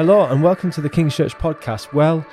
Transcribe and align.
Hello 0.00 0.24
and 0.24 0.42
welcome 0.42 0.70
to 0.70 0.80
the 0.80 0.88
King's 0.88 1.14
Church 1.14 1.36
podcast. 1.36 1.92
Well, 1.92 2.24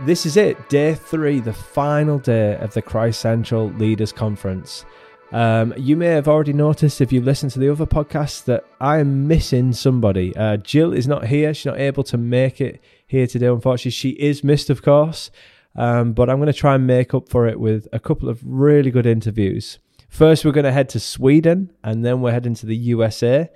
this 0.00 0.26
is 0.26 0.36
it, 0.36 0.68
day 0.68 0.96
three, 0.96 1.38
the 1.38 1.52
final 1.52 2.18
day 2.18 2.56
of 2.56 2.74
the 2.74 2.82
Christ 2.82 3.20
Central 3.20 3.68
Leaders 3.68 4.10
Conference. 4.10 4.84
Um, 5.30 5.72
you 5.76 5.94
may 5.94 6.08
have 6.08 6.26
already 6.26 6.52
noticed 6.52 7.00
if 7.00 7.12
you've 7.12 7.24
listened 7.24 7.52
to 7.52 7.60
the 7.60 7.70
other 7.70 7.86
podcasts 7.86 8.42
that 8.46 8.64
I 8.80 8.98
am 8.98 9.28
missing 9.28 9.72
somebody. 9.72 10.34
Uh, 10.34 10.56
Jill 10.56 10.92
is 10.92 11.06
not 11.06 11.28
here; 11.28 11.54
she's 11.54 11.66
not 11.66 11.78
able 11.78 12.02
to 12.02 12.18
make 12.18 12.60
it 12.60 12.82
here 13.06 13.28
today. 13.28 13.46
Unfortunately, 13.46 13.92
she 13.92 14.10
is 14.10 14.42
missed, 14.42 14.68
of 14.68 14.82
course. 14.82 15.30
Um, 15.76 16.12
but 16.12 16.28
I'm 16.28 16.38
going 16.38 16.48
to 16.48 16.52
try 16.52 16.74
and 16.74 16.88
make 16.88 17.14
up 17.14 17.28
for 17.28 17.46
it 17.46 17.60
with 17.60 17.86
a 17.92 18.00
couple 18.00 18.28
of 18.28 18.40
really 18.44 18.90
good 18.90 19.06
interviews. 19.06 19.78
First, 20.08 20.44
we're 20.44 20.50
going 20.50 20.64
to 20.64 20.72
head 20.72 20.88
to 20.88 20.98
Sweden, 20.98 21.70
and 21.84 22.04
then 22.04 22.20
we're 22.20 22.32
heading 22.32 22.54
to 22.54 22.66
the 22.66 22.76
USA. 22.76 23.48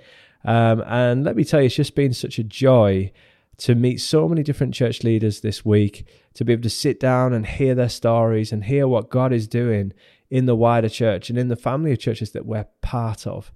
Um, 0.45 0.81
and 0.87 1.25
let 1.25 1.35
me 1.35 1.43
tell 1.43 1.59
you, 1.59 1.65
it's 1.65 1.75
just 1.75 1.95
been 1.95 2.13
such 2.13 2.39
a 2.39 2.45
joy 2.45 3.11
to 3.61 3.75
meet 3.75 4.01
so 4.01 4.27
many 4.27 4.41
different 4.41 4.73
church 4.73 5.03
leaders 5.03 5.41
this 5.41 5.63
week, 5.63 6.07
to 6.33 6.43
be 6.43 6.51
able 6.51 6.63
to 6.63 6.69
sit 6.69 6.99
down 6.99 7.31
and 7.31 7.45
hear 7.45 7.75
their 7.75 7.89
stories 7.89 8.51
and 8.51 8.63
hear 8.63 8.87
what 8.87 9.11
God 9.11 9.31
is 9.31 9.47
doing 9.47 9.93
in 10.31 10.47
the 10.47 10.55
wider 10.55 10.89
church 10.89 11.29
and 11.29 11.37
in 11.37 11.47
the 11.47 11.55
family 11.55 11.91
of 11.91 11.99
churches 11.99 12.31
that 12.31 12.47
we're 12.47 12.65
part 12.81 13.27
of. 13.27 13.51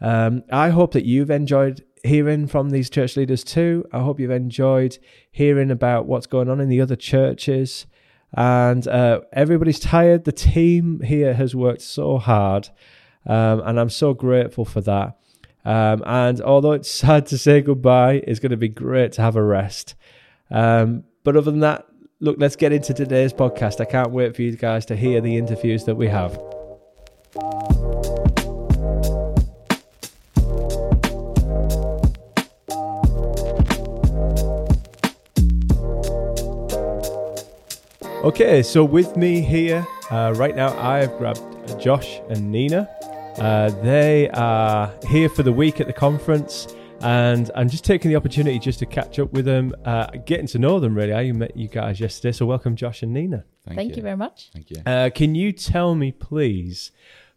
Um, 0.00 0.42
I 0.50 0.70
hope 0.70 0.92
that 0.92 1.04
you've 1.04 1.30
enjoyed 1.30 1.84
hearing 2.02 2.48
from 2.48 2.70
these 2.70 2.90
church 2.90 3.16
leaders 3.16 3.44
too. 3.44 3.84
I 3.92 4.00
hope 4.00 4.18
you've 4.18 4.32
enjoyed 4.32 4.98
hearing 5.30 5.70
about 5.70 6.06
what's 6.06 6.26
going 6.26 6.50
on 6.50 6.60
in 6.60 6.68
the 6.68 6.80
other 6.80 6.96
churches. 6.96 7.86
And 8.32 8.88
uh, 8.88 9.20
everybody's 9.32 9.78
tired. 9.78 10.24
The 10.24 10.32
team 10.32 11.00
here 11.00 11.34
has 11.34 11.54
worked 11.54 11.82
so 11.82 12.18
hard. 12.18 12.70
Um, 13.24 13.60
and 13.64 13.78
I'm 13.78 13.90
so 13.90 14.14
grateful 14.14 14.64
for 14.64 14.80
that. 14.80 15.16
Um, 15.64 16.02
and 16.04 16.40
although 16.40 16.72
it's 16.72 16.90
sad 17.02 17.26
to 17.26 17.38
say 17.38 17.60
goodbye, 17.60 18.22
it's 18.26 18.40
going 18.40 18.50
to 18.50 18.56
be 18.56 18.68
great 18.68 19.12
to 19.12 19.22
have 19.22 19.36
a 19.36 19.42
rest. 19.42 19.94
Um, 20.50 21.04
but 21.22 21.36
other 21.36 21.50
than 21.50 21.60
that, 21.60 21.86
look, 22.20 22.36
let's 22.38 22.56
get 22.56 22.72
into 22.72 22.94
today's 22.94 23.32
podcast. 23.32 23.80
I 23.80 23.86
can't 23.86 24.10
wait 24.10 24.36
for 24.36 24.42
you 24.42 24.56
guys 24.56 24.86
to 24.86 24.96
hear 24.96 25.20
the 25.20 25.36
interviews 25.36 25.84
that 25.84 25.94
we 25.94 26.08
have. 26.08 26.38
Okay, 38.24 38.62
so 38.62 38.82
with 38.82 39.18
me 39.18 39.42
here 39.42 39.86
uh, 40.10 40.32
right 40.36 40.56
now, 40.56 40.74
I 40.78 41.00
have 41.00 41.18
grabbed 41.18 41.42
Josh 41.78 42.20
and 42.30 42.50
Nina. 42.50 42.88
Uh, 43.38 43.70
they 43.82 44.28
are 44.30 44.92
here 45.08 45.28
for 45.28 45.42
the 45.42 45.52
week 45.52 45.80
at 45.80 45.86
the 45.86 45.92
conference, 45.92 46.68
and 47.00 47.50
I'm 47.56 47.68
just 47.68 47.84
taking 47.84 48.10
the 48.10 48.16
opportunity 48.16 48.58
just 48.60 48.78
to 48.78 48.86
catch 48.86 49.18
up 49.18 49.32
with 49.32 49.44
them, 49.44 49.74
uh, 49.84 50.06
getting 50.24 50.46
to 50.48 50.58
know 50.58 50.78
them 50.78 50.94
really. 50.94 51.12
I 51.12 51.32
met 51.32 51.56
you 51.56 51.66
guys 51.66 51.98
yesterday, 51.98 52.32
so 52.32 52.46
welcome, 52.46 52.76
Josh 52.76 53.02
and 53.02 53.12
Nina. 53.12 53.44
Thank, 53.66 53.76
Thank 53.76 53.96
you. 53.96 54.02
very 54.02 54.16
much. 54.16 54.50
Thank 54.52 54.70
you. 54.70 54.76
Uh, 54.86 55.10
can 55.12 55.34
you 55.34 55.50
tell 55.50 55.94
me, 55.94 56.12
please, 56.12 56.92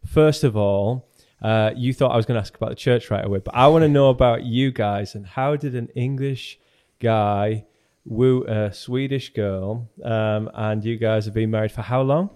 first 0.06 0.44
of 0.44 0.56
all, 0.56 1.08
uh, 1.42 1.72
you 1.74 1.92
thought 1.92 2.12
I 2.12 2.16
was 2.16 2.26
going 2.26 2.36
to 2.36 2.40
ask 2.42 2.54
about 2.54 2.70
the 2.70 2.76
church 2.76 3.10
right 3.10 3.24
away, 3.24 3.40
but 3.40 3.54
I 3.54 3.66
want 3.66 3.82
to 3.82 3.88
know 3.88 4.08
about 4.08 4.44
you 4.44 4.70
guys 4.70 5.14
and 5.14 5.26
how 5.26 5.56
did 5.56 5.74
an 5.74 5.88
English 5.96 6.58
guy 7.00 7.64
woo 8.04 8.44
a 8.44 8.72
Swedish 8.72 9.32
girl? 9.32 9.88
Um, 10.02 10.50
and 10.54 10.84
you 10.84 10.96
guys 10.96 11.24
have 11.24 11.34
been 11.34 11.50
married 11.50 11.72
for 11.72 11.82
how 11.82 12.02
long? 12.02 12.30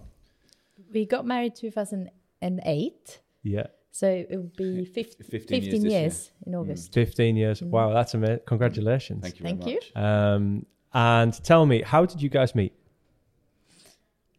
We 0.93 1.07
got 1.07 1.25
married 1.25 1.55
2008, 1.57 3.21
Yeah, 3.43 3.67
so 3.91 4.07
it 4.09 4.37
would 4.37 4.57
be 4.57 4.85
15, 5.01 5.27
15 5.27 5.63
years 5.63 5.73
15 5.73 5.91
years, 5.91 5.93
year. 5.93 6.33
in 6.47 6.55
August. 6.55 6.93
15 6.95 7.37
years. 7.37 7.63
Wow, 7.63 7.93
that's 7.93 8.15
amazing. 8.15 8.41
Congratulations. 8.47 9.23
Thank 9.23 9.39
you 9.41 9.45
Thank 9.47 9.65
very 9.65 9.79
you. 9.97 10.01
Um, 10.03 10.67
and 10.95 11.33
tell 11.45 11.67
me, 11.67 11.83
how 11.83 12.05
did 12.07 12.23
you 12.23 12.29
guys 12.29 12.55
meet? 12.55 12.73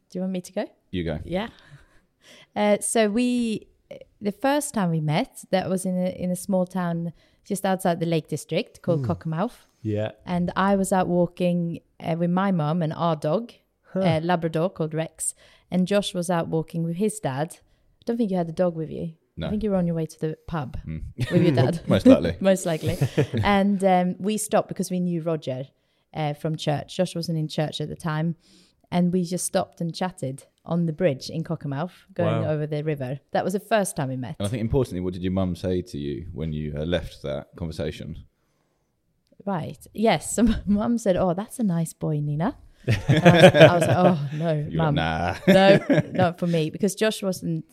Do 0.10 0.20
you 0.20 0.22
want 0.22 0.34
me 0.34 0.42
to 0.42 0.52
go? 0.54 0.66
You 0.92 1.04
go. 1.04 1.20
Yeah. 1.26 1.48
Uh, 2.56 2.78
so 2.80 3.10
we, 3.10 3.68
the 4.22 4.32
first 4.32 4.74
time 4.74 4.92
we 4.92 5.02
met, 5.02 5.44
that 5.50 5.68
was 5.70 5.86
in 5.86 5.98
a 5.98 6.10
in 6.24 6.30
a 6.32 6.36
small 6.36 6.66
town 6.66 7.12
just 7.44 7.66
outside 7.66 8.00
the 8.00 8.06
Lake 8.06 8.28
District 8.30 8.82
called 8.82 9.02
Cockermouth, 9.06 9.66
Yeah. 9.82 10.12
and 10.26 10.52
I 10.56 10.76
was 10.78 10.94
out 10.94 11.08
walking 11.08 11.80
uh, 12.00 12.16
with 12.18 12.30
my 12.30 12.52
mum 12.52 12.82
and 12.82 12.94
our 12.94 13.16
dog, 13.18 13.52
a 13.96 14.22
Labrador 14.22 14.70
called 14.70 14.94
Rex, 14.94 15.36
and 15.70 15.86
Josh 15.88 16.14
was 16.14 16.30
out 16.30 16.48
walking 16.48 16.84
with 16.84 16.96
his 16.98 17.20
dad. 17.20 17.58
I 18.04 18.06
don't 18.06 18.18
think 18.18 18.32
you 18.32 18.38
had 18.38 18.48
the 18.48 18.52
dog 18.54 18.76
with 18.76 18.90
you. 18.92 19.14
No. 19.38 19.48
I 19.48 19.50
think 19.50 19.64
you 19.64 19.72
were 19.72 19.78
on 19.78 19.88
your 19.88 19.96
way 19.96 20.06
to 20.06 20.20
the 20.20 20.38
pub 20.48 20.78
Mm. 20.86 21.32
with 21.32 21.42
your 21.42 21.54
dad. 21.56 21.82
Most 21.88 22.06
likely. 22.06 22.36
most 22.42 22.66
likely. 22.66 22.98
and 23.44 23.84
um, 23.84 24.16
we 24.20 24.38
stopped 24.38 24.68
because 24.68 24.92
we 24.92 25.00
knew 25.00 25.22
Roger 25.22 25.68
uh, 26.14 26.34
from 26.34 26.56
church. 26.56 26.96
Josh 26.98 27.16
wasn't 27.16 27.38
in 27.40 27.48
church 27.48 27.82
at 27.82 27.90
the 27.90 27.96
time. 27.96 28.36
And 28.92 29.12
we 29.12 29.24
just 29.24 29.46
stopped 29.46 29.82
and 29.82 29.96
chatted 29.96 30.46
on 30.66 30.86
the 30.86 30.94
bridge 30.94 31.30
in 31.32 31.44
Cockermouth, 31.44 31.94
going 32.14 32.44
Wow. 32.44 32.52
over 32.52 32.68
the 32.68 32.84
river. 32.84 33.20
That 33.32 33.44
was 33.44 33.54
the 33.54 33.60
first 33.60 33.96
time 33.96 34.10
we 34.10 34.18
met. 34.18 34.36
And 34.38 34.46
I 34.46 34.50
think 34.52 34.62
importantly, 34.62 35.00
what 35.02 35.14
did 35.14 35.24
your 35.24 35.32
mum 35.32 35.56
say 35.56 35.82
to 35.82 35.98
you 35.98 36.28
when 36.32 36.54
you 36.54 36.76
uh, 36.78 36.84
left 36.84 37.24
that 37.24 37.48
conversation? 37.56 38.18
Right. 39.46 39.86
Yes. 39.94 40.36
So 40.36 40.44
my 40.44 40.60
mum 40.68 40.98
said, 41.00 41.16
Oh, 41.16 41.34
that's 41.34 41.58
a 41.60 41.64
nice 41.64 41.94
boy, 41.94 42.20
Nina. 42.20 42.58
And 43.08 43.24
I, 43.26 43.42
was, 43.44 43.54
I 43.54 43.74
was 43.78 43.88
like, 43.88 43.98
Oh, 43.98 44.30
no, 44.38 44.68
mum. 44.72 44.96
nah. 44.96 45.36
no, 45.48 45.80
not 46.12 46.40
for 46.40 46.48
me 46.48 46.70
because 46.70 46.96
Josh 46.96 47.22
wasn't. 47.24 47.66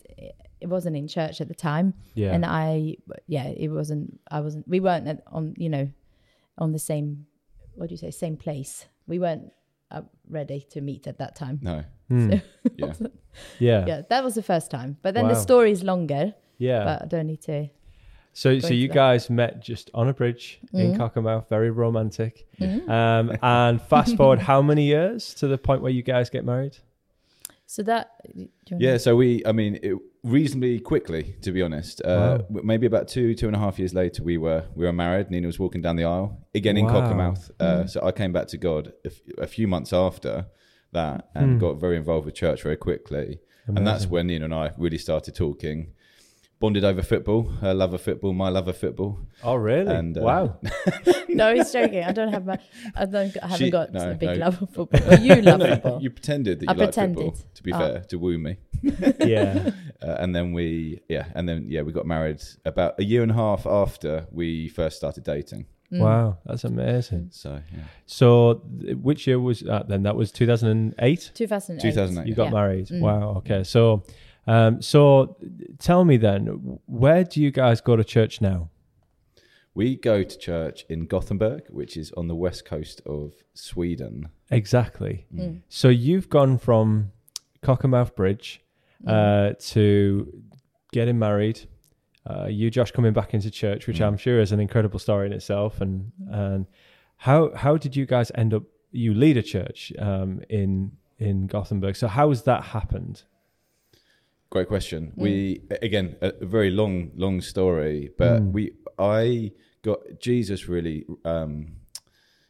It 0.61 0.69
wasn't 0.69 0.95
in 0.95 1.07
church 1.07 1.41
at 1.41 1.47
the 1.47 1.55
time, 1.55 1.95
Yeah. 2.13 2.33
and 2.33 2.45
I, 2.45 2.95
yeah, 3.25 3.47
it 3.47 3.69
wasn't. 3.69 4.19
I 4.29 4.41
wasn't. 4.41 4.67
We 4.67 4.79
weren't 4.79 5.07
at, 5.07 5.23
on, 5.25 5.55
you 5.57 5.69
know, 5.69 5.89
on 6.59 6.71
the 6.71 6.77
same. 6.77 7.25
What 7.73 7.89
do 7.89 7.93
you 7.93 7.97
say? 7.97 8.11
Same 8.11 8.37
place. 8.37 8.85
We 9.07 9.17
weren't 9.17 9.51
uh, 9.89 10.01
ready 10.29 10.65
to 10.69 10.81
meet 10.81 11.07
at 11.07 11.17
that 11.17 11.35
time. 11.35 11.59
No. 11.63 11.83
Hmm. 12.09 12.33
Yeah. 12.77 12.93
Yeah. 13.59 13.85
Yeah, 13.87 14.01
that 14.09 14.23
was 14.23 14.35
the 14.35 14.43
first 14.43 14.69
time. 14.69 14.97
But 15.01 15.13
then 15.15 15.27
the 15.29 15.35
story 15.35 15.71
is 15.71 15.83
longer. 15.83 16.35
Yeah. 16.59 16.83
But 16.83 17.01
I 17.03 17.05
don't 17.07 17.27
need 17.27 17.41
to. 17.43 17.69
So, 18.33 18.59
so 18.59 18.73
you 18.73 18.87
guys 18.87 19.29
met 19.29 19.59
just 19.59 19.91
on 19.93 20.07
a 20.07 20.13
bridge 20.13 20.59
in 20.73 20.93
Mhm. 20.93 20.97
Cockermouth, 20.97 21.49
very 21.49 21.69
romantic. 21.69 22.47
Mhm. 22.59 22.89
Um, 22.89 23.37
and 23.41 23.81
fast 23.81 24.15
forward 24.15 24.39
how 24.39 24.61
many 24.61 24.85
years 24.85 25.33
to 25.35 25.47
the 25.47 25.57
point 25.57 25.81
where 25.81 25.91
you 25.91 26.01
guys 26.03 26.29
get 26.29 26.45
married? 26.45 26.77
So 27.65 27.83
that. 27.83 28.11
do 28.33 28.47
you 28.69 28.77
Yeah. 28.79 28.97
So 28.97 29.15
we, 29.15 29.45
I 29.45 29.51
mean, 29.51 29.79
it, 29.81 29.95
reasonably 30.23 30.79
quickly, 30.79 31.35
to 31.41 31.51
be 31.51 31.61
honest. 31.61 32.01
Uh, 32.03 32.39
Wow. 32.49 32.61
Maybe 32.63 32.85
about 32.85 33.07
two, 33.07 33.33
two 33.33 33.47
and 33.47 33.55
a 33.55 33.59
half 33.59 33.79
years 33.79 33.93
later, 33.93 34.23
we 34.23 34.37
were 34.37 34.63
we 34.75 34.85
were 34.85 34.93
married. 34.93 35.29
Nina 35.31 35.47
was 35.47 35.59
walking 35.59 35.81
down 35.81 35.95
the 35.97 36.03
aisle 36.05 36.37
again 36.55 36.77
in 36.77 36.85
Wow. 36.85 36.93
Cockermouth. 37.01 37.51
Uh, 37.59 37.85
So 37.87 38.01
I 38.03 38.11
came 38.11 38.31
back 38.33 38.47
to 38.47 38.57
God 38.57 38.93
a, 39.03 39.07
f- 39.07 39.21
a 39.39 39.47
few 39.47 39.67
months 39.67 39.91
after 39.93 40.45
that 40.93 41.29
and 41.35 41.53
Hmm. 41.53 41.57
got 41.59 41.79
very 41.79 41.95
involved 41.97 42.25
with 42.25 42.35
church 42.35 42.61
very 42.63 42.77
quickly. 42.77 43.39
And 43.67 43.87
that's 43.87 44.05
when 44.07 44.27
Nina 44.27 44.45
and 44.45 44.53
I 44.53 44.71
really 44.77 44.97
started 44.97 45.33
talking. 45.35 45.93
Bonded 46.61 46.83
over 46.85 47.01
football, 47.01 47.43
her 47.61 47.73
love 47.73 47.93
of 47.93 48.01
football, 48.01 48.33
my 48.33 48.47
love 48.49 48.67
of 48.67 48.77
football. 48.77 49.17
Oh, 49.43 49.55
really? 49.55 49.93
And, 49.93 50.15
uh, 50.17 50.21
wow. 50.21 50.59
No, 51.27 51.53
he's 51.55 51.71
joking. 51.71 52.03
I 52.03 52.11
don't 52.11 52.31
have 52.31 52.45
my. 52.45 52.59
I 52.95 53.05
don't. 53.05 53.35
I 53.41 53.47
haven't 53.47 53.57
She- 53.65 53.71
got 53.71 53.91
no, 53.91 54.11
a 54.11 54.13
big 54.15 54.29
no. 54.37 54.45
love 54.45 54.59
for 54.59 54.67
football. 54.67 55.17
You 55.19 55.35
love 55.41 55.59
No, 55.59 55.67
football. 55.67 56.01
You 56.03 56.09
pretended 56.11 56.59
that 56.59 56.69
I 56.69 56.73
you 56.73 56.79
liked 56.79 56.95
football. 56.95 57.35
To 57.55 57.63
be 57.63 57.73
Oh. 57.73 57.79
fair, 57.79 57.99
to 58.01 58.15
woo 58.19 58.37
me, 58.37 58.57
yeah. 59.19 59.71
uh, 60.03 60.17
and 60.19 60.35
then 60.35 60.51
we, 60.53 61.01
yeah, 61.09 61.25
and 61.35 61.47
then 61.49 61.65
yeah, 61.67 61.81
we 61.81 61.91
got 61.93 62.05
married 62.05 62.41
about 62.65 62.99
a 62.99 63.03
year 63.03 63.23
and 63.23 63.31
a 63.31 63.35
half 63.35 63.65
after 63.65 64.27
we 64.31 64.67
first 64.69 64.97
started 64.97 65.23
dating. 65.23 65.65
Mm. 65.91 65.99
Wow. 65.99 66.37
That's 66.45 66.63
amazing. 66.63 67.29
So 67.31 67.61
yeah, 67.73 67.83
So, 68.05 68.61
th- 68.81 68.97
which 68.97 69.25
year 69.27 69.39
was 69.39 69.61
that 69.61 69.87
then? 69.89 70.03
That 70.03 70.15
was 70.15 70.31
2008? 70.31 71.31
2008. 71.33 71.81
2008. 71.91 72.27
You 72.29 72.35
got 72.35 72.45
Yeah. 72.45 72.49
married. 72.51 72.87
Mm. 72.87 72.99
Wow. 73.01 73.33
Okay. 73.39 73.63
So, 73.63 74.03
um, 74.47 74.81
so 74.81 75.37
tell 75.79 76.03
me 76.05 76.17
then, 76.17 76.79
where 76.85 77.23
do 77.23 77.41
you 77.41 77.51
guys 77.51 77.81
go 77.81 77.95
to 77.95 78.03
church 78.03 78.41
now? 78.41 78.69
we 79.73 79.95
go 79.95 80.21
to 80.21 80.37
church 80.37 80.85
in 80.89 81.05
Gothenburg, 81.05 81.63
which 81.69 81.95
is 81.95 82.11
on 82.17 82.27
the 82.27 82.35
west 82.35 82.65
coast 82.65 83.01
of 83.05 83.31
Sweden. 83.53 84.27
Exactly. 84.49 85.25
Mm. 85.33 85.61
So 85.69 85.87
you've 85.87 86.27
gone 86.29 86.57
from 86.57 87.11
Cockermouth 87.63 88.13
Bridge 88.15 88.61
uh, 89.07 89.51
to 89.59 90.43
getting 90.91 91.17
married. 91.17 91.61
Uh, 92.29 92.47
you, 92.47 92.69
Josh, 92.69 92.91
coming 92.91 93.13
back 93.13 93.33
into 93.33 93.49
church, 93.49 93.87
which 93.87 93.99
Mm. 93.99 94.07
I'm 94.07 94.17
sure 94.17 94.41
is 94.41 94.51
an 94.51 94.59
incredible 94.59 94.99
story 94.99 95.25
in 95.27 95.33
itself. 95.33 95.79
And 95.79 96.11
and 96.29 96.65
how 97.15 97.55
how 97.55 97.77
did 97.77 97.95
you 97.95 98.05
guys 98.05 98.29
end 98.35 98.53
up? 98.53 98.63
You 98.91 99.13
lead 99.13 99.37
a 99.37 99.41
church 99.41 99.93
um, 99.99 100.41
in 100.49 100.91
in 101.17 101.47
Gothenburg. 101.47 101.95
So 101.95 102.07
how 102.09 102.27
has 102.27 102.43
that 102.43 102.61
happened? 102.63 103.23
Great 104.51 104.67
question. 104.67 105.13
Mm. 105.17 105.21
We 105.23 105.61
again 105.81 106.17
a, 106.21 106.33
a 106.41 106.45
very 106.45 106.71
long, 106.71 107.11
long 107.15 107.39
story, 107.41 108.11
but 108.17 108.41
Mm. 108.41 108.51
we 108.51 108.71
I 108.99 109.51
got 109.81 109.99
Jesus 110.19 110.67
really. 110.67 111.05
Um, 111.23 111.77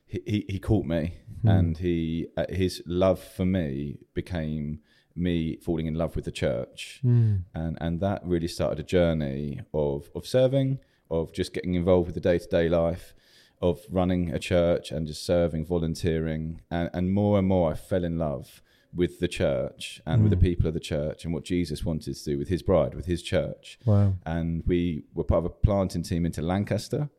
he, 0.07 0.19
he 0.25 0.45
he 0.49 0.59
caught 0.59 0.85
me, 0.85 1.13
Hmm. 1.43 1.47
and 1.47 1.77
he 1.77 2.27
uh, 2.35 2.45
his 2.49 2.81
love 2.87 3.19
for 3.19 3.45
me 3.45 3.99
became 4.15 4.79
me 5.15 5.57
falling 5.57 5.85
in 5.87 5.93
love 5.95 6.15
with 6.15 6.25
the 6.25 6.31
church, 6.31 7.01
Mm. 7.05 7.43
and 7.53 7.77
and 7.79 7.99
that 8.01 8.21
really 8.25 8.47
started 8.47 8.79
a 8.79 8.83
journey 8.97 9.61
of 9.71 10.09
of 10.15 10.25
serving, 10.25 10.79
of 11.09 11.31
just 11.31 11.53
getting 11.53 11.75
involved 11.75 12.07
with 12.07 12.15
the 12.15 12.29
day 12.31 12.39
to 12.39 12.47
day 12.47 12.67
life, 12.67 13.13
of 13.61 13.85
running 13.91 14.33
a 14.33 14.39
church 14.39 14.91
and 14.91 15.05
just 15.07 15.23
serving, 15.23 15.65
volunteering, 15.67 16.61
and, 16.71 16.89
and 16.93 17.13
more 17.13 17.37
and 17.37 17.47
more 17.47 17.71
I 17.71 17.75
fell 17.75 18.03
in 18.03 18.17
love 18.17 18.63
with 18.93 19.19
the 19.19 19.27
church 19.27 20.01
and 20.05 20.21
with 20.23 20.31
the 20.31 20.37
Mm. 20.37 20.41
people 20.49 20.67
of 20.67 20.73
the 20.73 20.79
church 20.79 21.23
and 21.25 21.33
what 21.33 21.43
Jesus 21.45 21.85
wanted 21.85 22.15
to 22.15 22.23
do 22.25 22.37
with 22.37 22.49
his 22.49 22.61
bride, 22.61 22.93
with 22.93 23.05
his 23.05 23.21
church. 23.23 23.79
Wow. 23.85 24.15
And 24.25 24.63
we 24.65 25.03
were 25.13 25.23
part 25.23 25.39
of 25.39 25.45
a 25.45 25.49
planting 25.49 26.03
team 26.03 26.25
into 26.25 26.41
Lancaster 26.41 27.09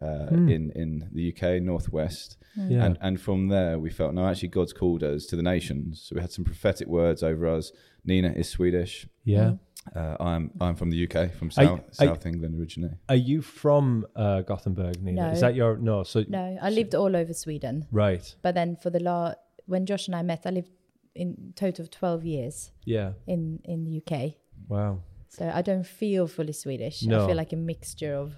uh, 0.00 0.26
Hmm. 0.30 0.48
in, 0.48 0.70
in 0.72 1.08
the 1.12 1.28
UK, 1.32 1.60
Northwest. 1.62 2.36
Yeah. 2.56 2.84
And, 2.86 2.98
and 3.00 3.20
from 3.20 3.48
there, 3.48 3.78
we 3.78 3.88
felt, 3.90 4.14
no, 4.14 4.26
actually, 4.26 4.48
God's 4.48 4.72
called 4.72 5.04
us 5.04 5.26
to 5.26 5.36
the 5.36 5.44
nations. 5.44 6.02
So 6.02 6.16
we 6.16 6.20
had 6.20 6.32
some 6.32 6.44
prophetic 6.44 6.88
words 6.88 7.22
over 7.22 7.46
us. 7.46 7.70
Nina 8.04 8.32
is 8.32 8.48
Swedish. 8.48 9.06
yeah. 9.24 9.52
Uh, 9.96 10.16
I'm 10.20 10.52
I'm 10.60 10.76
from 10.76 10.90
the 10.90 11.04
UK, 11.08 11.32
from 11.32 11.48
Are- 11.48 11.50
South, 11.50 11.80
are- 11.80 11.92
South 12.06 12.24
England 12.24 12.54
originally. 12.60 12.94
Are 13.08 13.16
you 13.16 13.42
from 13.42 14.06
uh, 14.14 14.42
Gothenburg, 14.42 15.02
Nina? 15.02 15.26
No. 15.26 15.32
Is 15.32 15.40
that 15.40 15.56
your 15.56 15.76
no? 15.76 16.04
So 16.04 16.24
No, 16.28 16.56
I 16.62 16.70
lived 16.70 16.94
all 16.94 17.16
over 17.16 17.32
Sweden. 17.34 17.86
right. 17.90 18.32
But 18.42 18.54
then 18.54 18.76
for 18.76 18.90
the 18.90 19.00
law, 19.00 19.34
when 19.66 19.84
Josh 19.84 20.06
and 20.06 20.14
I 20.14 20.22
met, 20.22 20.42
I 20.46 20.50
lived 20.50 20.70
in 21.14 21.52
total 21.56 21.82
of 21.84 21.90
12 21.90 22.24
years 22.24 22.70
Yeah. 22.84 23.12
in, 23.26 23.60
in 23.64 23.84
the 23.84 24.02
UK. 24.02 24.34
Wow. 24.68 25.00
So 25.28 25.50
I 25.54 25.62
don't 25.62 25.86
feel 25.86 26.26
fully 26.26 26.52
Swedish. 26.52 27.02
No. 27.02 27.24
I 27.24 27.26
feel 27.26 27.36
like 27.36 27.52
a 27.52 27.56
mixture 27.56 28.14
of 28.14 28.32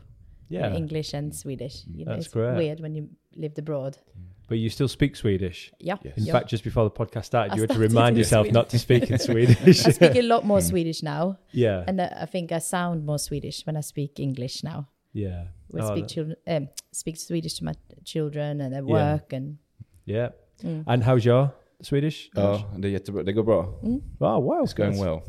you 0.49 0.59
know, 0.61 0.69
Yeah. 0.69 0.77
English 0.77 1.15
and 1.15 1.35
Swedish. 1.35 1.83
You 1.93 2.05
know, 2.05 2.13
That's 2.13 2.27
it's 2.27 2.35
great. 2.35 2.57
weird 2.57 2.81
when 2.81 2.95
you 2.95 3.09
lived 3.37 3.59
abroad. 3.59 3.99
But 4.47 4.59
you 4.59 4.69
still 4.69 4.89
speak 4.89 5.17
Swedish. 5.17 5.73
Yeah. 5.81 5.97
Yes. 6.05 6.19
In 6.19 6.25
yeah. 6.27 6.33
fact, 6.33 6.51
just 6.51 6.65
before 6.65 6.85
the 6.85 6.91
podcast 6.91 7.25
started, 7.25 7.53
I 7.53 7.57
you 7.57 7.63
had 7.63 7.71
to 7.71 7.79
remind 7.79 8.17
yourself 8.19 8.45
Swedish. 8.45 8.55
not 8.55 8.69
to 8.71 8.79
speak 8.79 9.11
in 9.11 9.19
Swedish. 9.19 9.87
I 9.87 9.91
speak 9.91 10.17
a 10.17 10.23
lot 10.23 10.43
Mm. 10.43 10.47
more 10.47 10.61
Swedish 10.61 11.03
now, 11.03 11.39
yeah. 11.51 11.85
and 11.89 11.99
uh, 12.01 12.11
I 12.21 12.27
think 12.27 12.53
I 12.53 12.59
sound 12.59 13.07
more 13.07 13.19
Swedish 13.19 13.65
when 13.67 13.77
I 13.77 13.81
speak 13.81 14.21
English 14.21 14.63
now. 14.63 14.89
Yeah. 15.15 15.45
We 15.71 15.81
Oh, 15.81 15.89
speak 15.93 16.05
that- 16.05 16.15
children, 16.15 16.37
um, 16.47 16.69
speak 16.93 17.17
Swedish 17.17 17.55
to 17.59 17.65
my 17.65 17.75
children 18.05 18.61
and 18.61 18.75
at 18.75 18.85
Yeah. 18.87 18.93
work, 18.93 19.33
and 19.33 19.57
yeah. 20.05 20.29
Mm. 20.63 20.85
And 20.87 21.03
how's 21.05 21.25
your 21.25 21.53
Swedish? 21.85 22.31
Oh, 22.37 22.61
det, 22.79 22.89
är 22.89 22.93
jättebra. 22.93 23.23
det 23.23 23.33
går 23.33 23.43
bra. 23.43 23.81
Oh, 24.21 24.41
wow. 24.41 24.65
It's 24.65 24.75
going 24.77 24.99
well. 24.99 25.23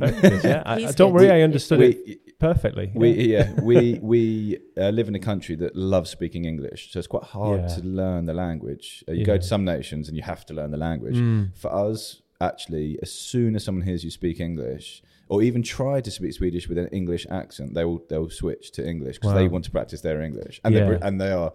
yeah. 0.43 0.63
I, 0.65 0.85
I 0.85 0.91
don't 0.91 1.11
good. 1.11 1.13
worry, 1.13 1.41
I 1.41 1.43
understood 1.43 1.81
it 1.81 1.97
perfectly. 2.39 2.91
we 2.95 3.09
yeah. 3.09 3.27
yeah 3.27 3.63
we 3.63 3.99
we 4.01 4.57
uh, 4.77 4.89
live 4.91 5.07
in 5.07 5.15
a 5.15 5.19
country 5.19 5.55
that 5.57 5.75
loves 5.75 6.09
speaking 6.09 6.45
English, 6.45 6.91
so 6.91 6.99
it's 6.99 7.07
quite 7.07 7.23
hard 7.23 7.59
Yeah. 7.61 7.75
to 7.75 7.81
learn 7.83 8.25
the 8.25 8.33
language. 8.33 9.03
Uh, 9.07 9.11
you 9.13 9.19
Yeah. 9.19 9.33
go 9.33 9.37
to 9.37 9.47
some 9.47 9.63
nations 9.63 10.07
and 10.09 10.17
you 10.17 10.23
have 10.23 10.45
to 10.45 10.53
learn 10.53 10.71
the 10.71 10.77
language. 10.89 11.17
Mm. 11.17 11.49
For 11.55 11.71
us, 11.89 12.21
actually, 12.39 12.97
as 13.01 13.11
soon 13.11 13.55
as 13.55 13.63
someone 13.63 13.85
hears 13.85 14.03
you 14.03 14.11
speak 14.11 14.39
English, 14.39 15.01
or 15.27 15.41
even 15.43 15.63
try 15.63 16.01
to 16.01 16.11
speak 16.11 16.33
Swedish 16.33 16.69
with 16.69 16.77
an 16.77 16.87
English 16.91 17.25
accent, 17.29 17.73
they 17.73 17.83
will 17.85 18.01
they'll 18.09 18.29
switch 18.29 18.71
to 18.71 18.81
English 18.87 19.15
because 19.19 19.33
they 19.35 19.47
want 19.47 19.65
to 19.65 19.71
practice 19.71 20.01
their 20.01 20.21
English, 20.21 20.59
and 20.63 20.73
Yeah. 20.73 20.85
they're 20.89 21.03
and 21.07 21.19
they 21.19 21.31
are 21.31 21.51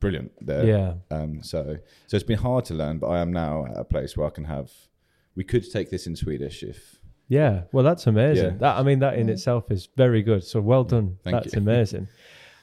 brilliant. 0.00 0.32
There, 0.40 0.64
Yeah. 0.64 0.94
Um, 1.10 1.42
so 1.42 1.78
so 2.06 2.16
it's 2.16 2.24
been 2.24 2.38
hard 2.38 2.64
to 2.66 2.74
learn, 2.74 2.98
but 2.98 3.08
I 3.08 3.20
am 3.20 3.32
now 3.32 3.66
at 3.66 3.76
a 3.76 3.84
place 3.84 4.16
where 4.16 4.26
I 4.26 4.30
can 4.30 4.44
have. 4.44 4.70
We 5.36 5.42
could 5.44 5.68
take 5.70 5.90
this 5.90 6.06
in 6.06 6.14
Swedish 6.16 6.62
if 6.62 7.00
Yeah. 7.28 7.62
Well, 7.72 7.84
that's 7.84 8.06
amazing. 8.06 8.44
Yeah. 8.44 8.58
That 8.58 8.76
I 8.78 8.82
mean, 8.82 9.00
that 9.00 9.14
in 9.18 9.28
itself 9.28 9.70
is 9.70 9.88
very 9.96 10.22
good. 10.22 10.44
So 10.44 10.60
well 10.60 10.84
done. 10.84 11.18
Thank 11.24 11.42
that's 11.42 11.54
you. 11.54 11.60
amazing. 11.66 12.08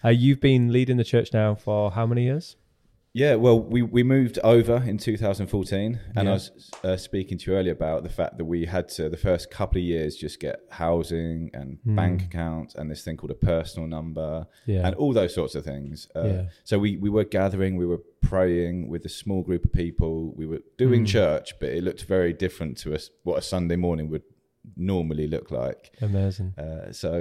Uh, 0.04 0.10
you've 0.10 0.40
been 0.42 0.72
leading 0.72 0.98
the 0.98 1.04
church 1.04 1.34
now 1.34 1.54
for 1.56 1.92
how 1.92 2.06
many 2.06 2.24
years? 2.24 2.56
Yeah, 3.14 3.36
well, 3.36 3.60
we, 3.60 3.82
we 3.82 4.04
moved 4.04 4.40
over 4.42 4.82
in 4.88 4.98
2014, 4.98 6.00
and 6.16 6.26
Yeah. 6.26 6.30
I 6.30 6.34
was 6.34 6.72
uh, 6.82 6.96
speaking 6.96 7.38
to 7.40 7.52
you 7.52 7.58
earlier 7.58 7.74
about 7.74 8.04
the 8.04 8.10
fact 8.10 8.38
that 8.38 8.46
we 8.46 8.66
had 8.66 8.88
to, 8.90 9.10
the 9.10 9.18
first 9.18 9.52
couple 9.52 9.80
of 9.80 9.84
years, 9.84 10.16
just 10.16 10.40
get 10.40 10.62
housing 10.70 11.50
and 11.54 11.80
Hmm. 11.84 11.96
bank 11.98 12.24
accounts 12.24 12.74
and 12.76 12.90
this 12.90 13.04
thing 13.04 13.18
called 13.18 13.32
a 13.32 13.36
personal 13.36 13.86
number 13.90 14.48
Yeah. 14.66 14.88
and 14.88 14.96
all 14.96 15.12
those 15.12 15.34
sorts 15.36 15.56
of 15.56 15.66
things. 15.66 16.08
Uh, 16.16 16.24
Yeah. 16.26 16.44
So 16.64 16.80
we, 16.80 16.96
we 16.96 17.10
were 17.10 17.26
gathering, 17.26 17.76
we 17.76 17.86
were 17.86 18.02
praying 18.22 18.88
with 18.88 19.04
a 19.06 19.10
small 19.10 19.42
group 19.44 19.66
of 19.66 19.74
people, 19.74 20.34
we 20.36 20.46
were 20.46 20.62
doing 20.78 21.02
Hmm. 21.02 21.06
church, 21.18 21.60
but 21.60 21.68
it 21.70 21.84
looked 21.84 22.04
very 22.06 22.32
different 22.32 22.78
to 22.78 22.94
us, 22.96 23.10
what 23.24 23.38
a 23.38 23.42
Sunday 23.42 23.76
morning 23.76 24.10
would 24.10 24.24
normally 24.78 25.28
look 25.28 25.52
like. 25.52 25.92
Amazing. 26.02 26.54
Uh, 26.58 26.94
so, 26.94 27.12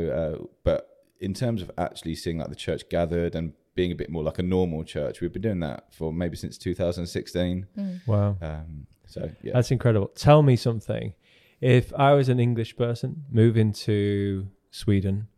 uh, 0.41 0.45
but 0.63 0.87
in 1.19 1.35
terms 1.35 1.63
of 1.63 1.71
actually 1.77 2.15
seeing 2.15 2.39
like 2.39 2.49
the 2.49 2.55
church 2.55 2.89
gathered 2.89 3.35
and 3.35 3.55
being 3.81 3.93
a 3.93 3.95
bit 4.03 4.11
more 4.11 4.23
like 4.23 4.39
a 4.39 4.43
normal 4.43 4.85
church, 4.85 5.21
we've 5.21 5.33
been 5.33 5.43
doing 5.51 5.61
that 5.61 5.81
for 5.91 6.13
maybe 6.13 6.37
since 6.37 6.59
2016. 6.59 7.67
Mm. 7.79 8.07
Wow. 8.07 8.37
Um, 8.43 8.87
so 9.07 9.31
yeah, 9.43 9.53
That's 9.55 9.71
incredible. 9.71 10.09
Tell 10.09 10.43
me 10.43 10.57
something. 10.57 11.15
If 11.61 11.87
I 11.95 12.13
was 12.13 12.29
an 12.29 12.39
English 12.39 12.77
person 12.77 13.25
moving 13.31 13.73
to 13.89 14.49
Sweden, 14.71 15.29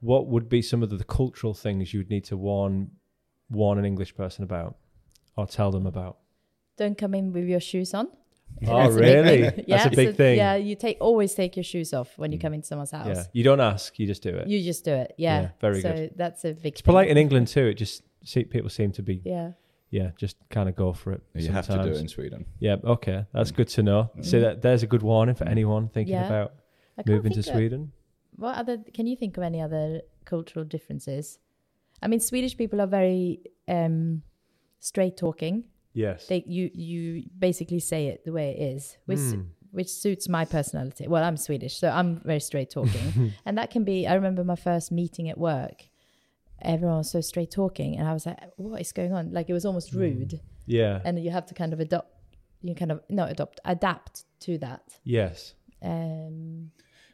what 0.00 0.26
would 0.26 0.48
be 0.48 0.62
some 0.62 0.82
of 0.82 0.90
the 0.90 1.04
cultural 1.04 1.54
things 1.54 1.92
you 1.92 2.00
would 2.00 2.10
need 2.10 2.24
to 2.24 2.36
warn 2.36 2.90
warn 3.50 3.78
an 3.78 3.84
English 3.84 4.16
person 4.16 4.42
about 4.42 4.76
or 5.36 5.46
tell 5.46 5.70
them 5.70 5.86
about? 5.86 6.18
don't 6.76 6.98
come 6.98 7.14
in 7.14 7.32
with 7.32 7.46
your 7.46 7.60
shoes 7.60 7.94
on. 7.94 8.08
Oh, 8.66 8.76
That's 8.78 8.94
a 8.94 8.98
big 8.98 9.14
really? 9.16 9.50
thing. 9.50 9.64
That's 9.68 9.86
a 9.86 9.90
big 9.90 10.08
so- 10.08 10.14
thing. 10.14 10.36
Yeah, 10.36 10.54
you 10.56 10.76
take 10.76 10.98
always 11.00 11.34
take 11.34 11.56
your 11.56 11.64
shoes 11.64 11.92
off 11.92 12.16
when 12.16 12.30
you 12.32 12.38
come 12.38 12.54
into 12.54 12.66
someone's 12.66 12.92
house. 12.92 13.06
Yeah. 13.08 13.24
You 13.32 13.42
don't 13.44 13.60
ask, 13.60 13.98
you 13.98 14.06
just 14.06 14.22
do 14.22 14.30
it. 14.36 14.46
You 14.48 14.62
just 14.62 14.84
do 14.84 14.92
it. 14.92 15.14
Yeah. 15.18 15.40
Yeah, 15.42 15.48
very 15.60 15.80
so 15.80 15.88
good. 15.92 16.08
So 16.10 16.14
that's 16.16 16.44
a 16.44 16.52
big. 16.54 16.72
it's 16.74 16.80
polite 16.82 17.08
in 17.08 17.16
England 17.16 17.48
too. 17.48 17.66
It 17.66 17.74
just 17.74 18.02
see, 18.24 18.44
people 18.44 18.70
seem 18.70 18.92
to 18.92 19.02
be 19.02 19.20
Yeah. 19.24 19.52
yeah, 19.90 20.10
just 20.16 20.36
kind 20.50 20.68
of 20.68 20.76
go 20.76 20.92
for 20.92 21.12
it. 21.12 21.22
you 21.34 21.50
have 21.50 21.66
to 21.66 21.82
do 21.82 21.88
it 21.90 21.96
in 21.96 22.08
Sweden. 22.08 22.44
Yeah, 22.60 22.76
okay. 22.84 23.26
That's 23.32 23.50
Mm. 23.52 23.56
good 23.56 23.68
to 23.68 23.82
know. 23.82 24.10
So 24.20 24.38
that 24.40 24.62
there's 24.62 24.82
a 24.84 24.86
good 24.86 25.02
warning 25.02 25.34
for 25.34 25.46
anyone 25.48 25.88
thinking 25.88 26.14
Yeah. 26.14 26.26
about 26.26 26.54
I 26.98 27.02
moving 27.06 27.32
to 27.32 27.42
think 27.42 27.46
of- 27.48 27.54
Sweden. 27.58 27.92
What 28.36 28.56
other? 28.56 28.78
Can 28.94 29.06
you 29.06 29.16
think 29.16 29.36
of 29.36 29.42
any 29.42 29.60
other 29.60 30.02
cultural 30.24 30.64
differences? 30.64 31.38
I 32.00 32.08
mean, 32.08 32.20
Swedish 32.20 32.56
people 32.56 32.80
are 32.80 32.86
very 32.86 33.40
um, 33.68 34.22
straight 34.80 35.16
talking. 35.16 35.64
Yes. 35.94 36.26
They 36.26 36.42
you 36.46 36.70
you 36.74 37.24
basically 37.38 37.80
say 37.80 38.06
it 38.08 38.24
the 38.24 38.32
way 38.32 38.50
it 38.50 38.60
is, 38.76 38.96
which 39.06 39.18
Mm. 39.18 39.46
which 39.72 39.88
suits 39.88 40.28
my 40.28 40.44
personality. 40.44 41.06
Well, 41.08 41.22
I'm 41.24 41.36
Swedish, 41.36 41.76
so 41.78 41.88
I'm 41.88 42.20
very 42.24 42.40
straight 42.40 42.70
talking, 42.70 43.32
and 43.46 43.58
that 43.58 43.70
can 43.70 43.84
be. 43.84 44.06
I 44.06 44.14
remember 44.14 44.42
my 44.44 44.56
first 44.56 44.90
meeting 44.92 45.28
at 45.28 45.38
work. 45.38 45.88
Everyone 46.62 46.98
was 46.98 47.10
so 47.10 47.20
straight 47.20 47.50
talking, 47.50 47.96
and 47.98 48.06
I 48.08 48.12
was 48.12 48.24
like, 48.26 48.38
"What 48.56 48.80
is 48.80 48.92
going 48.92 49.12
on?" 49.12 49.32
Like 49.32 49.50
it 49.50 49.52
was 49.52 49.64
Hmm. 49.64 49.68
almost 49.68 49.92
rude, 49.92 50.40
yeah. 50.66 51.00
and 51.04 51.22
you 51.22 51.30
have 51.30 51.46
to 51.46 51.54
kind 51.54 51.72
of 51.72 51.80
adopt. 51.80 52.08
You 52.62 52.74
kind 52.74 52.92
of 52.92 53.00
not 53.10 53.30
adopt, 53.30 53.58
adapt 53.64 54.24
to 54.40 54.58
that. 54.58 54.82
yes. 55.04 55.54
Um, 55.82 56.70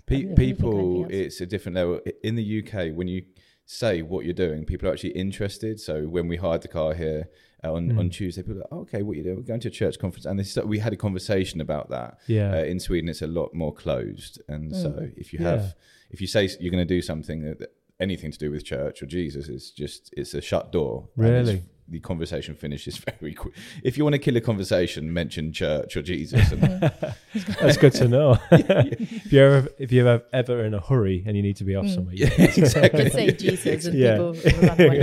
Pe- 0.07 0.17
I 0.17 0.21
don't 0.21 0.29
know, 0.31 0.35
can 0.37 0.45
you 0.45 0.55
think 0.55 0.59
of 0.59 0.59
people, 0.59 1.07
it's 1.11 1.41
a 1.41 1.47
different 1.47 1.77
level. 1.77 2.01
In 2.23 2.35
the 2.35 2.59
UK, 2.63 2.91
when 2.95 3.09
you 3.09 3.23
say 3.65 4.03
what 4.03 4.25
you're 4.25 4.35
doing, 4.35 4.65
people 4.65 4.89
are 4.89 4.93
actually 4.93 5.11
interested. 5.13 5.81
So 5.81 6.05
when 6.07 6.29
we 6.29 6.37
hired 6.37 6.63
the 6.63 6.69
car 6.69 6.95
here 6.95 7.29
uh, 7.65 7.73
on, 7.73 7.91
Mm. 7.91 7.99
on 7.99 8.11
Tuesday, 8.11 8.43
people 8.43 8.55
are 8.55 8.59
like, 8.61 8.69
oh, 8.73 8.81
okay, 8.81 9.03
what 9.03 9.13
are 9.15 9.17
you 9.17 9.25
doing? 9.25 9.37
We're 9.37 9.43
going 9.43 9.61
to 9.61 9.69
a 9.69 9.71
church 9.71 9.99
conference. 9.99 10.27
And 10.27 10.39
they 10.39 10.45
start, 10.45 10.69
we 10.69 10.79
had 10.79 10.93
a 10.93 10.97
conversation 10.97 11.61
about 11.61 11.91
that. 11.91 12.19
Yeah. 12.27 12.53
Uh, 12.55 12.63
in 12.65 12.79
Sweden, 12.81 13.09
it's 13.09 13.23
a 13.23 13.27
lot 13.27 13.53
more 13.55 13.73
closed. 13.75 14.41
And 14.49 14.75
so 14.75 14.91
Mm. 14.91 15.13
if 15.17 15.33
you 15.33 15.41
Yeah. 15.43 15.51
have, 15.51 15.75
if 16.11 16.21
you 16.21 16.27
say 16.27 16.49
you're 16.61 16.71
going 16.71 16.87
to 16.87 16.95
do 16.95 17.03
something 17.03 17.43
that, 17.43 17.73
anything 18.01 18.31
to 18.31 18.39
do 18.39 18.51
with 18.53 18.65
church 18.65 19.03
or 19.03 19.07
Jesus, 19.07 19.49
it's 19.49 19.71
just, 19.73 20.15
it's 20.17 20.33
a 20.35 20.41
shut 20.41 20.71
door. 20.71 21.09
And 21.17 21.27
it's- 21.27 21.47
Really? 21.49 21.63
the 21.91 21.99
conversation 22.01 22.55
finishes 22.55 22.99
very 23.21 23.33
quick. 23.35 23.55
If 23.83 23.97
you 23.97 24.05
want 24.05 24.13
to 24.13 24.19
kill 24.19 24.37
a 24.37 24.41
conversation, 24.43 25.11
mention 25.13 25.53
church 25.53 25.97
or 25.97 26.03
Jesus. 26.03 26.53
And 26.53 26.63
That's 27.61 27.77
good 27.79 27.95
to 27.95 28.07
know. 28.09 28.39
if 28.53 29.33
you're 29.33 29.55
ever, 29.57 29.69
if 29.79 29.91
you're 29.91 30.07
ever, 30.07 30.23
ever 30.33 30.65
in 30.65 30.75
a 30.75 30.81
hurry 30.81 31.25
and 31.27 31.35
you 31.37 31.43
need 31.43 31.57
to 31.57 31.65
be 31.65 31.75
off 31.75 31.87
Mm. 31.87 31.95
somewhere, 31.95 32.15
yeah, 32.15 32.29
you- 32.39 32.45
exactly. 32.63 33.03
just 33.05 33.15
say 33.15 33.31
Jesus, 33.33 33.87
and 33.87 33.99
Yeah. 33.99 34.17
people 34.17 34.33
run 34.69 34.81
away. 34.81 34.99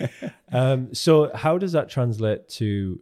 Yeah. 0.00 0.23
Um, 0.54 0.94
so 0.94 1.30
how 1.34 1.58
does 1.58 1.72
that 1.72 1.88
translate 1.88 2.48
to 2.60 3.00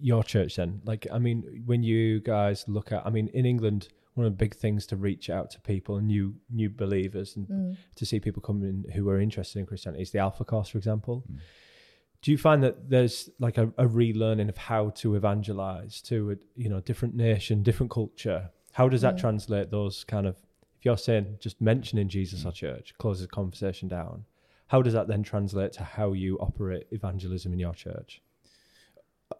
your 0.00 0.22
church 0.24 0.56
then? 0.56 0.80
Like, 0.84 1.06
I 1.12 1.18
mean, 1.18 1.62
when 1.66 1.82
you 1.82 2.20
guys 2.20 2.64
look 2.66 2.92
at, 2.92 3.06
I 3.06 3.10
mean, 3.10 3.28
in 3.28 3.44
England, 3.46 3.88
one 4.14 4.26
of 4.26 4.32
the 4.32 4.36
big 4.36 4.54
things 4.54 4.86
to 4.86 4.96
reach 4.96 5.28
out 5.28 5.50
to 5.52 5.60
people, 5.60 5.96
and 5.98 6.06
new 6.06 6.34
new 6.50 6.70
believers, 6.70 7.36
and 7.36 7.46
Mm. 7.48 7.76
to 7.96 8.06
see 8.06 8.20
people 8.20 8.40
come 8.42 8.62
in 8.62 8.84
who 8.94 9.08
are 9.10 9.20
interested 9.20 9.58
in 9.58 9.66
Christianity 9.66 10.02
is 10.02 10.10
the 10.12 10.18
Alpha 10.20 10.44
Course, 10.44 10.68
for 10.68 10.78
example. 10.78 11.24
Mm. 11.30 11.38
Do 12.22 12.30
you 12.30 12.38
find 12.38 12.62
that 12.62 12.88
there's 12.88 13.28
like 13.38 13.58
a, 13.58 13.66
a 13.76 13.86
relearning 13.86 14.48
of 14.48 14.56
how 14.56 14.90
to 14.90 15.14
evangelize 15.16 16.00
to 16.02 16.30
a 16.32 16.36
you 16.56 16.68
know 16.70 16.80
different 16.80 17.14
nation, 17.16 17.62
different 17.62 17.90
culture? 17.90 18.50
How 18.72 18.88
does 18.88 19.02
that 19.02 19.16
Mm. 19.16 19.20
translate 19.20 19.70
those 19.70 20.04
kind 20.04 20.26
of? 20.26 20.36
If 20.78 20.84
you're 20.86 20.96
saying 20.98 21.36
just 21.40 21.60
mentioning 21.60 22.08
Jesus 22.08 22.44
or 22.46 22.52
church 22.52 22.94
closes 22.98 23.22
the 23.26 23.28
conversation 23.40 23.88
down, 23.88 24.24
how 24.74 24.82
does 24.82 24.92
that 24.94 25.06
then 25.06 25.22
translate 25.22 25.72
to 25.72 25.84
how 25.84 26.12
you 26.14 26.36
operate 26.38 26.84
evangelism 26.90 27.52
in 27.52 27.60
your 27.60 27.74
church? 27.74 28.20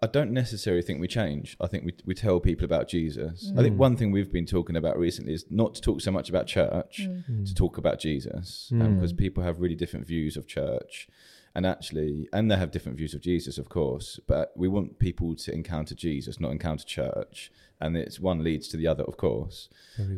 I 0.01 0.07
don't 0.07 0.31
necessarily 0.31 0.81
think 0.87 1.01
we 1.01 1.09
change. 1.09 1.57
I 1.61 1.67
think 1.67 1.85
we 1.89 1.93
we 2.11 2.15
tell 2.15 2.39
people 2.49 2.65
about 2.71 2.87
Jesus. 2.97 3.37
I 3.59 3.63
think 3.63 3.75
Mm. 3.75 3.87
one 3.89 3.97
thing 3.97 4.13
we've 4.13 4.31
been 4.39 4.47
talking 4.57 4.77
about 4.83 4.97
recently 4.97 5.35
is 5.39 5.45
not 5.51 5.71
to 5.75 5.81
talk 5.89 5.99
so 6.01 6.13
much 6.19 6.29
about 6.33 6.47
church, 6.59 6.95
Mm. 7.03 7.47
to 7.49 7.55
talk 7.63 7.75
about 7.83 7.99
Jesus, 8.09 8.71
Mm. 8.73 8.95
because 8.95 9.13
people 9.13 9.43
have 9.49 9.57
really 9.65 9.75
different 9.83 10.07
views 10.07 10.37
of 10.37 10.45
church, 10.47 11.09
and 11.57 11.63
actually, 11.75 12.13
and 12.33 12.49
they 12.51 12.59
have 12.63 12.71
different 12.77 12.97
views 13.01 13.13
of 13.15 13.21
Jesus, 13.31 13.59
of 13.63 13.67
course. 13.79 14.09
But 14.33 14.47
we 14.63 14.69
want 14.77 14.89
people 15.09 15.35
to 15.45 15.49
encounter 15.61 15.95
Jesus, 16.07 16.39
not 16.45 16.53
encounter 16.59 16.87
church, 17.01 17.37
and 17.83 17.91
it's 17.97 18.19
one 18.31 18.39
leads 18.49 18.67
to 18.69 18.77
the 18.77 18.87
other, 18.93 19.05
of 19.11 19.17
course. 19.27 19.59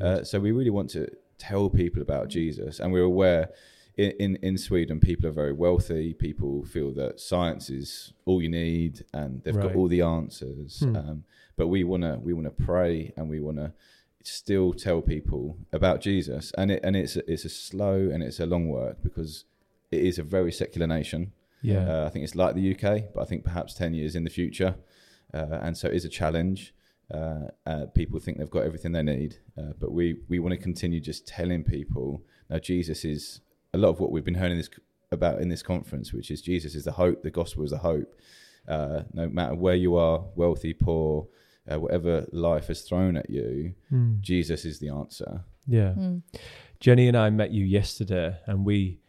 Uh, 0.07 0.23
so 0.29 0.35
we 0.47 0.53
really 0.59 0.75
want 0.79 0.91
to 0.91 1.03
tell 1.39 1.65
people 1.83 2.03
about 2.09 2.27
Jesus, 2.39 2.73
and 2.81 2.89
we're 2.93 3.11
aware 3.17 3.45
in, 3.97 4.11
in, 4.19 4.37
in 4.43 4.59
Sweden, 4.59 5.01
people 5.01 5.27
are 5.29 5.33
very 5.33 5.53
wealthy. 5.53 6.13
People 6.15 6.65
feel 6.65 6.93
that 6.95 7.19
science 7.21 7.71
is 7.71 8.13
all 8.27 8.43
you 8.43 8.49
need, 8.49 9.05
and 9.13 9.43
they've 9.43 9.57
Right. 9.57 9.69
got 9.69 9.77
all 9.77 9.89
the 9.89 10.03
answers. 10.03 10.81
Hmm. 10.81 10.97
Um, 10.97 11.25
but 11.57 11.69
we 11.69 11.85
wanna 11.85 12.19
we 12.23 12.33
wanna 12.35 12.51
pray, 12.51 13.13
and 13.17 13.29
we 13.31 13.41
wanna 13.41 13.73
still 14.23 14.73
tell 14.73 15.01
people 15.01 15.57
about 15.73 16.01
Jesus. 16.01 16.53
And 16.59 16.71
it 16.71 16.81
and 16.85 16.95
it's 16.97 17.17
a, 17.17 17.31
it's 17.33 17.45
a 17.45 17.49
slow 17.49 18.11
and 18.11 18.23
it's 18.23 18.41
a 18.41 18.47
long 18.47 18.69
work 18.69 19.03
because 19.03 19.45
it 19.91 20.01
is 20.01 20.19
a 20.19 20.23
very 20.23 20.53
secular 20.53 20.87
nation. 20.87 21.33
Yeah. 21.63 21.89
Uh, 22.03 22.07
I 22.07 22.11
think 22.11 22.25
it's 22.25 22.35
like 22.35 22.55
the 22.55 22.75
UK, 22.75 23.15
but 23.15 23.23
I 23.23 23.25
think 23.25 23.45
perhaps 23.45 23.75
10 23.75 23.95
years 23.95 24.15
in 24.15 24.25
the 24.25 24.31
future. 24.31 24.77
Uh, 25.33 25.59
and 25.63 25.77
so 25.77 25.89
it 25.89 25.95
is 25.95 26.05
a 26.05 26.09
challenge. 26.09 26.75
Uh, 27.13 27.49
uh, 27.67 27.87
people 27.87 28.19
think 28.21 28.39
they've 28.39 28.51
got 28.51 28.65
everything 28.65 28.93
they 28.93 29.03
need, 29.03 29.39
uh, 29.57 29.73
but 29.79 29.93
we, 29.93 30.19
we 30.29 30.39
want 30.41 30.53
to 30.53 30.57
continue 30.61 31.01
just 31.01 31.27
telling 31.27 31.63
people 31.63 32.23
now 32.51 32.59
Jesus 32.59 33.05
is 33.05 33.41
a 33.75 33.79
lot 33.79 33.89
of 33.91 34.01
what 34.01 34.11
we've 34.11 34.25
been 34.25 34.35
hearing 34.35 34.57
this, 34.57 34.71
about 35.13 35.41
in 35.41 35.49
this 35.49 35.63
conference, 35.63 36.13
which 36.13 36.31
is 36.31 36.43
Jesus 36.43 36.75
is 36.75 36.85
the 36.85 36.93
hope, 36.93 37.23
the 37.23 37.31
gospel 37.31 37.65
is 37.65 37.71
the 37.71 37.79
hope. 37.79 38.15
Uh, 38.69 39.03
no 39.13 39.29
matter 39.29 39.55
where 39.55 39.77
you 39.77 39.97
are, 39.97 40.25
wealthy, 40.35 40.73
poor, 40.75 41.29
uh, 41.71 41.79
whatever 41.79 42.27
life 42.33 42.67
has 42.67 42.83
thrown 42.83 43.17
at 43.17 43.31
you, 43.31 43.75
Mm. 43.93 44.21
Jesus 44.21 44.65
is 44.65 44.79
the 44.81 44.89
answer. 44.89 45.45
Yeah. 45.67 45.95
Mm. 45.97 46.23
Jenny 46.81 47.09
and 47.09 47.17
I 47.17 47.31
met 47.31 47.53
you 47.53 47.65
yesterday, 47.65 48.37
and 48.47 48.65
we 48.65 49.01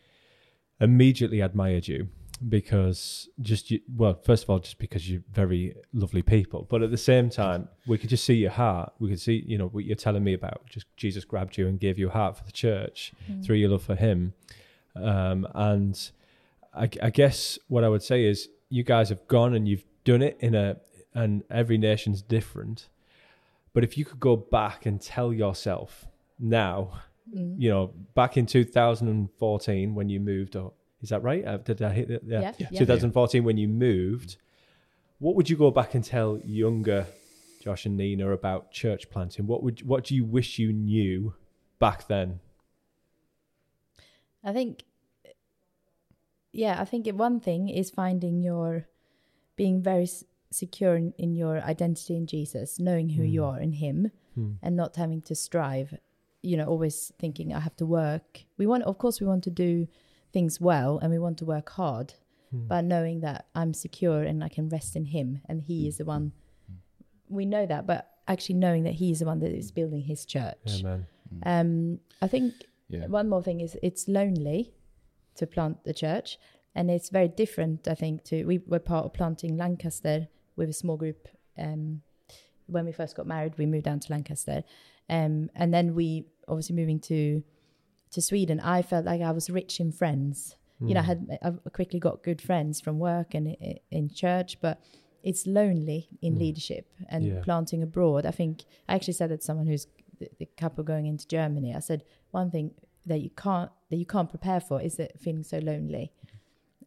immediately 0.80 1.42
admired 1.42 1.88
you 1.88 2.10
because 2.50 3.30
just 3.42 3.72
you, 3.72 3.80
well, 3.96 4.20
first 4.24 4.44
of 4.44 4.50
all, 4.50 4.60
just 4.60 4.78
because 4.78 5.10
you're 5.10 5.24
very 5.32 5.76
lovely 5.94 6.22
people, 6.22 6.68
but 6.70 6.82
at 6.84 6.92
the 6.92 6.98
same 6.98 7.30
time, 7.30 7.68
we 7.88 7.98
could 7.98 8.10
just 8.10 8.24
see 8.26 8.36
your 8.36 8.52
heart. 8.52 8.94
We 9.00 9.10
could 9.10 9.20
see, 9.20 9.44
you 9.48 9.58
know, 9.58 9.68
what 9.68 9.86
you're 9.86 9.96
telling 9.96 10.24
me 10.24 10.34
about. 10.34 10.66
Just 10.70 10.86
Jesus 10.98 11.26
grabbed 11.26 11.58
you 11.58 11.68
and 11.68 11.80
gave 11.80 11.98
you 11.98 12.10
a 12.10 12.12
heart 12.12 12.38
for 12.38 12.44
the 12.44 12.52
church 12.52 13.14
Mm. 13.32 13.44
through 13.46 13.58
your 13.58 13.70
love 13.70 13.84
for 13.84 13.96
Him, 13.96 14.34
um, 14.96 15.48
and 15.56 16.12
I, 16.74 16.90
I 17.02 17.10
guess 17.10 17.58
what 17.68 17.84
I 17.84 17.90
would 17.90 18.04
say 18.04 18.26
is 18.26 18.50
you 18.70 18.84
guys 18.84 19.10
have 19.10 19.28
gone 19.28 19.54
and 19.56 19.68
you've 19.68 19.86
done 20.04 20.22
it 20.22 20.38
in 20.40 20.54
a, 20.56 20.78
and 21.14 21.44
every 21.50 21.78
nation's 21.78 22.22
different. 22.22 22.90
But 23.74 23.84
if 23.84 23.98
you 23.98 24.06
could 24.06 24.20
go 24.20 24.36
back 24.36 24.86
and 24.86 25.02
tell 25.02 25.34
yourself 25.34 26.08
now 26.40 27.02
Mm. 27.36 27.56
you 27.60 27.70
know, 27.70 27.88
back 28.16 28.38
in 28.38 28.46
2014 28.46 29.94
when 29.96 30.08
you 30.08 30.20
moved, 30.22 30.56
or 30.56 30.72
is 31.08 31.12
that 31.12 31.24
right? 31.24 31.46
Uh, 31.48 31.56
did 31.56 31.82
I 31.82 31.94
hit 31.94 32.12
it? 32.12 32.22
Yeah. 32.26 32.52
Yeah. 32.58 32.68
yeah. 32.70 32.80
2014 32.80 33.42
when 33.46 33.56
you 33.56 33.70
moved, 33.70 34.36
what 35.20 35.36
would 35.36 35.50
you 35.50 35.56
go 35.56 35.72
back 35.72 35.96
and 35.96 36.04
tell 36.04 36.38
younger 36.44 37.08
Josh 37.62 37.86
and 37.86 37.96
Nina 37.96 38.30
about 38.32 38.72
church 38.74 39.10
planting? 39.10 39.48
What 39.48 39.64
would 39.64 39.88
what 39.88 40.04
do 40.04 40.16
you 40.16 40.26
wish 40.26 40.60
you 40.60 40.74
knew 40.74 41.34
back 41.80 42.10
then? 42.10 42.42
I 44.44 44.52
think, 44.52 44.84
yeah, 46.52 46.76
I 46.82 46.84
think 46.84 47.08
one 47.08 47.40
thing 47.40 47.70
is 47.70 47.90
finding 47.90 48.42
your, 48.42 48.86
being 49.56 49.82
very 49.82 50.10
secure 50.52 50.96
in, 50.98 51.14
in 51.18 51.36
your 51.36 51.62
identity 51.62 52.18
in 52.18 52.28
Jesus, 52.28 52.80
knowing 52.80 53.08
who 53.12 53.24
you 53.24 53.42
Mm. 53.42 53.48
are 53.54 53.60
in 53.62 53.72
Him, 53.74 54.12
Hmm. 54.36 54.52
and 54.62 54.76
not 54.76 54.98
having 54.98 55.22
to 55.24 55.36
strive. 55.36 55.98
You 56.42 56.58
know, 56.58 56.66
always 56.66 57.12
thinking 57.18 57.54
I 57.54 57.60
have 57.62 57.78
to 57.78 57.86
work. 57.86 58.44
We 58.58 58.68
want, 58.68 58.84
of 58.84 58.98
course, 58.98 59.20
we 59.22 59.28
want 59.28 59.44
to 59.46 59.50
do 59.50 59.88
things 60.38 60.62
well, 60.62 60.92
and 61.02 61.08
we 61.16 61.20
want 61.26 61.38
to 61.40 61.46
work 61.56 61.70
hard, 61.82 62.08
Hmm. 62.52 62.68
but 62.72 62.82
knowing 62.94 63.18
that 63.28 63.40
I'm 63.60 63.74
secure 63.86 64.20
and 64.30 64.38
I 64.48 64.50
can 64.58 64.66
rest 64.78 64.92
in 65.00 65.06
Him, 65.16 65.30
and 65.50 65.58
He 65.70 65.78
is 65.90 65.96
the 65.98 66.06
one. 66.16 66.26
We 67.40 67.46
know 67.54 67.66
that, 67.74 67.84
but 67.92 68.02
actually 68.34 68.56
knowing 68.66 68.84
that 68.88 68.96
He 69.02 69.08
is 69.14 69.20
the 69.22 69.26
one 69.32 69.40
that 69.44 69.52
is 69.62 69.72
building 69.80 70.04
His 70.12 70.22
church. 70.36 70.68
Amen. 70.80 71.00
Um, 71.54 72.00
I 72.26 72.28
think 72.34 72.54
Yeah. 72.96 73.08
one 73.20 73.28
more 73.34 73.44
thing 73.48 73.60
is 73.66 73.72
it's 73.90 74.08
lonely 74.20 74.62
to 75.40 75.44
plant 75.56 75.76
the 75.84 75.94
church, 76.04 76.30
and 76.76 76.90
it's 76.96 77.10
very 77.10 77.28
different. 77.42 77.88
I 77.88 77.96
think 78.04 78.24
to 78.30 78.36
we 78.52 78.58
were 78.72 78.84
part 78.94 79.06
of 79.06 79.12
planting 79.20 79.54
Lancaster 79.58 80.18
with 80.56 80.70
a 80.70 80.78
small 80.82 80.98
group. 81.04 81.28
Um, 81.66 82.02
when 82.76 82.86
we 82.86 82.92
first 83.02 83.14
got 83.18 83.26
married, 83.36 83.54
we 83.58 83.66
moved 83.66 83.86
down 83.90 84.00
to 84.04 84.12
Lancaster, 84.16 84.60
um, 85.18 85.50
and 85.60 85.70
then 85.76 85.96
we 86.00 86.08
obviously 86.48 86.76
moving 86.82 87.00
to 87.12 87.20
to 88.12 88.22
Sweden. 88.22 88.60
I 88.60 88.82
felt 88.82 89.06
like 89.06 89.22
I 89.22 89.32
was 89.32 89.50
rich 89.50 89.80
in 89.80 89.92
friends. 89.92 90.56
You 90.80 90.94
know, 90.94 91.00
I 91.00 91.04
had 91.04 91.40
I 91.42 91.70
quickly 91.72 92.00
got 92.00 92.22
good 92.22 92.40
friends 92.40 92.80
from 92.80 93.00
work 93.00 93.34
and 93.34 93.56
in 93.90 94.10
church, 94.10 94.62
but 94.62 94.80
it's 95.24 95.48
lonely 95.48 96.08
in 96.22 96.36
Mm. 96.36 96.40
leadership 96.40 96.86
and 97.10 97.26
Yeah. 97.26 97.42
planting 97.42 97.82
abroad. 97.82 98.28
I 98.28 98.32
think 98.32 98.64
I 98.88 98.94
actually 98.96 99.16
said 99.16 99.32
that 99.32 99.40
to 99.40 99.46
someone 99.46 99.66
who's 99.66 99.88
the, 100.20 100.30
the 100.38 100.46
couple 100.56 100.84
going 100.84 101.08
into 101.08 101.28
Germany. 101.28 101.74
I 101.74 101.80
said 101.80 102.04
one 102.32 102.52
thing 102.52 102.76
that 103.08 103.22
you 103.22 103.32
can't 103.32 103.72
that 103.90 103.98
you 103.98 104.06
can't 104.06 104.30
prepare 104.30 104.60
for 104.60 104.80
is 104.80 104.98
that 104.98 105.20
feeling 105.20 105.44
so 105.44 105.58
lonely. 105.58 106.12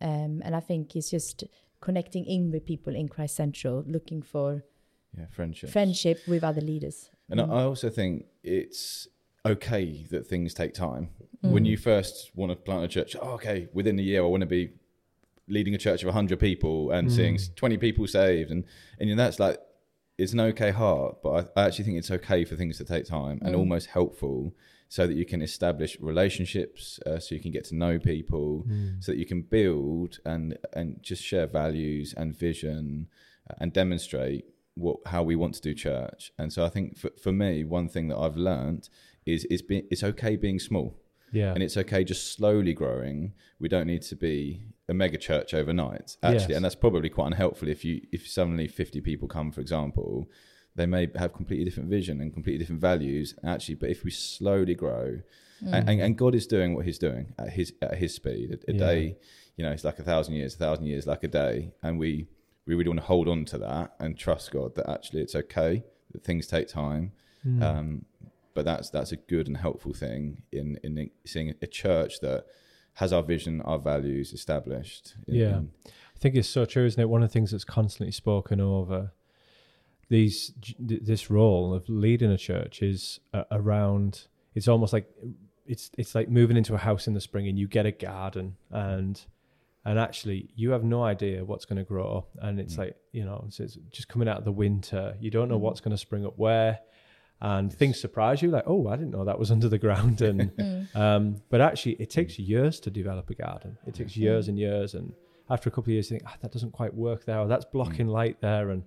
Um, 0.01 0.41
and 0.45 0.55
I 0.55 0.61
think 0.61 0.95
it's 0.97 1.11
just 1.11 1.45
connecting 1.81 2.25
in 2.27 2.51
with 2.53 2.65
people 2.65 2.95
in 2.95 3.09
Christ 3.09 3.35
Central, 3.35 3.83
looking 3.87 4.23
for 4.23 4.65
Yeah, 5.19 5.27
friendship. 5.31 5.71
friendship 5.71 6.19
with 6.29 6.45
other 6.45 6.61
leaders. 6.61 7.11
And 7.29 7.41
Mm. 7.41 7.51
I 7.51 7.63
also 7.65 7.91
think 7.91 8.27
it's 8.45 9.09
okay 9.45 10.07
that 10.11 10.27
things 10.27 10.55
take 10.55 10.75
time. 10.75 11.11
When 11.43 11.65
Mm. 11.65 11.69
you 11.69 11.77
first 11.77 12.31
want 12.35 12.51
to 12.53 12.57
plant 12.57 12.85
a 12.85 12.89
church, 12.89 13.17
oh, 13.21 13.31
okay, 13.33 13.69
within 13.73 13.99
a 13.99 14.03
year 14.03 14.23
I 14.23 14.27
want 14.27 14.43
to 14.43 14.47
be 14.47 14.73
leading 15.49 15.75
a 15.75 15.79
church 15.79 16.03
of 16.03 16.09
100 16.09 16.39
people 16.39 16.91
and 16.91 17.09
Mm. 17.09 17.11
seeing 17.11 17.39
20 17.57 17.79
people 17.79 18.07
saved. 18.07 18.51
And, 18.51 18.65
and 18.99 19.09
you 19.09 19.17
know, 19.17 19.23
that's 19.25 19.41
like, 19.41 19.59
it's 20.19 20.35
an 20.35 20.41
okay 20.41 20.71
heart, 20.71 21.23
but 21.23 21.51
I, 21.57 21.61
I 21.63 21.67
actually 21.67 21.87
think 21.87 21.97
it's 21.97 22.11
okay 22.11 22.45
for 22.45 22.55
things 22.55 22.77
to 22.79 22.85
take 22.85 23.07
time 23.07 23.39
and 23.43 23.55
Mm. 23.55 23.59
almost 23.59 23.87
helpful 23.89 24.55
so 24.89 25.07
that 25.07 25.15
you 25.15 25.25
can 25.25 25.41
establish 25.41 25.97
relationships, 26.01 26.99
uh, 27.07 27.19
so 27.19 27.35
you 27.35 27.41
can 27.41 27.53
get 27.53 27.65
to 27.65 27.75
know 27.75 27.99
people, 27.99 28.67
Mm. 28.69 29.03
so 29.03 29.13
that 29.13 29.19
you 29.19 29.25
can 29.27 29.43
build 29.43 30.19
and 30.27 30.59
and 30.75 31.03
just 31.03 31.23
share 31.23 31.47
values 31.47 32.13
and 32.13 32.37
vision 32.37 33.09
uh, 33.49 33.55
and 33.61 33.73
demonstrate 33.73 34.45
what 34.75 34.99
how 35.07 35.23
we 35.23 35.35
want 35.37 35.55
to 35.55 35.63
do 35.63 35.75
church. 35.75 36.33
And 36.39 36.53
so 36.53 36.65
I 36.65 36.69
think 36.69 36.99
for, 36.99 37.11
for 37.23 37.33
me, 37.33 37.65
one 37.65 37.89
thing 37.89 38.09
that 38.09 38.19
I've 38.19 38.37
learned 38.37 38.89
is 39.33 39.45
is 39.47 39.63
being 39.63 39.85
it's 39.91 40.03
okay 40.03 40.37
being 40.37 40.59
small 40.59 40.97
Yeah. 41.33 41.53
and 41.55 41.63
it's 41.63 41.77
okay 41.77 42.03
just 42.05 42.33
slowly 42.37 42.73
growing. 42.75 43.33
We 43.59 43.69
don't 43.69 43.87
need 43.87 44.03
to 44.03 44.17
be 44.17 44.63
a 44.89 44.95
mega 44.95 45.19
church 45.19 45.55
overnight, 45.55 46.17
actually, 46.23 46.49
Yes. 46.53 46.57
and 46.57 46.65
that's 46.65 46.75
probably 46.75 47.09
quite 47.11 47.27
unhelpful 47.33 47.69
if 47.69 47.85
you 47.85 47.95
if 48.13 48.27
suddenly 48.29 48.67
fifty 48.69 49.01
people 49.01 49.29
come, 49.29 49.53
for 49.53 49.61
example. 49.61 50.29
They 50.77 50.87
may 50.87 51.09
have 51.17 51.33
completely 51.33 51.65
different 51.65 51.91
vision 51.91 52.21
and 52.21 52.33
completely 52.33 52.59
different 52.61 52.81
values, 52.81 53.35
actually. 53.45 53.75
But 53.75 53.91
if 53.91 54.05
we 54.05 54.11
slowly 54.11 54.75
grow, 54.75 55.21
Mm. 55.63 55.73
and, 55.75 55.89
and, 55.91 56.01
and 56.01 56.17
God 56.17 56.35
is 56.35 56.47
doing 56.47 56.75
what 56.75 56.87
He's 56.87 56.99
doing 56.99 57.35
at 57.39 57.51
His 57.51 57.69
at 57.83 57.97
His 57.99 58.15
speed. 58.15 58.47
A, 58.53 58.71
a 58.71 58.75
Yeah. 58.75 58.79
day, 58.87 59.17
you 59.57 59.63
know, 59.65 59.73
it's 59.73 59.85
like 59.85 59.99
a 59.99 60.03
thousand 60.13 60.35
years. 60.37 60.55
A 60.55 60.59
thousand 60.59 60.87
years 60.87 61.07
like 61.07 61.23
a 61.23 61.29
day, 61.29 61.73
and 61.83 61.99
we 61.99 62.11
we 62.67 62.75
really 62.75 62.89
want 62.89 63.01
to 63.01 63.07
hold 63.07 63.29
on 63.29 63.45
to 63.53 63.59
that 63.59 63.95
and 64.03 64.17
trust 64.17 64.53
God 64.53 64.75
that 64.77 64.89
actually 64.89 65.21
it's 65.23 65.35
okay 65.35 65.83
that 66.13 66.25
things 66.25 66.47
take 66.47 66.69
time. 66.69 67.13
Mm. 67.47 67.63
Um, 67.63 68.05
but 68.55 68.65
that's 68.65 68.91
that's 68.91 69.13
a 69.13 69.17
good 69.17 69.47
and 69.49 69.57
helpful 69.57 69.93
thing 69.95 70.43
in 70.53 70.79
in 70.83 71.11
seeing 71.25 71.55
a 71.63 71.67
church 71.67 72.21
that 72.21 72.47
has 72.95 73.13
our 73.13 73.23
vision, 73.23 73.61
our 73.63 73.79
values 73.79 74.33
established. 74.33 75.15
in- 75.27 75.35
Yeah. 75.35 75.57
in- 75.59 75.71
I 75.87 76.19
think 76.19 76.35
it's 76.35 76.49
so 76.49 76.65
true, 76.67 76.85
isn't 76.85 77.01
it? 77.01 77.09
One 77.09 77.23
of 77.23 77.29
the 77.31 77.33
things 77.33 77.51
that's 77.53 77.65
constantly 77.65 78.13
spoken 78.13 78.61
over 78.61 79.13
these 80.09 80.53
this 80.79 81.31
role 81.31 81.73
of 81.73 81.89
leading 81.89 82.31
a 82.31 82.37
church 82.37 82.83
is 82.83 83.21
uh, 83.33 83.45
around. 83.51 84.27
It's 84.55 84.67
almost 84.69 84.93
like 84.93 85.09
it's 85.67 85.91
it's 85.97 86.15
like 86.15 86.29
moving 86.29 86.57
into 86.57 86.75
a 86.75 86.79
house 86.79 87.07
in 87.07 87.15
the 87.15 87.21
spring 87.21 87.47
and 87.49 87.59
you 87.59 87.69
get 87.69 87.87
a 87.87 87.93
garden 87.93 88.57
and 88.71 89.25
and 89.85 89.99
actually 89.99 90.51
you 90.57 90.73
have 90.73 90.83
no 90.85 91.03
idea 91.05 91.45
what's 91.45 91.65
going 91.65 91.77
to 91.79 91.85
grow 91.85 92.27
and 92.41 92.59
it's 92.59 92.75
Mm. 92.75 92.79
like 92.79 92.97
you 93.13 93.25
know 93.25 93.45
it's, 93.47 93.61
it's 93.61 93.79
just 93.91 94.09
coming 94.09 94.29
out 94.29 94.39
of 94.39 94.45
the 94.45 94.53
winter 94.53 95.17
you 95.21 95.31
don't 95.31 95.49
know 95.49 95.59
Mm. 95.59 95.61
what's 95.63 95.81
going 95.81 95.93
to 95.93 95.97
spring 95.99 96.27
up 96.27 96.37
where 96.37 96.81
and 97.43 97.73
things 97.73 97.99
surprise 97.99 98.43
you 98.43 98.51
like 98.51 98.65
oh 98.67 98.89
i 98.89 98.97
didn't 98.97 99.13
know 99.13 99.25
that 99.25 99.39
was 99.39 99.51
under 99.57 99.69
the 99.69 99.79
ground 99.79 100.21
and 100.31 100.41
Mm. 100.57 100.97
um, 100.97 101.43
but 101.49 101.61
actually, 101.61 101.93
it 102.05 102.11
takes 102.11 102.39
years 102.39 102.81
to 102.81 102.91
develop 102.91 103.31
a 103.31 103.35
garden. 103.35 103.79
It 103.87 103.95
takes 103.95 104.13
Mm. 104.15 104.17
years 104.27 104.49
and 104.49 104.59
years, 104.59 104.95
and 104.95 105.13
after 105.49 105.69
a 105.69 105.73
couple 105.73 105.91
of 105.91 105.95
years, 105.95 106.11
you 106.11 106.19
think 106.19 106.29
ah, 106.31 106.37
that 106.43 106.53
doesn't 106.53 106.73
quite 106.73 106.95
work 106.95 107.25
there, 107.25 107.39
or 107.39 107.47
that's 107.49 107.65
blocking 107.65 108.09
light 108.09 108.41
there. 108.41 108.71
And 108.71 108.83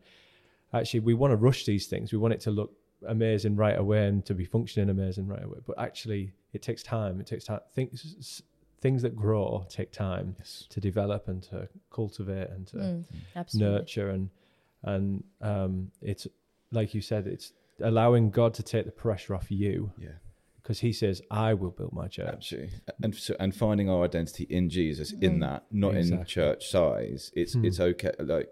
actually, 0.74 1.00
we 1.02 1.14
want 1.14 1.32
to 1.32 1.38
rush 1.38 1.66
these 1.66 1.88
things. 1.88 2.12
We 2.12 2.18
want 2.18 2.34
it 2.34 2.42
to 2.42 2.52
look 2.52 2.72
amazing 3.08 3.56
right 3.56 3.78
away 3.78 4.08
and 4.08 4.26
to 4.26 4.34
be 4.34 4.46
functioning 4.46 4.90
amazing 4.90 5.28
right 5.28 5.44
away. 5.44 5.60
But 5.66 5.78
actually, 5.80 6.34
it 6.54 6.62
takes 6.62 6.84
time. 6.84 7.20
It 7.22 7.28
takes 7.28 7.46
time. 7.46 7.60
Things 7.74 8.42
things 8.82 9.02
that 9.02 9.16
grow 9.16 9.66
take 9.70 9.92
time 9.94 10.36
Yes. 10.40 10.66
to 10.70 10.82
develop 10.82 11.28
and 11.30 11.42
to 11.44 11.70
cultivate 11.90 12.50
and 12.50 12.68
to 12.68 12.78
Mm. 12.78 13.06
Nurture 13.56 14.10
and 14.10 14.30
and 14.84 15.24
um, 15.42 15.92
it's 16.02 16.28
like 16.72 16.94
you 16.94 17.02
said, 17.02 17.28
it's 17.28 17.54
allowing 17.82 18.30
God 18.30 18.54
to 18.56 18.64
take 18.64 18.86
the 18.86 18.92
pressure 18.92 19.36
off 19.36 19.50
you 19.52 19.92
Yeah. 20.00 20.10
because 20.62 20.80
He 20.80 20.94
says, 20.94 21.22
"I 21.32 21.54
will 21.54 21.72
build 21.72 21.94
my 21.94 22.08
church." 22.08 22.28
Absolutely, 22.34 22.72
and 23.02 23.16
so, 23.16 23.36
and 23.40 23.56
finding 23.56 23.90
our 23.90 24.04
identity 24.06 24.46
in 24.50 24.70
Jesus 24.70 25.12
in 25.14 25.38
Mm. 25.38 25.42
that, 25.42 25.66
not 25.72 25.96
in 25.96 26.24
church 26.26 26.68
size. 26.70 27.32
It's 27.36 27.54
Hmm. 27.54 27.66
it's 27.66 27.80
okay. 27.80 28.12
Like 28.20 28.50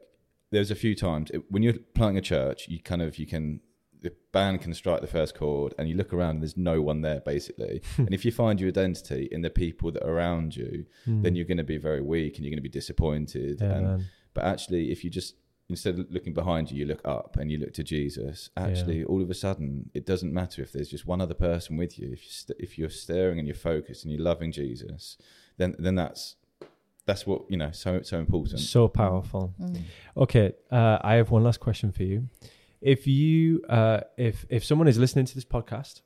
there's 0.52 0.72
a 0.72 0.76
few 0.76 0.96
times 0.96 1.32
it, 1.32 1.50
when 1.52 1.64
you're 1.64 1.80
planting 1.94 2.18
a 2.18 2.22
church, 2.22 2.68
you 2.68 2.80
kind 2.80 3.02
of 3.02 3.18
you 3.18 3.26
can 3.28 3.62
the 4.02 4.12
band 4.32 4.60
can 4.62 4.74
strike 4.74 5.00
the 5.02 5.06
first 5.08 5.36
chord 5.36 5.76
and 5.78 5.88
you 5.88 5.94
look 5.96 6.12
around 6.12 6.32
and 6.32 6.42
there's 6.42 6.58
no 6.58 6.82
one 6.82 7.02
there 7.02 7.22
basically 7.24 7.84
and 7.98 8.12
if 8.16 8.26
you 8.26 8.32
find 8.32 8.60
your 8.60 8.68
identity 8.68 9.30
in 9.32 9.42
the 9.44 9.50
people 9.52 9.92
that 9.92 10.04
are 10.04 10.12
around 10.12 10.56
you 10.56 10.88
then 11.06 11.36
you're 11.36 11.46
going 11.46 11.56
to 11.60 11.64
be 11.64 11.78
very 11.78 12.02
weak 12.02 12.36
and 12.36 12.44
you're 12.44 12.50
going 12.50 12.58
to 12.58 12.64
be 12.64 12.68
disappointed 12.68 13.60
Hmm. 13.60 13.66
Yeah, 13.66 13.78
and 13.78 14.06
but 14.34 14.44
actually 14.44 14.92
if 14.92 15.04
you 15.04 15.12
just 15.12 15.36
instead 15.72 15.98
of 15.98 16.12
looking 16.12 16.34
behind 16.34 16.70
you 16.70 16.78
you 16.78 16.86
look 16.86 17.02
up 17.06 17.38
and 17.38 17.52
you 17.52 17.58
look 17.58 17.74
to 17.74 17.84
jesus 17.84 18.50
actually 18.56 19.04
all 19.04 19.22
of 19.22 19.30
a 19.30 19.34
sudden 19.34 19.90
it 19.94 20.06
doesn't 20.06 20.34
matter 20.34 20.62
if 20.62 20.72
there's 20.72 20.90
just 20.90 21.06
one 21.06 21.22
other 21.22 21.34
person 21.34 21.78
with 21.78 21.98
you 21.98 22.12
if 22.12 22.22
you're, 22.24 22.32
st- 22.32 22.60
if 22.60 22.78
you're 22.78 22.90
staring 22.90 23.40
and 23.40 23.48
you're 23.48 23.56
focused 23.56 24.04
and 24.04 24.14
you're 24.14 24.22
loving 24.22 24.52
jesus 24.52 25.18
then 25.58 25.76
then 25.80 25.96
that's 25.96 26.36
that's 27.06 27.26
what 27.26 27.42
you 27.50 27.58
know 27.58 27.72
so 27.72 28.02
so 28.04 28.20
important 28.20 28.60
So 28.60 28.88
powerful. 28.88 29.54
Mm. 29.60 29.82
Okay, 30.16 30.54
uh, 30.72 31.00
I 31.02 31.16
have 31.16 31.32
one 31.32 31.44
last 31.44 31.60
question 31.60 31.92
for 31.92 32.04
you. 32.04 32.30
If 32.80 33.08
you, 33.08 33.64
uh, 33.70 34.02
if 34.18 34.46
if 34.50 34.64
someone 34.64 34.88
is 34.88 34.98
listening 34.98 35.26
to 35.26 35.36
this 35.36 35.46
podcast, 35.46 36.02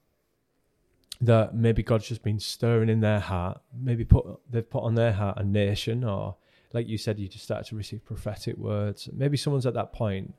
that 1.22 1.54
maybe 1.54 1.84
God's 1.84 2.08
just 2.08 2.24
been 2.24 2.40
stirring 2.40 2.90
in 2.90 3.02
their 3.02 3.20
heart, 3.20 3.62
maybe 3.78 4.06
put 4.06 4.26
they've 4.50 4.70
put 4.70 4.84
on 4.84 4.96
their 4.96 5.14
heart 5.14 5.38
a 5.38 5.44
nation, 5.44 6.04
or 6.04 6.38
like 6.76 6.90
you 6.90 6.98
said, 6.98 7.18
you 7.18 7.30
just 7.30 7.46
started 7.46 7.66
to 7.70 7.76
receive 7.76 8.04
prophetic 8.04 8.58
words. 8.58 9.10
Maybe 9.14 9.38
someone's 9.38 9.66
at 9.66 9.74
that 9.76 9.94
point. 9.94 10.34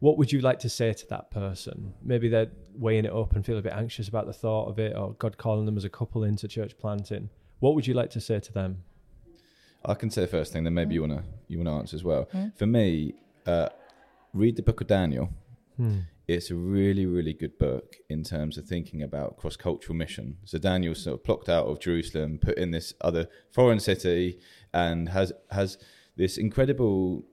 What 0.00 0.18
would 0.18 0.32
you 0.32 0.40
like 0.40 0.58
to 0.58 0.68
say 0.68 0.92
to 0.92 1.06
that 1.10 1.30
person? 1.30 1.94
Maybe 2.02 2.28
they're 2.28 2.50
weighing 2.74 3.04
it 3.04 3.12
up 3.12 3.36
and 3.36 3.46
feel 3.46 3.56
a 3.56 3.62
bit 3.62 3.72
anxious 3.72 4.08
about 4.08 4.26
the 4.26 4.32
thought 4.32 4.68
of 4.68 4.80
it, 4.80 4.96
or 4.96 5.12
God 5.14 5.38
calling 5.38 5.64
them 5.64 5.76
as 5.76 5.84
a 5.84 5.88
couple 5.88 6.24
into 6.24 6.48
church 6.48 6.76
planting. 6.76 7.30
What 7.60 7.76
would 7.76 7.86
you 7.86 7.94
like 7.94 8.10
to 8.10 8.20
say 8.20 8.40
to 8.40 8.52
them? 8.52 8.82
I 9.84 9.94
can 9.94 10.10
say 10.10 10.22
the 10.22 10.26
first 10.26 10.52
thing, 10.52 10.64
then 10.64 10.74
maybe 10.74 10.94
you 10.94 11.00
wanna 11.00 11.22
you 11.46 11.58
wanna 11.58 11.78
answer 11.78 11.94
as 11.94 12.02
well. 12.02 12.28
Mm. 12.34 12.56
For 12.56 12.66
me, 12.66 13.14
uh, 13.46 13.68
read 14.32 14.56
the 14.56 14.62
book 14.62 14.80
of 14.80 14.88
Daniel. 14.88 15.30
Hmm. 15.76 16.00
It's 16.26 16.50
a 16.50 16.54
really 16.54 17.06
really 17.06 17.34
good 17.34 17.58
book 17.58 17.96
in 18.08 18.22
terms 18.24 18.56
of 18.56 18.66
thinking 18.66 19.02
about 19.02 19.36
cross 19.36 19.56
cultural 19.56 19.96
mission. 19.96 20.38
So 20.44 20.58
Daniel 20.58 20.94
sort 20.94 21.14
of 21.14 21.24
plucked 21.24 21.48
out 21.48 21.66
of 21.66 21.80
Jerusalem, 21.80 22.38
put 22.38 22.56
in 22.56 22.70
this 22.70 22.94
other 23.00 23.28
foreign 23.52 23.80
city, 23.80 24.40
and 24.72 25.10
has 25.10 25.32
has 25.50 25.78
this 26.16 26.38
incredible 26.38 27.24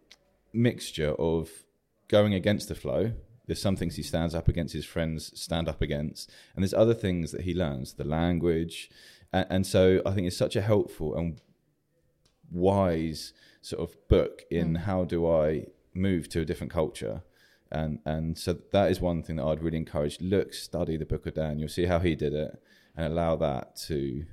mixture 0.53 1.13
of 1.13 1.49
going 2.07 2.33
against 2.33 2.67
the 2.67 2.75
flow. 2.75 3.13
There's 3.47 3.61
some 3.61 3.75
things 3.75 3.95
he 3.95 4.03
stands 4.03 4.35
up 4.35 4.47
against, 4.47 4.73
his 4.73 4.85
friends 4.85 5.31
stand 5.39 5.67
up 5.67 5.81
against, 5.81 6.29
and 6.55 6.63
there's 6.63 6.73
other 6.73 6.93
things 6.93 7.31
that 7.31 7.41
he 7.41 7.53
learns, 7.53 7.93
the 7.93 8.03
language, 8.03 8.89
and, 9.33 9.47
and 9.49 9.67
so 9.67 10.01
I 10.05 10.11
think 10.11 10.27
it's 10.27 10.37
such 10.37 10.55
a 10.55 10.61
helpful 10.61 11.15
and 11.15 11.39
wise 12.49 13.33
sort 13.61 13.81
of 13.81 14.07
book 14.07 14.43
in 14.49 14.73
Mm. 14.73 14.77
how 14.79 15.05
do 15.05 15.29
I 15.29 15.65
move 15.93 16.29
to 16.29 16.41
a 16.41 16.45
different 16.45 16.71
culture. 16.73 17.23
And 17.71 17.99
and 18.05 18.37
so 18.37 18.57
that 18.71 18.91
is 18.91 18.99
one 18.99 19.23
thing 19.23 19.37
that 19.37 19.45
I'd 19.45 19.63
really 19.63 19.77
encourage. 19.77 20.19
Look, 20.19 20.53
study 20.53 20.97
the 20.97 21.05
book 21.05 21.25
of 21.25 21.35
Daniel, 21.35 21.69
see 21.69 21.85
how 21.85 21.99
he 21.99 22.15
did 22.15 22.33
it, 22.33 22.61
and 22.95 23.11
allow 23.11 23.35
that 23.37 23.75
to 23.87 24.25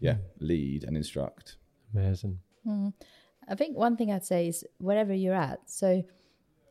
yeah, 0.00 0.16
lead 0.38 0.84
and 0.84 0.96
instruct. 0.96 1.56
Amazing. 1.94 2.38
Mm. 2.66 2.92
I 3.48 3.54
think 3.54 3.76
one 3.76 3.96
thing 3.96 4.12
I'd 4.12 4.24
say 4.24 4.48
is 4.48 4.64
wherever 4.78 5.12
you're 5.12 5.34
at. 5.34 5.60
So 5.66 6.04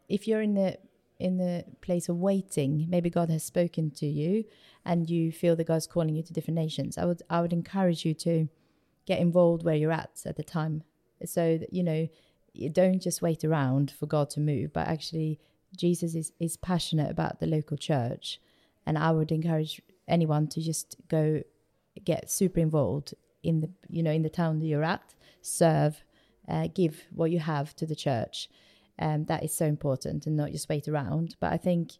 if 0.10 0.27
you're 0.27 0.42
in 0.42 0.56
the 0.56 0.77
in 1.20 1.38
the 1.38 1.63
place 1.82 2.10
of 2.10 2.18
waiting, 2.18 2.88
maybe 2.89 3.10
God 3.10 3.30
has 3.30 3.44
spoken 3.44 3.92
to 3.92 4.06
you 4.06 4.44
and 4.86 5.09
you 5.09 5.31
feel 5.31 5.55
that 5.55 5.68
God's 5.68 5.88
calling 5.88 6.16
you 6.16 6.24
to 6.24 6.33
different 6.33 6.59
nations. 6.59 6.98
I 6.98 7.05
would 7.05 7.22
I 7.29 7.42
would 7.42 7.53
encourage 7.53 8.05
you 8.05 8.14
to 8.16 8.50
get 9.05 9.20
involved 9.20 9.64
where 9.64 9.75
you're 9.75 9.92
at 9.92 10.22
at 10.25 10.36
the 10.36 10.44
time. 10.44 10.83
So 11.25 11.57
that 11.57 11.74
you 11.74 11.83
know, 11.83 12.07
you 12.53 12.70
don't 12.70 13.01
just 13.01 13.22
wait 13.22 13.44
around 13.44 13.92
for 13.92 14.05
God 14.05 14.29
to 14.31 14.40
move, 14.40 14.74
but 14.74 14.88
actually 14.88 15.40
Jesus 15.75 16.16
is, 16.16 16.31
is 16.40 16.57
passionate 16.57 17.09
about 17.09 17.40
the 17.40 17.48
local 17.48 17.77
church. 17.77 18.40
And 18.86 18.98
I 18.98 19.12
would 19.12 19.31
encourage 19.31 19.81
anyone 20.07 20.48
to 20.48 20.62
just 20.62 20.98
go 21.07 21.42
get 22.03 22.29
super 22.29 22.59
involved 22.59 23.14
in 23.44 23.62
the 23.62 23.70
you 23.90 24.01
know 24.01 24.12
in 24.12 24.24
the 24.24 24.29
town 24.29 24.59
that 24.59 24.66
you're 24.66 24.83
at 24.83 25.14
serve 25.42 26.03
uh, 26.50 26.68
give 26.74 27.03
what 27.12 27.31
you 27.31 27.40
have 27.40 27.74
to 27.75 27.86
the 27.86 27.96
church. 27.96 28.50
Um, 29.00 29.25
that 29.25 29.44
is 29.44 29.55
so 29.55 29.66
important 29.66 30.27
and 30.27 30.36
not 30.36 30.51
just 30.51 30.70
wait 30.70 30.88
around. 30.88 31.36
But 31.40 31.53
i 31.53 31.57
think 31.57 31.94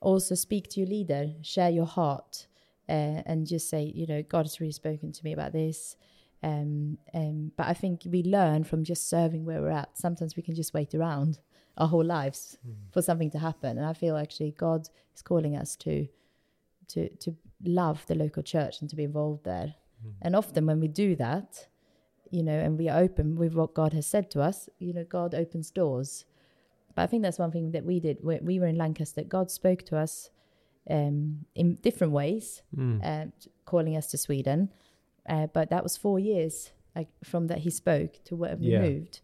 also 0.00 0.34
speak 0.34 0.68
to 0.68 0.80
your 0.80 0.88
leader 0.88 1.30
share 1.42 1.70
your 1.70 1.86
heart 1.86 2.46
uh, 2.88 3.22
and 3.24 3.46
just 3.46 3.70
say 3.70 3.90
you 3.94 4.06
know 4.06 4.22
god 4.22 4.44
has 4.44 4.60
really 4.60 4.72
spoken 4.72 5.12
to 5.12 5.24
me 5.24 5.32
about 5.32 5.52
this. 5.52 5.96
Um, 6.42 6.98
um, 7.14 7.52
but 7.56 7.68
i 7.68 7.72
think 7.72 8.02
we 8.04 8.22
learn 8.22 8.64
from 8.64 8.84
just 8.84 9.08
serving 9.08 9.44
where 9.44 9.60
we're 9.62 9.70
at. 9.70 9.96
Sometimes 9.96 10.36
we 10.36 10.42
can 10.42 10.54
just 10.54 10.74
wait 10.74 10.94
around 10.94 11.38
our 11.76 11.88
whole 11.88 12.04
lives 12.04 12.56
for 12.92 13.02
something 13.02 13.30
to 13.30 13.38
happen 13.38 13.76
and 13.78 13.86
i 13.86 13.92
feel 13.92 14.16
actually 14.16 14.50
god 14.52 14.88
is 15.14 15.22
calling 15.22 15.56
us 15.56 15.76
to 15.76 16.06
to 16.88 17.08
to 17.16 17.34
love 17.64 18.04
the 18.06 18.14
local 18.14 18.42
church 18.42 18.80
and 18.80 18.90
to 18.90 18.96
be 18.96 19.04
involved 19.04 19.44
there 19.44 19.74
and 20.20 20.36
often 20.36 20.66
when 20.66 20.80
we 20.80 20.88
do 20.88 21.16
that, 21.16 21.68
you 22.30 22.42
know, 22.42 22.58
and 22.64 22.76
we 22.78 22.90
are 22.90 23.00
open 23.00 23.36
with 23.36 23.54
what 23.54 23.72
God 23.72 23.92
has 23.94 24.06
said 24.06 24.30
to 24.32 24.42
us, 24.42 24.68
you 24.78 24.92
know, 24.92 25.04
God 25.04 25.34
opens 25.34 25.70
doors. 25.70 26.26
But 26.94 27.02
I 27.02 27.06
think 27.06 27.22
that's 27.22 27.38
one 27.38 27.50
thing 27.50 27.70
that 27.72 27.84
we 27.86 28.00
did. 28.00 28.18
We, 28.22 28.38
we 28.42 28.60
were 28.60 28.66
in 28.66 28.76
Lancaster. 28.76 29.22
God 29.22 29.50
spoke 29.50 29.82
to 29.84 29.96
us 29.96 30.30
um, 30.90 31.46
in 31.54 31.76
different 31.76 32.12
ways, 32.12 32.62
Mm. 32.76 33.00
uh, 33.02 33.26
calling 33.64 33.96
us 33.96 34.08
to 34.08 34.18
Sweden. 34.18 34.68
Uh, 35.26 35.46
but 35.56 35.70
that 35.70 35.82
was 35.82 35.96
four 35.96 36.18
years 36.18 36.72
like, 36.94 37.08
from 37.24 37.46
that 37.46 37.58
He 37.58 37.70
spoke 37.70 38.22
to 38.24 38.36
where 38.36 38.56
we 38.56 38.66
Yeah. 38.72 38.80
moved. 38.80 39.20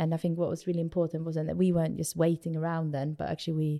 And 0.00 0.08
I 0.14 0.18
think 0.22 0.38
what 0.38 0.48
was 0.54 0.66
really 0.68 0.80
important 0.88 1.20
was 1.26 1.34
that 1.36 1.56
we 1.64 1.70
weren't 1.76 1.96
just 2.02 2.14
waiting 2.16 2.54
around 2.56 2.86
then, 2.92 3.08
but 3.20 3.26
actually 3.28 3.56
we 3.64 3.70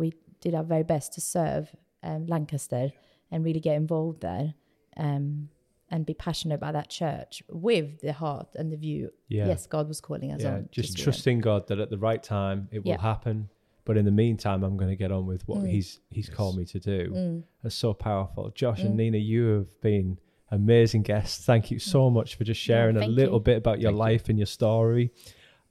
we 0.00 0.06
did 0.44 0.54
our 0.54 0.64
very 0.74 0.82
best 0.94 1.08
to 1.14 1.20
serve 1.36 1.64
um, 2.08 2.26
Lancaster 2.34 2.86
and 3.30 3.44
really 3.44 3.60
get 3.68 3.76
involved 3.84 4.20
there. 4.20 4.54
Um, 4.96 5.48
and 5.90 6.04
be 6.06 6.14
passionate 6.14 6.56
about 6.60 6.72
that 6.72 6.88
church 6.88 7.42
with 7.48 8.00
the 8.00 8.12
heart 8.12 8.48
and 8.58 8.72
the 8.72 8.76
view. 8.86 9.10
Yeah. 9.28 9.46
Yes, 9.50 9.66
God 9.66 9.86
was 9.86 10.00
calling 10.00 10.32
us 10.32 10.40
yeah, 10.42 10.54
on. 10.54 10.68
just 10.72 10.88
Sweden. 10.92 11.04
trusting 11.04 11.40
God 11.40 11.60
that 11.68 11.78
at 11.78 11.90
the 11.90 11.98
right 11.98 12.22
time 12.22 12.68
it 12.72 12.80
will 12.84 12.92
Yeah. 12.92 13.00
happen. 13.12 13.48
But 13.84 13.96
in 13.98 14.04
the 14.04 14.10
meantime, 14.24 14.64
I'm 14.64 14.76
going 14.76 14.90
to 14.90 14.96
get 15.04 15.12
on 15.12 15.24
with 15.26 15.46
what 15.46 15.58
Mm. 15.60 15.68
He's 15.74 16.00
He's 16.10 16.28
called 16.36 16.56
me 16.56 16.64
to 16.74 16.80
do. 16.80 17.00
Mm. 17.12 17.42
That's 17.62 17.74
so 17.86 17.92
powerful. 17.94 18.50
Josh 18.62 18.80
and 18.82 18.94
Mm. 18.94 18.96
Nina, 19.02 19.18
you 19.18 19.42
have 19.58 19.72
been 19.82 20.18
amazing 20.50 21.02
guests. 21.02 21.44
Thank 21.44 21.70
you 21.70 21.78
so 21.78 22.10
much 22.10 22.34
for 22.36 22.44
just 22.44 22.60
sharing 22.60 22.96
a 22.96 23.00
Mm. 23.00 23.14
little 23.20 23.40
you. 23.40 23.50
bit 23.50 23.56
about 23.58 23.78
your 23.80 23.90
Thank 23.92 23.96
you. 23.98 24.06
life 24.12 24.28
and 24.30 24.38
your 24.38 24.46
story. 24.60 25.12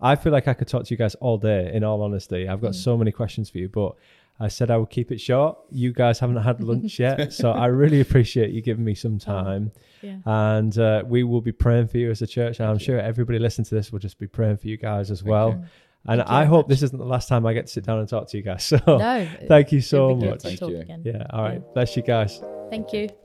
I 0.04 0.16
feel 0.16 0.32
like 0.32 0.48
I 0.48 0.54
could 0.54 0.68
talk 0.68 0.84
to 0.86 0.94
you 0.94 0.98
guys 0.98 1.16
all 1.16 1.38
day. 1.38 1.72
In 1.74 1.84
all 1.84 2.02
honesty, 2.04 2.48
I've 2.48 2.62
got 2.62 2.72
Mm. 2.72 2.84
so 2.88 2.98
many 2.98 3.12
questions 3.12 3.50
for 3.50 3.58
you, 3.58 3.70
but. 3.70 3.96
I 4.40 4.48
said 4.48 4.72
I 4.72 4.78
would 4.78 4.90
keep 4.90 5.12
it 5.12 5.22
short. 5.22 5.60
You 5.70 5.94
guys 5.94 6.18
haven't 6.20 6.38
had 6.38 6.60
lunch 6.64 6.98
yet, 7.08 7.32
so 7.32 7.52
I 7.52 7.68
really 7.68 8.02
appreciate 8.02 8.50
you 8.50 8.62
giving 8.62 8.84
me 8.84 8.96
some 8.96 9.20
time. 9.20 9.72
Yeah. 10.02 10.18
And 10.26 10.76
uh, 10.76 11.04
we 11.06 11.24
will 11.24 11.40
be 11.40 11.52
praying 11.52 11.88
for 11.90 12.00
you 12.00 12.10
as 12.10 12.24
a 12.24 12.28
church. 12.28 12.60
And 12.60 12.68
I'm 12.68 12.80
sure 12.80 13.00
everybody 13.00 13.38
listening 13.38 13.66
to 13.66 13.76
this 13.76 13.92
will 13.92 14.00
just 14.00 14.18
be 14.18 14.26
praying 14.26 14.58
for 14.58 14.68
you 14.68 14.76
guys 14.76 15.12
as 15.12 15.24
well. 15.24 15.52
Mm. 15.54 15.66
And 16.08 16.20
Thank 16.20 16.30
I 16.32 16.46
hope 16.46 16.66
much. 16.66 16.70
this 16.70 16.82
isn't 16.82 16.98
the 16.98 17.06
last 17.06 17.30
time 17.30 17.46
I 17.46 17.54
get 17.54 17.68
to 17.68 17.72
sit 17.72 17.86
down 17.86 18.00
and 18.00 18.10
talk 18.10 18.28
to 18.30 18.38
you 18.38 18.44
guys. 18.44 18.64
So 18.72 18.80
No. 18.88 19.28
thank 19.48 19.72
you 19.72 19.82
so 19.82 20.08
it'd 20.10 20.20
be 20.20 20.26
good 20.26 20.32
much. 20.32 20.42
Thank 20.42 20.62
you. 20.62 20.78
again. 20.80 21.02
Yeah. 21.06 21.28
All 21.30 21.44
right. 21.44 21.62
Yeah. 21.62 21.74
Bless 21.76 21.96
you 21.96 22.02
guys. 22.02 22.42
Thank 22.72 22.92
you. 22.92 23.23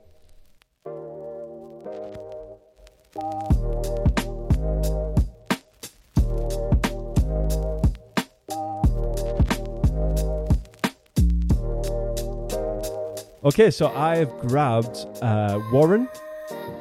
Okay. 13.43 13.71
So 13.71 13.87
I 13.87 14.17
have 14.17 14.37
grabbed 14.39 14.97
uh, 15.21 15.59
Warren. 15.71 16.09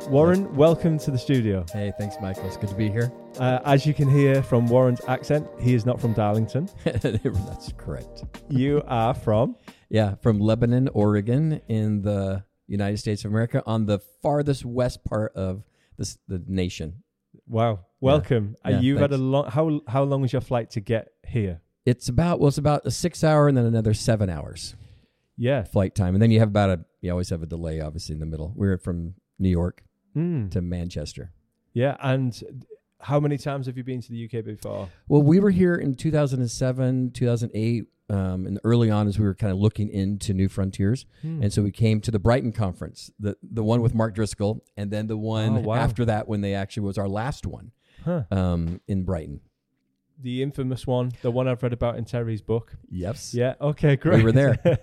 Warren, 0.09 0.53
welcome 0.57 0.99
to 1.01 1.11
the 1.11 1.19
studio. 1.19 1.65
Hey, 1.73 1.93
thanks, 1.99 2.17
Michael. 2.21 2.47
It's 2.47 2.57
good 2.57 2.71
to 2.71 2.75
be 2.75 2.89
here. 2.91 3.13
Uh, 3.39 3.61
as 3.65 3.85
you 3.85 3.93
can 3.93 4.09
hear 4.09 4.43
from 4.43 4.67
Warren's 4.67 5.01
accent, 5.07 5.47
he 5.61 5.75
is 5.75 5.85
not 5.85 6.01
from 6.01 6.15
Darlington. 6.15 6.69
That's 6.85 7.73
correct. 7.77 8.25
You 8.49 8.83
are 8.89 9.13
from. 9.15 9.57
Yeah, 9.91 10.15
from 10.23 10.41
Lebanon, 10.41 10.89
Oregon, 10.95 11.61
in 11.69 12.03
the 12.03 12.43
United 12.67 12.97
States 12.97 13.25
of 13.25 13.31
America, 13.31 13.63
on 13.67 13.87
the 13.87 13.99
farthest 14.23 14.65
west 14.65 15.05
part 15.05 15.33
of 15.35 15.63
this, 15.99 16.19
the 16.27 16.43
nation. 16.47 17.03
Wow. 17.47 17.81
Welcome. 18.01 18.57
Uh, 18.65 18.71
Yeah, 18.71 18.81
you've 18.81 19.01
had 19.01 19.13
a 19.13 19.19
long. 19.19 19.51
How 19.51 19.81
how 19.87 20.03
long 20.05 20.23
was 20.23 20.33
your 20.33 20.41
flight 20.43 20.71
to 20.71 20.81
get 20.81 21.13
here? 21.27 21.61
It's 21.85 22.09
about 22.09 22.41
well, 22.41 22.49
it's 22.49 22.59
about 22.59 22.87
a 22.87 22.91
six 22.91 23.23
hour 23.23 23.49
and 23.49 23.57
then 23.57 23.67
another 23.67 23.95
seven 23.95 24.31
hours 24.31 24.75
Yeah. 25.39 25.63
flight 25.65 25.95
time, 25.95 26.15
and 26.15 26.21
then 26.23 26.31
you 26.31 26.41
have 26.41 26.49
about 26.49 26.71
a 26.71 26.85
you 27.01 27.11
always 27.11 27.31
have 27.31 27.43
a 27.43 27.47
delay, 27.47 27.81
obviously 27.81 28.13
in 28.15 28.19
the 28.21 28.27
middle. 28.27 28.53
We're 28.57 28.77
from 28.79 29.15
New 29.39 29.49
York 29.51 29.85
Mm. 30.17 30.51
to 30.51 30.61
Manchester. 30.61 31.31
Yeah. 31.75 31.97
And 32.01 32.43
how 33.01 33.21
many 33.21 33.39
times 33.39 33.67
have 33.67 33.77
you 33.77 33.85
been 33.85 34.01
to 34.01 34.11
the 34.11 34.25
UK 34.25 34.45
before? 34.45 34.89
Well, 35.07 35.23
we 35.23 35.39
were 35.39 35.51
here 35.51 35.77
in 35.77 35.95
2007, 35.95 37.13
2008, 37.13 37.85
um, 38.11 38.47
and 38.47 38.59
early 38.65 38.91
on 38.91 39.07
as 39.07 39.19
we 39.19 39.25
were 39.27 39.35
kind 39.35 39.53
of 39.53 39.59
looking 39.59 39.89
into 39.91 40.33
new 40.35 40.49
frontiers. 40.49 41.07
Hmm. 41.23 41.43
And 41.43 41.53
so 41.53 41.63
we 41.63 41.71
came 41.71 42.01
to 42.01 42.11
the 42.11 42.19
Brighton 42.19 42.53
conference, 42.53 43.11
the 43.21 43.37
the 43.43 43.63
one 43.63 43.81
with 43.83 43.95
Mark 43.95 44.15
Driscoll, 44.15 44.65
and 44.77 44.91
then 44.91 45.07
the 45.07 45.17
one 45.17 45.59
Oh, 45.59 45.61
wow. 45.61 45.75
after 45.77 46.05
that 46.07 46.27
when 46.27 46.41
they 46.41 46.55
actually 46.55 46.85
was 46.87 46.99
our 46.99 47.09
last 47.09 47.47
one 47.47 47.71
Huh. 48.05 48.25
um, 48.31 48.81
in 48.89 49.05
Brighton. 49.05 49.41
The 50.21 50.43
infamous 50.43 50.87
one, 50.87 51.13
the 51.23 51.31
one 51.31 51.47
I've 51.47 51.63
read 51.63 51.73
about 51.73 51.97
in 51.97 52.05
Terry's 52.05 52.43
book. 52.43 52.75
Yes. 52.91 53.33
Yeah. 53.35 53.55
Okay. 53.61 53.95
Great. 53.97 54.19
We 54.19 54.25
were 54.25 54.33
there. 54.33 54.59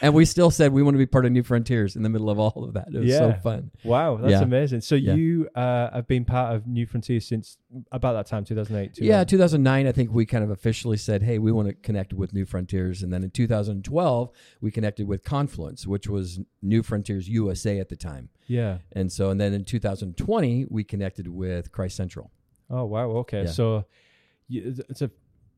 And 0.00 0.14
we 0.14 0.24
still 0.24 0.50
said 0.50 0.72
we 0.72 0.82
want 0.82 0.94
to 0.94 0.98
be 0.98 1.06
part 1.06 1.26
of 1.26 1.32
New 1.32 1.42
Frontiers 1.42 1.96
in 1.96 2.02
the 2.02 2.08
middle 2.08 2.30
of 2.30 2.38
all 2.38 2.64
of 2.64 2.74
that. 2.74 2.88
It 2.92 2.98
was 3.00 3.12
so 3.16 3.32
fun. 3.42 3.70
wow, 3.84 4.16
that's 4.16 4.30
Yeah. 4.32 4.42
amazing. 4.42 4.80
So 4.82 4.94
Yeah. 4.94 5.14
you 5.14 5.48
uh, 5.54 5.90
have 5.92 6.06
been 6.06 6.24
part 6.24 6.54
of 6.54 6.66
New 6.66 6.86
Frontiers 6.86 7.26
since 7.26 7.58
about 7.92 8.12
that 8.14 8.26
time, 8.26 8.44
2008. 8.44 8.98
Yeah, 8.98 9.24
2009, 9.24 9.86
I 9.86 9.92
think 9.92 10.12
we 10.12 10.24
kind 10.26 10.44
of 10.44 10.50
officially 10.50 10.96
said, 10.96 11.22
hey, 11.22 11.38
we 11.38 11.50
want 11.52 11.68
to 11.68 11.74
connect 11.74 12.12
with 12.12 12.32
New 12.32 12.44
Frontiers. 12.46 13.02
And 13.02 13.12
then 13.12 13.22
in 13.24 13.30
2012, 13.30 14.30
we 14.60 14.70
connected 14.70 15.06
with 15.08 15.22
Confluence, 15.24 15.86
which 15.86 16.08
was 16.08 16.40
New 16.62 16.82
Frontiers 16.82 17.28
USA 17.28 17.78
at 17.80 17.88
the 17.88 17.96
time. 17.96 18.28
Yeah. 18.46 18.78
And 18.92 19.10
so, 19.10 19.30
and 19.30 19.40
then 19.40 19.52
in 19.52 19.64
2020, 19.64 20.66
we 20.70 20.84
connected 20.84 21.26
with 21.28 21.72
Christ 21.72 21.96
Central. 21.96 22.30
Oh 22.68 22.84
wow. 22.84 23.10
Okay. 23.22 23.44
Yeah. 23.44 23.50
So 23.50 23.84
it's 24.48 25.02
a 25.02 25.10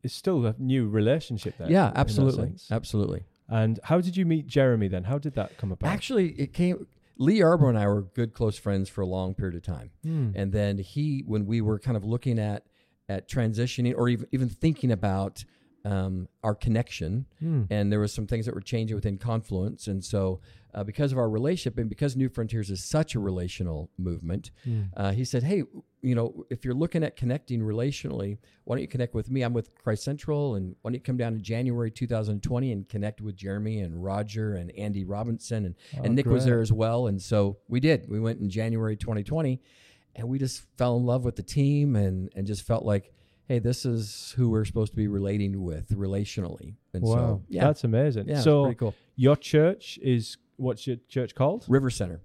it's 0.02 0.14
still 0.14 0.46
a 0.46 0.54
new 0.58 0.88
relationship 0.88 1.56
there. 1.58 1.70
yeah, 1.70 1.92
absolutely. 1.94 2.52
Absolutely. 2.70 3.24
And 3.48 3.80
how 3.84 4.00
did 4.00 4.16
you 4.16 4.24
meet 4.26 4.46
Jeremy 4.46 4.88
then? 4.88 5.04
How 5.04 5.18
did 5.18 5.34
that 5.34 5.56
come 5.58 5.72
about? 5.72 5.90
Actually, 5.90 6.32
it 6.32 6.52
came, 6.52 6.86
Lee 7.16 7.42
Arbor 7.42 7.68
and 7.68 7.78
I 7.78 7.86
were 7.88 8.02
good, 8.02 8.32
close 8.34 8.58
friends 8.58 8.88
for 8.88 9.00
a 9.00 9.06
long 9.06 9.34
period 9.34 9.56
of 9.56 9.62
time. 9.62 9.90
Hmm. 10.04 10.30
And 10.36 10.52
then 10.52 10.78
he, 10.78 11.24
when 11.26 11.46
we 11.46 11.60
were 11.60 11.78
kind 11.78 11.96
of 11.96 12.04
looking 12.04 12.38
at, 12.38 12.64
at 13.08 13.28
transitioning 13.28 13.94
or 13.96 14.08
even, 14.08 14.26
even 14.32 14.48
thinking 14.50 14.92
about 14.92 15.44
um, 15.84 16.28
our 16.44 16.54
connection, 16.54 17.26
Hmm. 17.40 17.62
and 17.70 17.90
there 17.90 18.00
was 18.00 18.12
some 18.12 18.26
things 18.26 18.46
that 18.46 18.54
were 18.54 18.60
changing 18.60 18.94
within 18.94 19.16
Confluence. 19.18 19.86
And 19.88 20.04
so, 20.04 20.40
uh, 20.74 20.84
because 20.84 21.12
of 21.12 21.18
our 21.18 21.28
relationship 21.30 21.78
and 21.78 21.88
because 21.88 22.16
New 22.16 22.28
Frontiers 22.28 22.70
is 22.70 22.82
such 22.84 23.14
a 23.14 23.20
relational 23.20 23.90
movement, 23.98 24.50
Hmm. 24.64 24.82
uh, 24.96 25.12
he 25.12 25.24
said, 25.24 25.42
"Hey, 25.42 25.62
you 26.02 26.14
know, 26.14 26.44
if 26.50 26.64
you're 26.64 26.74
looking 26.74 27.02
at 27.02 27.16
connecting 27.16 27.60
relationally, 27.60 28.38
why 28.64 28.76
don't 28.76 28.82
you 28.82 28.88
connect 28.88 29.14
with 29.14 29.30
me? 29.30 29.42
I'm 29.42 29.52
with 29.54 29.74
Christ 29.74 30.04
Central, 30.04 30.54
and 30.54 30.76
why 30.82 30.90
don't 30.90 30.94
you 30.94 31.00
come 31.00 31.16
down 31.16 31.34
in 31.34 31.42
January 31.42 31.90
2020 31.90 32.70
and 32.72 32.88
connect 32.88 33.20
with 33.20 33.34
Jeremy 33.36 33.80
and 33.80 34.02
Roger 34.04 34.54
and 34.54 34.70
Andy 34.72 35.04
Robinson 35.04 35.64
and, 35.66 35.74
Oh, 35.96 36.02
and 36.04 36.14
Nick 36.14 36.26
was 36.26 36.44
there 36.44 36.60
as 36.60 36.72
well. 36.72 37.06
And 37.06 37.20
so 37.20 37.58
we 37.68 37.80
did. 37.80 38.08
We 38.08 38.20
went 38.20 38.40
in 38.40 38.48
January 38.50 38.96
2020, 38.96 39.60
and 40.14 40.28
we 40.28 40.38
just 40.38 40.64
fell 40.76 40.96
in 40.96 41.04
love 41.06 41.24
with 41.24 41.36
the 41.36 41.42
team 41.42 41.96
and 41.96 42.30
and 42.36 42.46
just 42.46 42.62
felt 42.62 42.84
like." 42.84 43.12
Hey, 43.50 43.60
this 43.60 43.86
is 43.86 44.34
who 44.36 44.50
we're 44.50 44.66
supposed 44.66 44.92
to 44.92 44.96
be 44.98 45.08
relating 45.08 45.62
with 45.64 45.88
relationally, 45.96 46.74
and 46.92 47.02
Wow, 47.02 47.14
so 47.14 47.42
yeah, 47.48 47.64
that's 47.64 47.82
amazing. 47.82 48.28
yeah, 48.28 48.40
so 48.42 48.74
cool. 48.74 48.94
your 49.16 49.36
church 49.36 49.98
is 50.02 50.36
what's 50.58 50.86
your 50.86 50.96
church 51.08 51.34
called? 51.34 51.64
River 51.68 51.88
Center, 51.90 52.20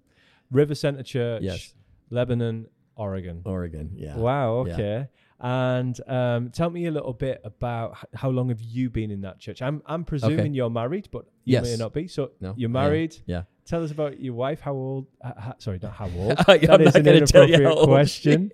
River 0.51 0.75
Center 0.75 1.03
Church, 1.03 1.41
yes, 1.43 1.73
Lebanon, 2.09 2.67
Oregon. 2.95 3.41
Oregon, 3.45 3.91
yeah. 3.95 4.15
Wow. 4.17 4.65
Yeah. 4.65 4.73
Okay. 4.73 5.07
And 5.39 5.99
um, 6.07 6.49
tell 6.51 6.69
me 6.69 6.85
a 6.85 6.91
little 6.91 7.11
bit 7.13 7.41
about 7.43 7.97
h- 7.97 8.09
how 8.13 8.29
long 8.29 8.47
have 8.49 8.61
you 8.61 8.89
been 8.89 9.11
in 9.11 9.21
that 9.21 9.39
church? 9.39 9.61
I'm 9.61 9.81
I'm 9.85 10.03
presuming 10.05 10.53
you're 10.53 10.69
married, 10.69 11.09
but 11.11 11.25
you 11.43 11.59
may 11.61 11.75
not 11.75 11.93
be. 11.93 12.07
So 12.07 12.31
No, 12.39 12.53
you're 12.57 12.69
married. 12.69 13.17
yeah. 13.25 13.43
Tell 13.65 13.83
us 13.83 13.91
about 13.91 14.19
your 14.19 14.33
wife. 14.35 14.59
How 14.61 14.73
old? 14.73 15.07
Uh, 15.23 15.31
ha- 15.39 15.55
sorry, 15.57 15.79
not 15.81 15.93
how 15.93 16.09
old. 16.15 16.35
I'm 16.47 16.59
that 16.61 16.81
is 16.81 16.95
an 16.95 17.03
gonna 17.03 17.25
tell 17.25 17.47
you 17.47 17.55
inappropriate 17.55 17.87
question. 17.87 18.51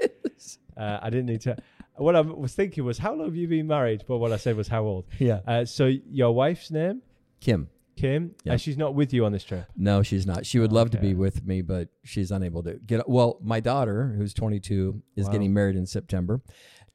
Uh, 0.78 1.00
I 1.02 1.10
didn't 1.10 1.26
need 1.28 1.42
to. 1.42 1.58
What 1.96 2.16
I 2.16 2.22
was 2.22 2.54
thinking 2.56 2.86
was, 2.86 2.98
how 2.98 3.14
long 3.14 3.26
have 3.26 3.36
you 3.36 3.48
been 3.48 3.68
married? 3.68 4.06
But 4.08 4.18
what 4.20 4.32
I 4.32 4.38
said 4.38 4.56
was, 4.56 4.68
how 4.70 4.84
old? 4.86 5.06
Yeah, 5.20 5.42
Uh, 5.46 5.66
so 5.66 5.88
your 5.88 6.32
wife's 6.34 6.72
name, 6.72 7.02
Kim. 7.42 7.70
Kim, 8.00 8.36
Yeah. 8.44 8.54
and 8.54 8.62
she's 8.62 8.78
not 8.78 8.96
with 8.96 9.14
you 9.14 9.26
on 9.26 9.32
this 9.32 9.44
trip. 9.44 9.66
No, 9.76 10.02
she's 10.04 10.26
not. 10.26 10.46
She 10.46 10.58
would 10.60 10.72
love 10.72 10.90
to 10.92 11.00
be 11.00 11.14
with 11.14 11.46
me, 11.46 11.62
but 11.62 11.90
she's 12.04 12.32
unable 12.32 12.64
to 12.64 12.76
get. 12.86 13.08
Well, 13.10 13.40
my 13.42 13.60
daughter, 13.60 14.14
who's 14.18 14.34
22, 14.34 15.02
is 15.16 15.26
Wow. 15.26 15.32
getting 15.34 15.54
married 15.54 15.76
in 15.76 15.86
September, 15.86 16.42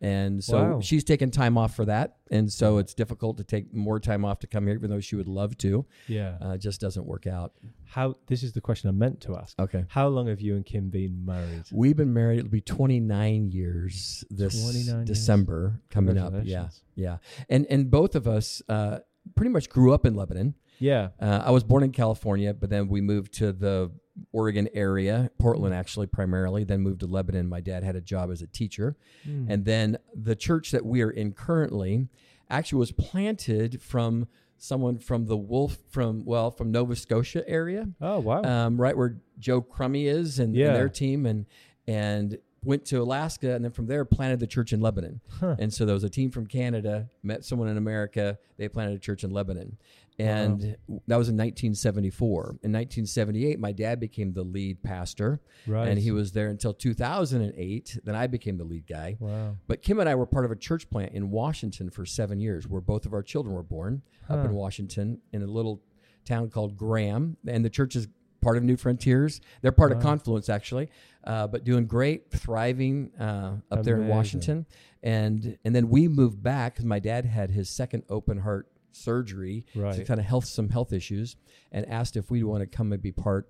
and 0.00 0.42
so 0.42 0.56
Wow. 0.74 0.80
she's 0.80 1.04
taking 1.04 1.30
time 1.30 1.56
off 1.58 1.74
for 1.76 1.84
that, 1.84 2.16
and 2.30 2.50
so 2.52 2.78
it's 2.78 2.94
difficult 2.94 3.36
to 3.36 3.44
take 3.44 3.72
more 3.74 4.00
time 4.00 4.24
off 4.24 4.38
to 4.40 4.46
come 4.46 4.66
here, 4.66 4.74
even 4.74 4.88
though 4.90 5.00
she 5.00 5.14
would 5.16 5.28
love 5.28 5.56
to. 5.58 5.84
Yeah. 6.08 6.36
Uh, 6.40 6.56
just 6.56 6.80
doesn't 6.80 7.06
work 7.06 7.26
out. 7.26 7.52
how? 7.86 8.16
This 8.26 8.42
is 8.42 8.52
the 8.54 8.60
question 8.60 8.88
I 8.88 8.92
meant 8.92 9.20
to 9.20 9.36
ask. 9.36 9.56
Okay. 9.60 9.84
How 9.88 10.08
long 10.08 10.26
have 10.26 10.40
you 10.40 10.56
and 10.56 10.66
Kim 10.66 10.88
been 10.90 11.24
married? 11.24 11.62
We've 11.70 11.96
been 11.96 12.12
married. 12.12 12.38
It'll 12.40 12.50
be 12.50 12.60
29 12.60 13.52
years 13.52 14.24
this 14.30 14.60
29 14.60 14.96
years. 14.96 15.06
December 15.06 15.80
coming 15.90 16.18
up. 16.18 16.32
Yeah, 16.42 16.70
yeah. 16.96 17.18
And 17.48 17.66
and 17.70 17.90
both 17.92 18.16
of 18.16 18.26
us 18.26 18.62
uh, 18.68 18.98
pretty 19.36 19.50
much 19.52 19.68
grew 19.68 19.92
up 19.94 20.04
in 20.04 20.14
Lebanon. 20.16 20.54
Yeah. 20.78 21.08
Uh, 21.20 21.42
I 21.44 21.50
was 21.50 21.64
born 21.64 21.82
in 21.82 21.92
California, 21.92 22.52
but 22.54 22.70
then 22.70 22.88
we 22.88 23.00
moved 23.00 23.32
to 23.34 23.52
the 23.52 23.90
Oregon 24.32 24.68
area, 24.74 25.30
Portland 25.38 25.74
actually 25.74 26.06
primarily. 26.06 26.64
Then 26.64 26.80
moved 26.80 27.00
to 27.00 27.06
Lebanon. 27.06 27.48
My 27.48 27.60
dad 27.60 27.82
had 27.82 27.96
a 27.96 28.00
job 28.00 28.30
as 28.30 28.42
a 28.42 28.46
teacher, 28.46 28.96
Hmm. 29.24 29.46
and 29.48 29.64
then 29.64 29.98
the 30.14 30.36
church 30.36 30.70
that 30.70 30.84
we 30.86 31.02
are 31.02 31.10
in 31.10 31.32
currently 31.32 32.08
actually 32.50 32.78
was 32.78 32.92
planted 32.92 33.80
from 33.82 34.28
someone 34.56 34.98
from 34.98 35.26
the 35.26 35.36
Wolf 35.36 35.78
from 35.90 36.24
well 36.24 36.50
from 36.50 36.70
Nova 36.70 36.94
Scotia 36.96 37.42
area, 37.48 37.88
Oh 38.00 38.20
wow. 38.20 38.42
um, 38.42 38.80
right 38.80 38.96
where 38.96 39.16
Joe 39.38 39.60
Crummy 39.60 40.06
is 40.06 40.38
and, 40.38 40.54
and 40.54 40.76
their 40.76 40.88
team, 40.88 41.26
and 41.26 41.46
and 41.86 42.38
went 42.62 42.84
to 42.86 43.02
Alaska, 43.02 43.54
and 43.54 43.62
then 43.62 43.72
from 43.72 43.86
there 43.86 44.06
planted 44.06 44.40
the 44.40 44.46
church 44.46 44.72
in 44.72 44.80
Lebanon. 44.80 45.20
Huh. 45.38 45.54
And 45.58 45.70
so 45.70 45.84
there 45.84 45.92
was 45.92 46.04
a 46.04 46.08
team 46.08 46.30
from 46.30 46.46
Canada, 46.46 47.10
met 47.22 47.44
someone 47.44 47.68
in 47.68 47.76
America, 47.76 48.38
they 48.56 48.68
planted 48.68 48.94
a 48.96 48.98
church 48.98 49.22
in 49.22 49.30
Lebanon. 49.32 49.76
And 50.18 50.76
that 51.08 51.16
was 51.16 51.28
in 51.28 51.36
1974. 51.36 52.42
In 52.62 52.72
1978, 52.72 53.58
my 53.58 53.72
dad 53.72 53.98
became 53.98 54.32
the 54.32 54.44
lead 54.44 54.82
pastor, 54.82 55.40
right. 55.66 55.88
and 55.88 55.98
he 55.98 56.12
was 56.12 56.32
there 56.32 56.48
until 56.48 56.72
2008. 56.72 57.98
Then 58.04 58.14
I 58.14 58.28
became 58.28 58.56
the 58.56 58.64
lead 58.64 58.86
guy. 58.86 59.16
Wow. 59.18 59.56
But 59.66 59.82
Kim 59.82 59.98
and 59.98 60.08
I 60.08 60.14
were 60.14 60.26
part 60.26 60.44
of 60.44 60.52
a 60.52 60.56
church 60.56 60.88
plant 60.88 61.14
in 61.14 61.30
Washington 61.30 61.90
for 61.90 62.06
seven 62.06 62.38
years, 62.38 62.68
where 62.68 62.80
both 62.80 63.06
of 63.06 63.12
our 63.12 63.22
children 63.22 63.54
were 63.54 63.64
born 63.64 64.02
up 64.28 64.44
in 64.44 64.52
Washington 64.52 65.20
in 65.32 65.42
a 65.42 65.46
little 65.46 65.82
town 66.24 66.48
called 66.48 66.76
Graham. 66.76 67.36
And 67.46 67.64
the 67.64 67.70
church 67.70 67.96
is 67.96 68.06
part 68.40 68.56
of 68.56 68.62
New 68.62 68.76
Frontiers. 68.76 69.40
They're 69.62 69.72
part 69.72 69.90
of 69.90 70.00
Confluence, 70.00 70.48
actually, 70.48 70.90
uh, 71.24 71.48
but 71.48 71.64
doing 71.64 71.86
great, 71.86 72.30
thriving 72.30 73.10
uh, 73.18 73.56
up 73.70 73.82
there 73.82 73.96
in 73.96 74.06
Washington. 74.06 74.66
And 75.02 75.58
and 75.64 75.74
then 75.74 75.88
we 75.88 76.06
moved 76.08 76.42
back 76.42 76.74
because 76.74 76.84
my 76.84 76.98
dad 76.98 77.24
had 77.24 77.50
his 77.50 77.68
second 77.68 78.04
open 78.08 78.38
heart 78.38 78.68
surgery, 78.94 79.64
Right. 79.74 79.94
so 79.96 80.04
kind 80.04 80.20
of 80.20 80.26
health 80.26 80.44
some 80.46 80.68
health 80.68 80.92
issues, 80.92 81.36
and 81.72 81.86
asked 81.86 82.16
if 82.16 82.30
we 82.30 82.42
want 82.42 82.60
to 82.62 82.66
come 82.66 82.92
and 82.92 83.02
be 83.02 83.12
part 83.12 83.48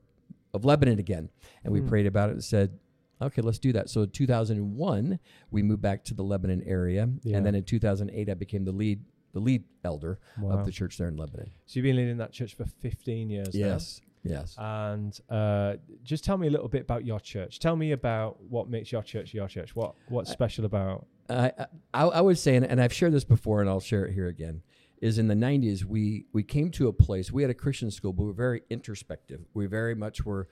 of 0.53 0.65
Lebanon 0.65 0.99
again. 0.99 1.31
And 1.65 1.73
we 1.73 1.81
Hmm. 1.81 1.89
prayed 1.89 2.07
about 2.07 2.31
it 2.31 2.33
and 2.33 2.45
said, 2.45 2.79
okay, 3.21 3.43
let's 3.43 3.59
do 3.59 3.73
that. 3.73 3.89
So 3.91 4.03
in 4.03 4.11
2001, 4.11 5.19
we 5.51 5.63
moved 5.63 5.83
back 5.83 6.05
to 6.05 6.15
the 6.15 6.23
Lebanon 6.25 6.63
area, 6.65 7.09
Yeah. 7.23 7.37
and 7.37 7.47
then 7.47 7.55
in 7.55 7.65
2008, 7.65 8.29
I 8.29 8.35
became 8.35 8.65
the 8.65 8.73
lead 8.73 9.01
the 9.33 9.41
lead 9.41 9.65
elder 9.83 10.21
Wow. 10.41 10.59
of 10.61 10.65
the 10.65 10.71
church 10.71 10.97
there 10.97 11.09
in 11.09 11.17
Lebanon. 11.17 11.51
So 11.67 11.81
you've 11.81 11.83
been 11.83 11.97
leading 11.97 12.19
that 12.19 12.31
church 12.31 12.55
for 12.55 12.65
15 12.67 13.31
years 13.31 13.53
now. 13.53 13.59
Yes, 13.67 14.01
yes. 14.23 14.55
And 14.57 15.19
uh, 15.29 15.75
just 16.05 16.23
tell 16.23 16.39
me 16.39 16.47
a 16.47 16.51
little 16.51 16.69
bit 16.69 16.83
about 16.83 17.05
your 17.05 17.19
church. 17.19 17.59
Tell 17.59 17.75
me 17.75 17.91
about 17.91 18.41
what 18.45 18.69
makes 18.71 18.93
your 18.93 19.03
church 19.03 19.35
your 19.35 19.49
church. 19.49 19.75
What 19.75 19.97
what's 20.09 20.31
special 20.31 20.65
about? 20.65 21.09
I, 21.29 21.51
I 21.93 22.05
I 22.05 22.21
would 22.21 22.39
say, 22.39 22.55
and, 22.55 22.65
and 22.65 22.81
I've 22.81 22.93
shared 22.93 23.13
this 23.13 23.25
before, 23.25 23.61
and 23.61 23.69
I'll 23.69 23.81
share 23.81 24.05
it 24.07 24.13
here 24.15 24.29
again. 24.29 24.63
Is 25.05 25.19
in 25.19 25.29
the 25.29 25.35
'90s 25.35 25.85
we 25.85 26.25
we 26.33 26.43
came 26.43 26.71
to 26.71 26.89
a 26.89 26.93
place. 26.93 27.31
We 27.31 27.43
had 27.43 27.51
a 27.51 27.55
Christian 27.55 27.91
school, 27.91 28.15
but 28.15 28.23
we 28.23 28.29
were 28.29 28.33
very 28.33 28.63
introspective. 28.71 29.43
We 29.53 29.67
very 29.67 29.95
much 29.95 30.25
were. 30.25 30.49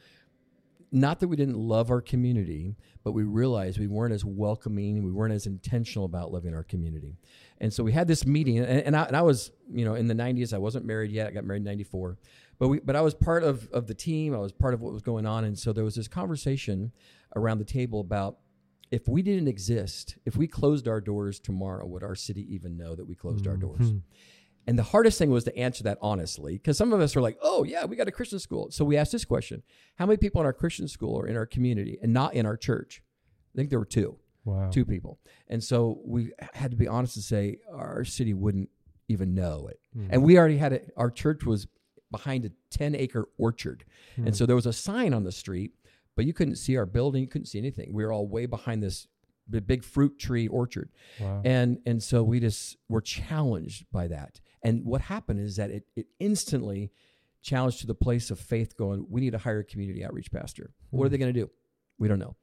Not 0.94 1.20
that 1.20 1.28
we 1.28 1.36
didn't 1.36 1.56
love 1.56 1.90
our 1.90 2.02
community, 2.02 2.76
but 3.02 3.12
we 3.12 3.22
realized 3.22 3.78
we 3.78 3.86
weren't 3.86 4.12
as 4.12 4.26
welcoming, 4.26 5.02
we 5.02 5.10
weren't 5.10 5.32
as 5.32 5.46
intentional 5.46 6.04
about 6.04 6.32
loving 6.32 6.54
our 6.54 6.64
community, 6.64 7.16
and 7.62 7.72
so 7.72 7.82
we 7.82 7.92
had 7.92 8.06
this 8.06 8.26
meeting. 8.26 8.58
And, 8.58 8.68
and, 8.68 8.94
I, 8.94 9.04
and 9.04 9.16
I 9.16 9.22
was, 9.22 9.52
you 9.72 9.86
know, 9.86 9.94
in 9.94 10.06
the 10.06 10.14
'90s, 10.14 10.52
I 10.52 10.58
wasn't 10.58 10.84
married 10.84 11.10
yet. 11.10 11.28
I 11.28 11.30
got 11.30 11.44
married 11.44 11.60
in 11.60 11.64
'94, 11.64 12.18
but 12.58 12.68
we, 12.68 12.80
but 12.80 12.94
I 12.94 13.00
was 13.00 13.14
part 13.14 13.44
of 13.44 13.70
of 13.72 13.86
the 13.86 13.94
team. 13.94 14.34
I 14.34 14.38
was 14.38 14.52
part 14.52 14.74
of 14.74 14.82
what 14.82 14.92
was 14.92 15.00
going 15.00 15.24
on, 15.24 15.44
and 15.44 15.58
so 15.58 15.72
there 15.72 15.82
was 15.82 15.94
this 15.94 16.08
conversation 16.08 16.92
around 17.34 17.56
the 17.56 17.64
table 17.64 18.00
about 18.00 18.36
if 18.90 19.08
we 19.08 19.22
didn't 19.22 19.48
exist, 19.48 20.18
if 20.26 20.36
we 20.36 20.46
closed 20.46 20.86
our 20.86 21.00
doors 21.00 21.40
tomorrow, 21.40 21.86
would 21.86 22.02
our 22.02 22.14
city 22.14 22.46
even 22.54 22.76
know 22.76 22.94
that 22.94 23.06
we 23.06 23.14
closed 23.14 23.46
our 23.46 23.54
mm-hmm. 23.54 23.78
doors? 23.78 23.94
And 24.66 24.78
the 24.78 24.82
hardest 24.84 25.18
thing 25.18 25.30
was 25.30 25.44
to 25.44 25.56
answer 25.56 25.82
that 25.84 25.98
honestly, 26.00 26.52
because 26.54 26.78
some 26.78 26.92
of 26.92 27.00
us 27.00 27.16
are 27.16 27.20
like, 27.20 27.36
oh, 27.42 27.64
yeah, 27.64 27.84
we 27.84 27.96
got 27.96 28.06
a 28.08 28.12
Christian 28.12 28.38
school. 28.38 28.70
So 28.70 28.84
we 28.84 28.96
asked 28.96 29.12
this 29.12 29.24
question 29.24 29.62
How 29.96 30.06
many 30.06 30.16
people 30.18 30.40
in 30.40 30.46
our 30.46 30.52
Christian 30.52 30.86
school 30.88 31.14
or 31.14 31.26
in 31.26 31.36
our 31.36 31.46
community 31.46 31.98
and 32.02 32.12
not 32.12 32.34
in 32.34 32.46
our 32.46 32.56
church? 32.56 33.02
I 33.54 33.58
think 33.58 33.70
there 33.70 33.78
were 33.78 33.84
two, 33.84 34.18
Wow. 34.44 34.70
two 34.70 34.84
people. 34.84 35.18
And 35.48 35.62
so 35.62 36.00
we 36.04 36.32
had 36.54 36.70
to 36.70 36.76
be 36.76 36.88
honest 36.88 37.16
and 37.16 37.24
say 37.24 37.58
our 37.72 38.04
city 38.04 38.34
wouldn't 38.34 38.70
even 39.08 39.34
know 39.34 39.68
it. 39.68 39.80
Mhm. 39.96 40.06
And 40.10 40.22
we 40.22 40.38
already 40.38 40.56
had 40.58 40.72
it, 40.72 40.92
our 40.96 41.10
church 41.10 41.44
was 41.44 41.66
behind 42.10 42.44
a 42.44 42.52
10 42.70 42.94
acre 42.94 43.28
orchard. 43.38 43.84
Hmm. 44.16 44.28
And 44.28 44.36
so 44.36 44.46
there 44.46 44.56
was 44.56 44.66
a 44.66 44.72
sign 44.72 45.12
on 45.12 45.24
the 45.24 45.32
street, 45.32 45.72
but 46.14 46.24
you 46.24 46.32
couldn't 46.32 46.56
see 46.56 46.76
our 46.76 46.86
building, 46.86 47.22
you 47.22 47.28
couldn't 47.28 47.46
see 47.46 47.58
anything. 47.58 47.92
We 47.92 48.04
were 48.04 48.12
all 48.12 48.26
way 48.28 48.46
behind 48.46 48.82
this 48.82 49.08
big 49.66 49.82
fruit 49.84 50.18
tree 50.18 50.46
orchard. 50.48 50.88
Wow. 51.20 51.42
And 51.44 51.80
and 51.84 52.02
so 52.02 52.22
we 52.22 52.38
just 52.40 52.76
were 52.88 53.00
challenged 53.02 53.84
by 53.92 54.08
that. 54.08 54.40
And 54.62 54.84
what 54.84 55.00
happened 55.02 55.40
is 55.40 55.56
that 55.56 55.70
it, 55.70 55.84
it 55.96 56.06
instantly 56.20 56.90
challenged 57.42 57.80
to 57.80 57.86
the 57.86 57.94
place 57.94 58.30
of 58.30 58.38
faith 58.38 58.76
going, 58.76 59.06
we 59.10 59.20
need 59.20 59.32
to 59.32 59.38
hire 59.38 59.60
a 59.60 59.64
community 59.64 60.04
outreach 60.04 60.30
pastor. 60.30 60.70
What 60.90 61.04
are 61.04 61.08
Hmm. 61.08 61.12
they 61.12 61.18
going 61.18 61.34
to 61.34 61.40
do? 61.40 61.50
We 61.98 62.06
don't 62.08 62.18
know. 62.20 62.36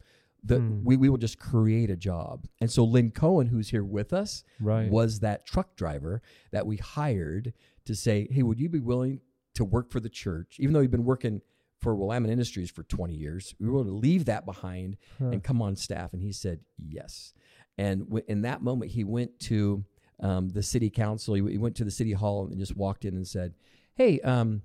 The, 0.43 0.60
Hmm. 0.60 0.84
we, 0.84 0.97
we 0.97 1.10
will 1.10 1.17
just 1.17 1.39
create 1.39 1.89
a 1.89 1.95
job. 1.95 2.47
And 2.62 2.69
so 2.69 2.84
Lynn 2.84 3.12
Cohen, 3.12 3.47
who's 3.47 3.69
here 3.69 3.84
with 3.84 4.12
us, 4.13 4.43
Right. 4.60 4.89
was 4.89 5.19
that 5.21 5.45
truck 5.45 5.75
driver 5.75 6.21
that 6.51 6.65
we 6.67 6.77
hired 6.77 7.53
to 7.86 7.95
say, 7.95 8.27
hey, 8.32 8.43
would 8.43 8.60
you 8.60 8.69
be 8.69 8.79
willing 8.79 9.21
to 9.53 9.63
work 9.65 9.89
for 9.89 9.99
the 9.99 10.10
church, 10.10 10.58
even 10.60 10.73
though 10.73 10.79
you've 10.82 10.91
been 10.91 11.05
working 11.05 11.41
for 11.77 11.95
Willamette 11.95 12.29
Industries 12.32 12.69
for 12.69 12.84
20 12.84 13.15
years? 13.15 13.55
We 13.60 13.67
were 13.67 13.73
willing 13.73 13.88
to 13.88 13.93
leave 13.93 14.25
that 14.25 14.45
behind 14.45 14.97
Huh. 15.17 15.27
and 15.29 15.43
come 15.43 15.62
on 15.62 15.75
staff. 15.77 16.12
And 16.13 16.21
he 16.21 16.34
said, 16.34 16.60
yes. 16.77 17.34
And 17.77 18.01
w- 18.05 18.25
in 18.27 18.41
that 18.41 18.62
moment, 18.62 18.91
he 18.91 19.03
went 19.05 19.39
to 19.41 19.86
um, 20.19 20.49
the 20.49 20.63
city 20.63 20.89
council. 20.89 21.34
He, 21.36 21.41
he 21.51 21.58
went 21.58 21.75
to 21.77 21.84
the 21.84 21.91
city 21.91 22.13
hall 22.13 22.47
and 22.47 22.58
just 22.60 22.75
walked 22.75 23.05
in 23.05 23.15
and 23.15 23.27
said, 23.27 23.53
hey, 23.95 24.19
um, 24.21 24.62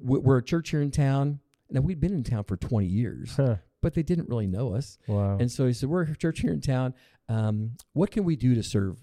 we're 0.00 0.38
a 0.38 0.42
church 0.42 0.70
here 0.70 0.82
in 0.82 0.90
town. 0.90 1.40
Now, 1.70 1.80
we'd 1.80 2.00
been 2.00 2.12
in 2.12 2.24
town 2.24 2.44
for 2.44 2.56
20 2.56 2.86
years, 2.86 3.34
Huh. 3.36 3.56
but 3.80 3.94
they 3.94 4.02
didn't 4.02 4.28
really 4.28 4.48
know 4.48 4.74
us. 4.74 4.98
Wow. 5.06 5.36
And 5.38 5.50
so 5.50 5.66
he 5.66 5.72
said, 5.72 5.88
We're 5.88 6.02
a 6.02 6.16
church 6.16 6.40
here 6.40 6.52
in 6.52 6.60
town. 6.60 6.94
Um, 7.28 7.76
what 7.92 8.10
can 8.10 8.24
we 8.24 8.34
do 8.34 8.56
to 8.56 8.62
serve 8.64 8.98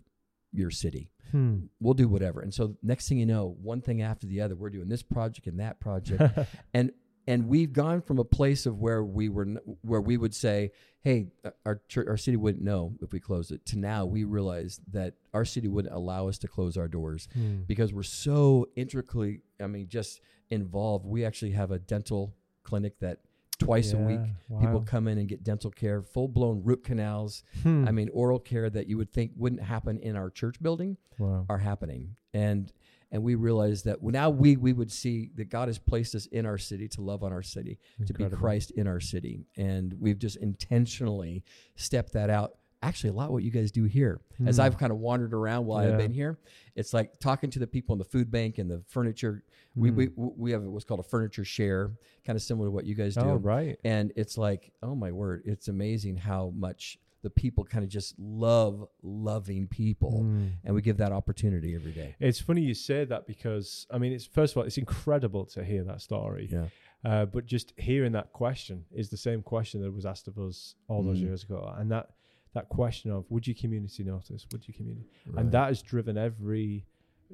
your 0.51 0.69
city? 0.69 1.09
Hmm. 1.31 1.67
We'll 1.79 1.93
do 1.93 2.09
whatever. 2.09 2.41
And 2.41 2.53
so 2.53 2.75
next 2.83 3.07
thing 3.07 3.17
you 3.19 3.25
know, 3.25 3.55
one 3.61 3.79
thing 3.81 4.01
after 4.01 4.27
the 4.27 4.41
other, 4.41 4.55
we're 4.55 4.69
doing 4.69 4.89
this 4.89 5.03
project 5.03 5.47
and 5.47 5.59
that 5.61 5.79
project. 5.79 6.37
and 6.73 6.91
and 7.27 7.47
we've 7.47 7.73
gone 7.73 8.01
from 8.01 8.19
a 8.19 8.23
place 8.23 8.65
of 8.65 8.79
where 8.79 9.03
we 9.03 9.29
were 9.29 9.45
where 9.81 10.01
we 10.01 10.17
would 10.17 10.33
say, 10.33 10.71
"Hey, 11.01 11.27
uh, 11.43 11.51
our 11.65 11.81
church, 11.87 12.07
our 12.07 12.17
city 12.17 12.37
wouldn't 12.37 12.63
know 12.63 12.95
if 13.01 13.11
we 13.11 13.19
closed 13.19 13.51
it." 13.51 13.65
To 13.67 13.77
now, 13.77 14.05
we 14.05 14.23
realize 14.23 14.79
that 14.91 15.15
our 15.33 15.45
city 15.45 15.67
wouldn't 15.67 15.93
allow 15.93 16.27
us 16.27 16.37
to 16.39 16.47
close 16.47 16.77
our 16.77 16.87
doors 16.87 17.27
Hmm. 17.33 17.61
because 17.67 17.93
we're 17.93 18.03
so 18.03 18.67
intricately, 18.75 19.41
I 19.59 19.67
mean, 19.67 19.87
just 19.87 20.21
involved. 20.49 21.05
We 21.05 21.25
actually 21.25 21.51
have 21.51 21.71
a 21.71 21.79
dental 21.79 22.33
clinic 22.63 22.99
that 22.99 23.19
twice 23.59 23.91
a 23.91 23.97
week 23.97 24.19
Yeah. 24.49 24.59
people 24.59 24.81
come 24.81 25.07
in 25.07 25.17
and 25.17 25.27
get 25.27 25.43
dental 25.43 25.71
care, 25.71 26.01
full 26.03 26.27
blown 26.27 26.61
root 26.63 26.83
canals. 26.83 27.43
Hmm. 27.63 27.87
I 27.87 27.91
mean, 27.91 28.07
oral 28.13 28.39
care 28.39 28.69
that 28.69 28.87
you 28.87 28.97
would 28.97 29.11
think 29.11 29.31
wouldn't 29.35 29.63
happen 29.63 29.97
in 29.99 30.15
our 30.15 30.29
church 30.29 30.61
building 30.61 30.97
wow. 31.17 31.45
are 31.49 31.57
happening. 31.57 32.15
And 32.33 32.71
and 33.11 33.23
we 33.23 33.35
realize 33.35 33.83
that 33.83 34.01
now 34.03 34.29
we 34.29 34.57
we 34.57 34.73
would 34.73 34.91
see 34.91 35.29
that 35.35 35.49
God 35.49 35.67
has 35.69 35.77
placed 35.79 36.13
us 36.15 36.25
in 36.27 36.45
our 36.45 36.57
city 36.57 36.87
to 36.89 37.01
love 37.01 37.23
on 37.23 37.31
our 37.31 37.43
city, 37.43 37.79
to 38.05 38.13
be 38.13 38.27
Christ 38.29 38.71
in 38.71 38.87
our 38.87 38.99
city, 38.99 39.45
and 39.55 39.93
we've 39.99 40.19
just 40.19 40.37
intentionally 40.37 41.43
stepped 41.75 42.13
that 42.13 42.29
out. 42.29 42.55
Actually, 42.83 43.09
a 43.09 43.13
lot 43.13 43.31
what 43.31 43.41
you 43.41 43.49
guys 43.49 43.71
do 43.71 43.85
here. 43.85 44.21
As 44.45 44.57
Hmm. 44.57 44.61
I've 44.61 44.77
kind 44.77 44.91
of 44.91 44.99
wandered 44.99 45.33
around 45.33 45.65
while 45.65 45.83
Yeah. 45.83 45.93
I've 45.93 45.97
been 45.97 46.11
here, 46.13 46.37
it's 46.75 46.93
like 46.93 47.19
talking 47.19 47.49
to 47.49 47.57
the 47.59 47.65
people 47.65 47.93
in 47.93 47.97
the 47.97 48.05
food 48.05 48.29
bank 48.29 48.59
and 48.59 48.69
the 48.69 48.83
furniture. 48.87 49.43
We, 49.75 49.89
Hmm. 49.89 49.95
we 49.95 50.09
we 50.15 50.51
have 50.51 50.61
what's 50.63 50.85
called 50.85 50.99
a 50.99 51.03
furniture 51.03 51.43
share, 51.43 51.91
kind 52.23 52.35
of 52.35 52.43
similar 52.43 52.67
to 52.67 52.71
what 52.71 52.85
you 52.85 52.93
guys 52.93 53.15
do. 53.15 53.21
Oh, 53.21 53.35
right. 53.37 53.79
And 53.83 54.13
it's 54.15 54.37
like, 54.37 54.71
oh 54.83 54.93
my 54.93 55.11
word, 55.11 55.41
it's 55.45 55.67
amazing 55.69 56.17
how 56.17 56.51
much 56.55 56.99
the 57.27 57.41
people 57.43 57.63
kind 57.73 57.83
of 57.83 57.89
just 57.99 58.17
love 58.17 58.87
loving 59.03 59.67
people. 59.67 60.13
Hmm. 60.21 60.47
And 60.63 60.73
we 60.75 60.81
give 60.81 60.97
that 60.97 61.11
opportunity 61.11 61.75
every 61.79 61.91
day. 62.01 62.15
It's 62.19 62.39
funny 62.47 62.61
you 62.61 62.73
say 62.73 62.99
that 63.05 63.27
because 63.33 63.85
I 63.91 63.97
mean, 64.01 64.11
it's 64.13 64.25
first 64.39 64.53
of 64.53 64.57
all, 64.57 64.63
it's 64.63 64.77
incredible 64.77 65.43
to 65.55 65.59
hear 65.71 65.83
that 65.91 66.01
story. 66.01 66.47
Yeah. 66.51 66.67
Uh, 67.09 67.25
but 67.25 67.45
just 67.45 67.73
hearing 67.77 68.13
that 68.19 68.29
question 68.33 68.85
is 68.91 69.09
the 69.09 69.17
same 69.29 69.41
question 69.53 69.81
that 69.81 69.91
was 69.99 70.05
asked 70.13 70.27
of 70.27 70.37
us 70.47 70.75
all 70.87 71.03
those 71.03 71.19
Mm. 71.19 71.27
years 71.27 71.43
ago, 71.43 71.59
and 71.79 71.91
that 71.91 72.05
that 72.53 72.69
question 72.69 73.11
of 73.11 73.25
would 73.33 73.45
you 73.49 73.53
community 73.63 74.03
notice? 74.03 74.41
Would 74.51 74.63
you 74.67 74.73
community? 74.73 75.05
Right. 75.27 75.39
And 75.39 75.51
that 75.51 75.67
has 75.67 75.81
driven 75.93 76.17
every 76.17 76.85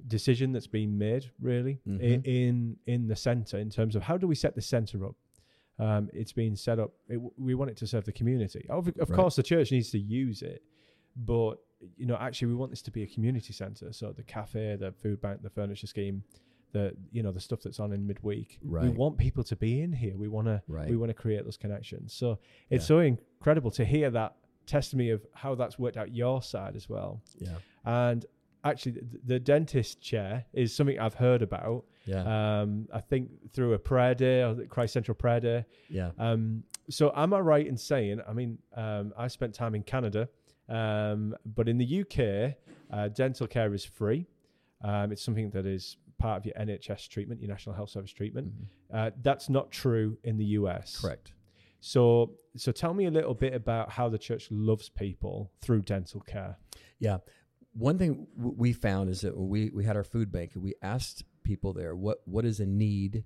decision 0.08 0.52
that's 0.54 0.72
been 0.80 0.98
made 0.98 1.24
really 1.40 1.76
Mhm. 1.88 2.26
in 2.26 2.78
in 2.94 3.08
the 3.12 3.16
center 3.16 3.58
in 3.66 3.70
terms 3.70 3.96
of 3.96 4.02
how 4.10 4.18
do 4.18 4.26
we 4.28 4.36
set 4.36 4.54
the 4.56 4.62
center 4.76 5.06
up. 5.06 5.16
Um, 5.80 6.10
it's 6.14 6.32
been 6.34 6.56
set 6.56 6.80
up. 6.80 6.92
It, 7.10 7.20
we 7.38 7.56
want 7.56 7.72
it 7.72 7.78
to 7.78 7.88
serve 7.88 8.06
the 8.06 8.12
community. 8.12 8.66
Of, 8.70 8.88
of 9.00 9.10
Right. 9.10 9.16
course, 9.16 9.36
the 9.36 9.44
church 9.44 9.72
needs 9.72 9.90
to 9.92 10.00
use 10.00 10.42
it, 10.42 10.62
but 11.16 11.56
you 11.98 12.06
know, 12.06 12.16
actually, 12.16 12.48
we 12.50 12.56
want 12.56 12.72
this 12.72 12.82
to 12.84 12.92
be 12.92 13.04
a 13.04 13.08
community 13.08 13.52
center. 13.54 13.92
So 13.92 14.12
the 14.14 14.24
cafe, 14.24 14.78
the 14.80 14.92
food 14.94 15.20
bank, 15.22 15.42
the 15.42 15.50
furniture 15.50 15.88
scheme, 15.88 16.24
the 16.72 16.96
you 17.12 17.22
know 17.24 17.32
the 17.32 17.40
stuff 17.42 17.62
that's 17.64 17.80
on 17.80 17.92
in 17.92 18.06
midweek. 18.08 18.60
We 18.64 18.90
want 18.90 19.18
people 19.18 19.44
to 19.44 19.56
be 19.56 19.82
in 19.82 19.92
here. 19.94 20.16
We 20.16 20.28
want 20.28 20.48
to 20.48 20.62
we 20.90 20.96
want 20.96 21.10
to 21.10 21.14
create 21.14 21.44
those 21.44 21.58
connections. 21.58 22.14
So 22.14 22.40
it's 22.70 22.84
Yeah. 22.84 22.88
so 22.88 23.00
incredible 23.00 23.72
to 23.72 23.84
hear 23.86 24.10
that 24.12 24.36
testimony 24.66 25.10
of 25.10 25.26
how 25.34 25.56
that's 25.56 25.78
worked 25.78 25.98
out 25.98 26.16
your 26.16 26.42
side 26.42 26.76
as 26.76 26.88
well. 26.88 27.22
Yeah. 27.38 27.58
And 27.84 28.26
actually, 28.64 28.94
the, 28.94 29.20
the 29.26 29.40
dentist 29.40 30.02
chair 30.02 30.46
is 30.54 30.74
something 30.76 31.00
I've 31.00 31.14
heard 31.16 31.42
about. 31.42 31.86
Yeah. 32.06 32.62
Um, 32.62 32.88
I 32.94 33.00
think 33.00 33.52
through 33.54 33.74
a 33.74 33.80
prayer 33.80 34.14
day 34.16 34.42
or 34.44 34.56
Christ 34.68 34.94
Central 34.94 35.16
Prayer 35.16 35.40
Day. 35.40 35.66
yeah. 35.90 36.12
Um, 36.18 36.64
so 36.90 37.14
am 37.16 37.34
I 37.34 37.40
right 37.40 37.66
in 37.66 37.78
saying? 37.78 38.20
I 38.28 38.34
mean, 38.34 38.58
um, 38.76 39.14
I 39.18 39.28
spent 39.30 39.54
time 39.54 39.74
in 39.74 39.84
Canada, 39.84 40.28
um, 40.68 41.34
but 41.46 41.70
in 41.70 41.78
the 41.78 42.02
UK, 42.02 42.56
uh, 42.92 43.08
dental 43.10 43.48
care 43.48 43.74
is 43.74 43.86
free. 43.86 44.28
Um, 44.82 45.12
it's 45.14 45.22
something 45.24 45.50
that 45.52 45.66
is 45.66 45.96
part 46.18 46.38
of 46.40 46.46
your 46.46 46.56
NHS 46.56 47.08
treatment, 47.10 47.42
your 47.42 47.50
National 47.50 47.74
Health 47.76 47.90
Service 47.90 48.12
treatment. 48.12 48.48
Mhm. 48.52 48.66
Uh, 48.94 49.12
that's 49.22 49.50
not 49.50 49.72
true 49.72 50.18
in 50.24 50.38
the 50.38 50.46
US. 50.60 51.00
Correct. 51.02 51.32
So, 51.80 52.32
so 52.56 52.72
tell 52.72 52.94
me 52.94 53.06
a 53.06 53.12
little 53.12 53.34
bit 53.34 53.54
about 53.54 53.90
how 53.92 54.08
the 54.10 54.18
church 54.18 54.48
loves 54.52 54.88
people 54.90 55.52
through 55.62 55.82
dental 55.82 56.22
care. 56.22 56.58
Yeah. 57.00 57.18
One 57.74 57.98
thing 57.98 58.28
w- 58.38 58.56
we 58.58 58.74
found 58.74 59.10
is 59.10 59.22
that 59.22 59.36
we, 59.38 59.70
we 59.72 59.84
had 59.84 59.96
our 59.96 60.04
food 60.04 60.32
bank, 60.32 60.52
and 60.54 60.64
we 60.64 60.74
asked 60.82 61.24
people 61.44 61.74
there, 61.74 61.96
what, 61.96 62.22
what 62.26 62.46
is 62.46 62.60
a 62.60 62.66
need 62.66 63.24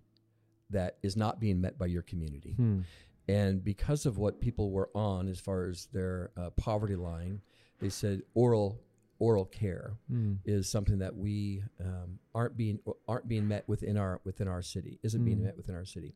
that 0.69 0.97
is 1.03 1.15
not 1.17 1.39
being 1.39 1.61
met 1.61 1.77
by 1.77 1.85
your 1.85 2.01
community? 2.01 2.53
Hmm. 2.53 2.81
And 3.29 3.63
because 3.63 4.05
of 4.05 4.17
what 4.17 4.39
people 4.39 4.71
were 4.71 4.89
on 4.95 5.27
as 5.27 5.39
far 5.39 5.65
as 5.67 5.87
their 5.91 6.31
uh, 6.37 6.49
poverty 6.51 6.95
line, 6.95 7.41
they 7.79 7.89
said 7.89 8.21
oral 8.33 8.81
oral 9.19 9.45
care 9.45 9.93
Hmm. 10.09 10.33
is 10.45 10.69
something 10.69 10.99
that 10.99 11.15
we 11.15 11.63
um, 11.83 12.19
aren't 12.35 12.55
being 12.55 12.79
aren't 13.07 13.27
being 13.27 13.47
met 13.47 13.67
within 13.67 13.97
our 13.97 14.21
within 14.23 14.47
our 14.47 14.61
city 14.61 14.99
isn't 15.03 15.25
being 15.25 15.39
Mm. 15.39 15.43
met 15.45 15.57
within 15.57 15.73
our 15.75 15.85
city, 15.85 16.13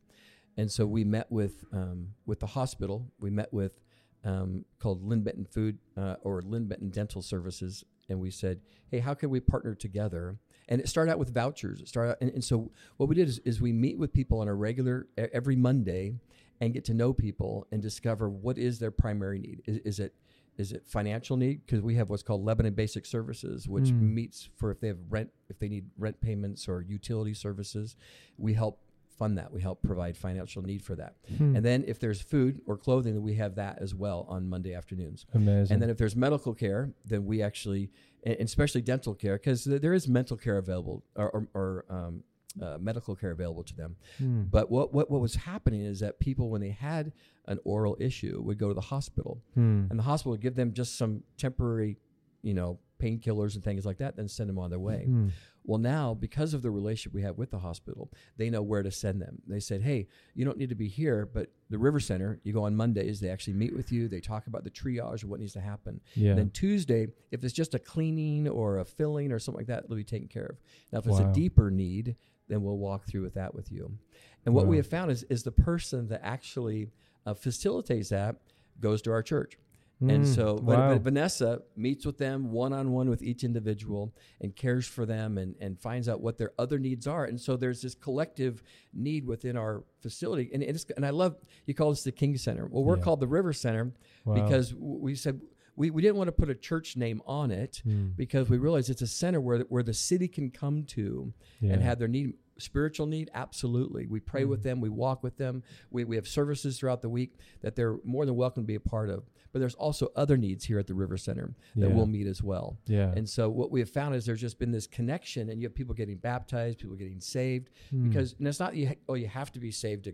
and 0.55 0.71
so 0.71 0.85
we 0.85 1.03
met 1.03 1.29
with 1.31 1.65
um, 1.73 2.13
with 2.27 2.39
the 2.39 2.45
hospital. 2.45 3.11
We 3.19 3.29
met 3.31 3.51
with 3.51 3.79
um, 4.23 4.65
called 4.79 5.03
Linn 5.03 5.23
Benton 5.23 5.45
Food 5.45 5.79
uh, 5.97 6.15
or 6.21 6.41
Linn 6.43 6.67
Benton 6.67 6.89
Dental 6.91 7.21
Services, 7.23 7.83
and 8.09 8.19
we 8.19 8.31
said, 8.31 8.59
hey, 8.89 8.99
how 8.99 9.13
can 9.13 9.29
we 9.29 9.39
partner 9.39 9.75
together? 9.75 10.37
And 10.67 10.79
it 10.81 10.87
started 10.87 11.11
out 11.11 11.19
with 11.19 11.33
vouchers. 11.33 11.81
It 11.81 11.87
started, 11.87 12.11
out, 12.11 12.17
and, 12.21 12.31
and 12.31 12.43
so 12.43 12.71
what 12.97 13.09
we 13.09 13.15
did 13.15 13.27
is, 13.27 13.39
is 13.39 13.61
we 13.61 13.73
meet 13.73 13.97
with 13.97 14.13
people 14.13 14.39
on 14.39 14.47
a 14.47 14.53
regular 14.53 15.07
every 15.17 15.55
Monday 15.55 16.13
and 16.59 16.73
get 16.73 16.85
to 16.85 16.93
know 16.93 17.11
people 17.13 17.67
and 17.71 17.81
discover 17.81 18.29
what 18.29 18.57
is 18.57 18.79
their 18.79 18.91
primary 18.91 19.39
need. 19.39 19.61
Is, 19.65 19.77
is 19.79 19.99
it 19.99 20.13
is 20.57 20.73
it 20.73 20.85
financial 20.85 21.37
need? 21.37 21.65
Because 21.65 21.81
we 21.81 21.95
have 21.95 22.09
what's 22.09 22.21
called 22.23 22.43
Lebanon 22.43 22.73
Basic 22.73 23.05
Services, 23.05 23.67
which 23.69 23.85
Mm. 23.85 24.01
meets 24.01 24.49
for 24.57 24.69
if 24.69 24.81
they 24.81 24.89
have 24.89 24.99
rent, 25.09 25.31
if 25.49 25.57
they 25.59 25.69
need 25.69 25.85
rent 25.97 26.19
payments 26.19 26.67
or 26.67 26.81
utility 26.81 27.33
services, 27.33 27.95
we 28.37 28.53
help 28.53 28.79
fund 29.21 29.37
that. 29.37 29.49
We 29.53 29.61
help 29.61 29.77
provide 29.91 30.13
financial 30.17 30.61
need 30.71 30.81
for 30.81 30.95
that. 31.01 31.13
Hmm. 31.37 31.55
And 31.55 31.63
then 31.69 31.79
if 31.87 31.97
there's 31.99 32.21
food 32.33 32.53
or 32.69 32.75
clothing, 32.85 33.13
then 33.13 33.21
we 33.31 33.35
have 33.35 33.53
that 33.63 33.75
as 33.85 33.91
well 34.03 34.19
on 34.35 34.39
Monday 34.53 34.73
afternoons. 34.73 35.19
Amazing. 35.41 35.71
And 35.73 35.81
then 35.81 35.89
if 35.93 35.97
there's 36.01 36.15
medical 36.27 36.53
care, 36.63 36.81
then 37.11 37.21
we 37.31 37.35
actually, 37.49 37.91
and 38.23 38.37
especially 38.39 38.81
dental 38.93 39.13
care, 39.23 39.35
because 39.37 39.63
there 39.83 39.93
is 39.99 40.07
mental 40.07 40.37
care 40.45 40.57
available 40.57 40.97
or, 41.15 41.29
or, 41.35 41.47
or 41.59 41.85
um, 41.97 42.23
uh, 42.65 42.77
medical 42.89 43.15
care 43.15 43.31
available 43.31 43.63
to 43.71 43.75
them. 43.81 43.95
Hmm. 44.17 44.43
But 44.55 44.65
what, 44.75 44.87
what 44.95 45.05
what 45.13 45.21
was 45.27 45.35
happening 45.35 45.81
is 45.81 45.99
that 45.99 46.19
people, 46.19 46.49
when 46.49 46.61
they 46.61 46.71
had 46.71 47.13
an 47.45 47.59
oral 47.63 47.95
issue, 47.99 48.41
would 48.45 48.57
go 48.57 48.67
to 48.69 48.73
the 48.81 48.87
hospital, 48.95 49.33
Hmm. 49.53 49.85
and 49.89 49.97
the 50.01 50.03
hospital 50.11 50.31
would 50.31 50.41
give 50.47 50.55
them 50.55 50.69
just 50.73 50.97
some 50.97 51.23
temporary, 51.37 51.97
you 52.41 52.55
know, 52.59 52.79
painkillers 52.99 53.55
and 53.55 53.63
things 53.63 53.85
like 53.85 53.97
that, 53.97 54.15
then 54.17 54.27
send 54.27 54.47
them 54.49 54.59
on 54.59 54.69
their 54.69 54.79
way. 54.91 55.01
Hmm. 55.05 55.27
Well, 55.63 55.77
now 55.77 56.13
because 56.15 56.53
of 56.53 56.61
the 56.63 56.71
relationship 56.71 57.13
we 57.13 57.21
have 57.21 57.37
with 57.37 57.51
the 57.51 57.59
hospital, 57.59 58.11
they 58.37 58.49
know 58.49 58.61
where 58.63 58.81
to 58.81 58.89
send 58.91 59.21
them. 59.21 59.41
They 59.47 59.59
said, 59.59 59.81
"Hey, 59.83 60.07
you 60.33 60.43
don't 60.43 60.57
need 60.57 60.69
to 60.69 60.75
be 60.75 60.87
here, 60.87 61.25
but 61.25 61.51
the 61.69 61.77
River 61.77 61.99
Center, 61.99 62.39
you 62.43 62.51
go 62.51 62.63
on 62.63 62.75
Mondays. 62.75 63.19
They 63.19 63.29
actually 63.29 63.53
meet 63.53 63.75
with 63.75 63.91
you. 63.91 64.07
They 64.07 64.21
talk 64.21 64.47
about 64.47 64.63
the 64.63 64.71
triage 64.71 65.23
of 65.23 65.29
what 65.29 65.39
needs 65.39 65.53
to 65.53 65.61
happen. 65.61 66.01
Yeah. 66.15 66.33
Then 66.33 66.49
Tuesday, 66.49 67.07
if 67.31 67.43
it's 67.43 67.53
just 67.53 67.75
a 67.75 67.79
cleaning 67.79 68.47
or 68.47 68.79
a 68.79 68.85
filling 68.85 69.31
or 69.31 69.37
something 69.39 69.59
like 69.59 69.67
that, 69.67 69.83
it'll 69.83 69.95
be 69.95 70.03
taken 70.03 70.27
care 70.27 70.45
of. 70.45 70.57
Now, 70.91 70.99
if 70.99 71.05
it's 71.07 71.19
Wow. 71.19 71.29
a 71.29 71.33
deeper 71.33 71.69
need, 71.69 72.15
then 72.47 72.63
we'll 72.63 72.77
walk 72.79 73.05
through 73.05 73.21
with 73.21 73.35
that 73.35 73.53
with 73.53 73.71
you. 73.71 73.97
And 74.45 74.55
what 74.55 74.65
we 74.67 74.77
have 74.77 74.87
found 74.87 75.11
is 75.11 75.23
is 75.23 75.43
the 75.43 75.51
person 75.51 76.07
that 76.07 76.21
actually 76.23 76.89
uh, 77.25 77.35
facilitates 77.35 78.09
that 78.09 78.37
goes 78.79 79.01
to 79.03 79.11
our 79.11 79.21
church. 79.21 79.57
And 80.01 80.25
Hmm. 80.25 80.33
so 80.33 80.55
but, 80.55 80.77
wow. 80.77 80.93
but 80.93 81.01
Vanessa 81.03 81.61
meets 81.75 82.05
with 82.07 82.17
them 82.17 82.51
one 82.51 82.73
on 82.73 82.91
one 82.91 83.07
with 83.07 83.21
each 83.21 83.43
individual 83.43 84.13
and 84.39 84.55
cares 84.55 84.87
for 84.87 85.05
them 85.05 85.37
and, 85.37 85.55
and 85.61 85.79
finds 85.79 86.09
out 86.09 86.21
what 86.21 86.37
their 86.39 86.53
other 86.57 86.79
needs 86.79 87.05
are. 87.05 87.25
And 87.25 87.39
so 87.39 87.55
there's 87.55 87.83
this 87.83 87.93
collective 87.93 88.63
need 88.93 89.25
within 89.27 89.55
our 89.55 89.83
facility. 90.01 90.49
And, 90.53 90.63
it's, 90.63 90.85
and 90.97 91.05
I 91.05 91.11
love 91.11 91.35
you 91.67 91.75
call 91.75 91.91
this 91.91 92.03
the 92.03 92.11
King 92.11 92.35
Center. 92.37 92.65
Well, 92.67 92.83
we're 92.83 92.97
Yeah. 92.97 93.03
called 93.03 93.19
the 93.19 93.27
River 93.27 93.53
Center 93.53 93.93
Wow. 94.25 94.33
because 94.43 94.73
we 94.75 95.13
said 95.15 95.39
we, 95.77 95.89
we 95.89 96.01
didn't 96.01 96.17
want 96.17 96.27
to 96.27 96.33
put 96.33 96.49
a 96.49 96.55
church 96.55 96.97
name 96.97 97.21
on 97.25 97.49
it 97.49 97.81
Mm. 97.87 98.15
because 98.15 98.49
we 98.49 98.57
realized 98.57 98.89
it's 98.89 99.01
a 99.01 99.07
center 99.07 99.39
where 99.39 99.59
where 99.69 99.83
the 99.83 99.93
city 99.93 100.27
can 100.27 100.49
come 100.49 100.83
to 100.97 101.31
Yeah. 101.61 101.73
and 101.73 101.81
have 101.81 101.97
their 101.99 102.09
need 102.09 102.33
spiritual 102.61 103.05
need 103.07 103.29
absolutely 103.33 104.05
we 104.07 104.19
pray 104.19 104.43
Mm. 104.43 104.49
with 104.49 104.63
them 104.63 104.79
we 104.81 104.89
walk 104.89 105.23
with 105.23 105.37
them 105.37 105.63
we, 105.89 106.03
we 106.03 106.15
have 106.15 106.27
services 106.27 106.77
throughout 106.79 107.01
the 107.01 107.09
week 107.09 107.33
that 107.61 107.75
they're 107.75 107.97
more 108.03 108.25
than 108.25 108.35
welcome 108.35 108.63
to 108.63 108.67
be 108.67 108.75
a 108.75 108.79
part 108.79 109.09
of 109.09 109.29
but 109.51 109.59
there's 109.59 109.75
also 109.75 110.11
other 110.15 110.37
needs 110.37 110.63
here 110.65 110.79
at 110.79 110.87
the 110.87 110.93
river 110.93 111.17
center 111.17 111.53
that 111.75 111.89
Yeah. 111.89 111.93
we'll 111.95 112.05
meet 112.07 112.27
as 112.27 112.41
well 112.41 112.77
Yeah. 112.87 113.11
and 113.15 113.27
so 113.27 113.49
what 113.49 113.71
we 113.71 113.79
have 113.81 113.89
found 113.89 114.15
is 114.15 114.25
there's 114.25 114.39
just 114.41 114.59
been 114.59 114.71
this 114.71 114.87
connection 114.87 115.49
and 115.49 115.59
you 115.61 115.67
have 115.67 115.75
people 115.75 115.93
getting 115.95 116.17
baptized 116.17 116.79
people 116.79 116.95
getting 116.95 117.19
saved 117.19 117.69
Hmm. 117.89 118.07
because 118.09 118.35
and 118.39 118.47
it's 118.47 118.59
not 118.59 118.75
you 118.75 118.87
ha- 118.89 118.95
oh 119.09 119.15
you 119.15 119.27
have 119.27 119.51
to 119.53 119.59
be 119.59 119.71
saved 119.71 120.05
to 120.05 120.13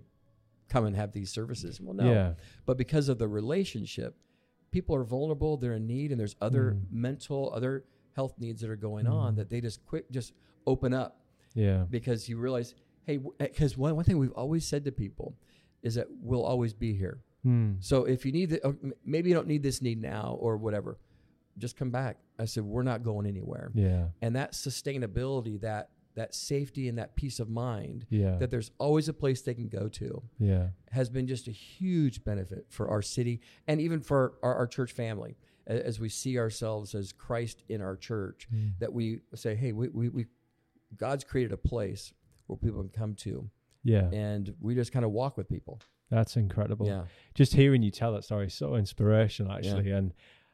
come 0.69 0.85
and 0.85 0.95
have 0.95 1.11
these 1.11 1.29
services 1.29 1.79
well 1.81 1.93
no 1.93 2.11
Yeah. 2.11 2.33
but 2.65 2.77
because 2.77 3.09
of 3.09 3.19
the 3.19 3.27
relationship 3.27 4.15
people 4.71 4.95
are 4.95 5.03
vulnerable 5.03 5.55
they're 5.57 5.73
in 5.75 5.87
need 5.87 6.11
and 6.11 6.19
there's 6.19 6.35
other 6.41 6.71
Mm. 6.73 6.91
mental 6.91 7.51
other 7.53 7.85
health 8.15 8.33
needs 8.39 8.61
that 8.61 8.69
are 8.69 8.75
going 8.75 9.05
Mm. 9.05 9.13
on 9.13 9.35
that 9.35 9.49
they 9.49 9.61
just 9.61 9.85
quick 9.85 10.09
just 10.11 10.33
open 10.65 10.93
up 10.93 11.21
Yeah. 11.57 11.85
because 11.89 12.29
you 12.29 12.37
realize 12.37 12.73
hey 13.05 13.17
because 13.39 13.77
one, 13.77 13.95
one 13.95 14.05
thing 14.05 14.17
we've 14.19 14.31
always 14.43 14.65
said 14.65 14.85
to 14.85 14.91
people 14.91 15.35
is 15.81 15.95
that 15.95 16.07
we'll 16.21 16.43
always 16.43 16.73
be 16.73 16.93
here 16.93 17.19
Mm. 17.45 17.75
so 17.83 18.03
if 18.05 18.25
you 18.25 18.31
need 18.31 18.49
the, 18.49 18.65
or 18.65 18.75
maybe 19.05 19.29
you 19.29 19.35
don't 19.35 19.47
need 19.47 19.63
this 19.63 19.81
need 19.81 20.01
now 20.01 20.37
or 20.41 20.57
whatever 20.57 20.97
just 21.57 21.77
come 21.77 21.91
back 21.91 22.17
i 22.39 22.45
said 22.45 22.63
we're 22.63 22.83
not 22.83 23.03
going 23.03 23.25
anywhere 23.27 23.71
Yeah. 23.75 24.07
and 24.23 24.35
that 24.35 24.53
sustainability 24.53 25.59
that 25.61 25.89
that 26.15 26.33
safety 26.33 26.87
and 26.89 26.97
that 26.97 27.15
peace 27.15 27.39
of 27.39 27.47
mind 27.47 28.07
Yeah. 28.09 28.37
that 28.37 28.49
there's 28.49 28.71
always 28.79 29.07
a 29.07 29.13
place 29.13 29.41
they 29.43 29.53
can 29.53 29.67
go 29.67 29.87
to 29.87 30.23
Yeah. 30.39 30.69
has 30.91 31.09
been 31.09 31.27
just 31.27 31.47
a 31.47 31.51
huge 31.51 32.23
benefit 32.23 32.65
for 32.69 32.89
our 32.89 33.03
city 33.03 33.39
and 33.67 33.79
even 33.79 34.01
for 34.01 34.33
our, 34.41 34.55
our 34.55 34.67
church 34.67 34.91
family 34.91 35.37
as 35.67 35.99
we 35.99 36.09
see 36.09 36.37
ourselves 36.39 36.95
as 36.95 37.11
christ 37.11 37.63
in 37.69 37.81
our 37.81 37.95
church 37.95 38.47
Mm. 38.53 38.71
that 38.79 38.91
we 38.93 39.19
say 39.35 39.55
hey 39.55 39.71
we, 39.73 39.89
we, 39.89 40.09
we 40.09 40.25
god's 40.95 41.23
created 41.23 41.51
a 41.51 41.57
place 41.57 42.13
where 42.47 42.57
people 42.57 42.79
can 42.81 42.89
come 42.89 43.13
to 43.15 43.49
Yeah. 43.83 44.09
and 44.11 44.53
we 44.61 44.73
just 44.75 44.91
kind 44.91 45.03
of 45.05 45.11
walk 45.11 45.35
with 45.37 45.49
people 45.49 45.81
That's 46.09 46.37
incredible. 46.37 46.87
yeah 46.87 47.03
Just 47.35 47.53
hearing 47.53 47.81
you 47.83 47.91
tell 47.91 48.13
that 48.13 48.23
story 48.23 48.47
is 48.47 48.53
so 48.53 48.75
inspirational, 48.75 49.51
actually. 49.51 49.91
And 49.91 50.13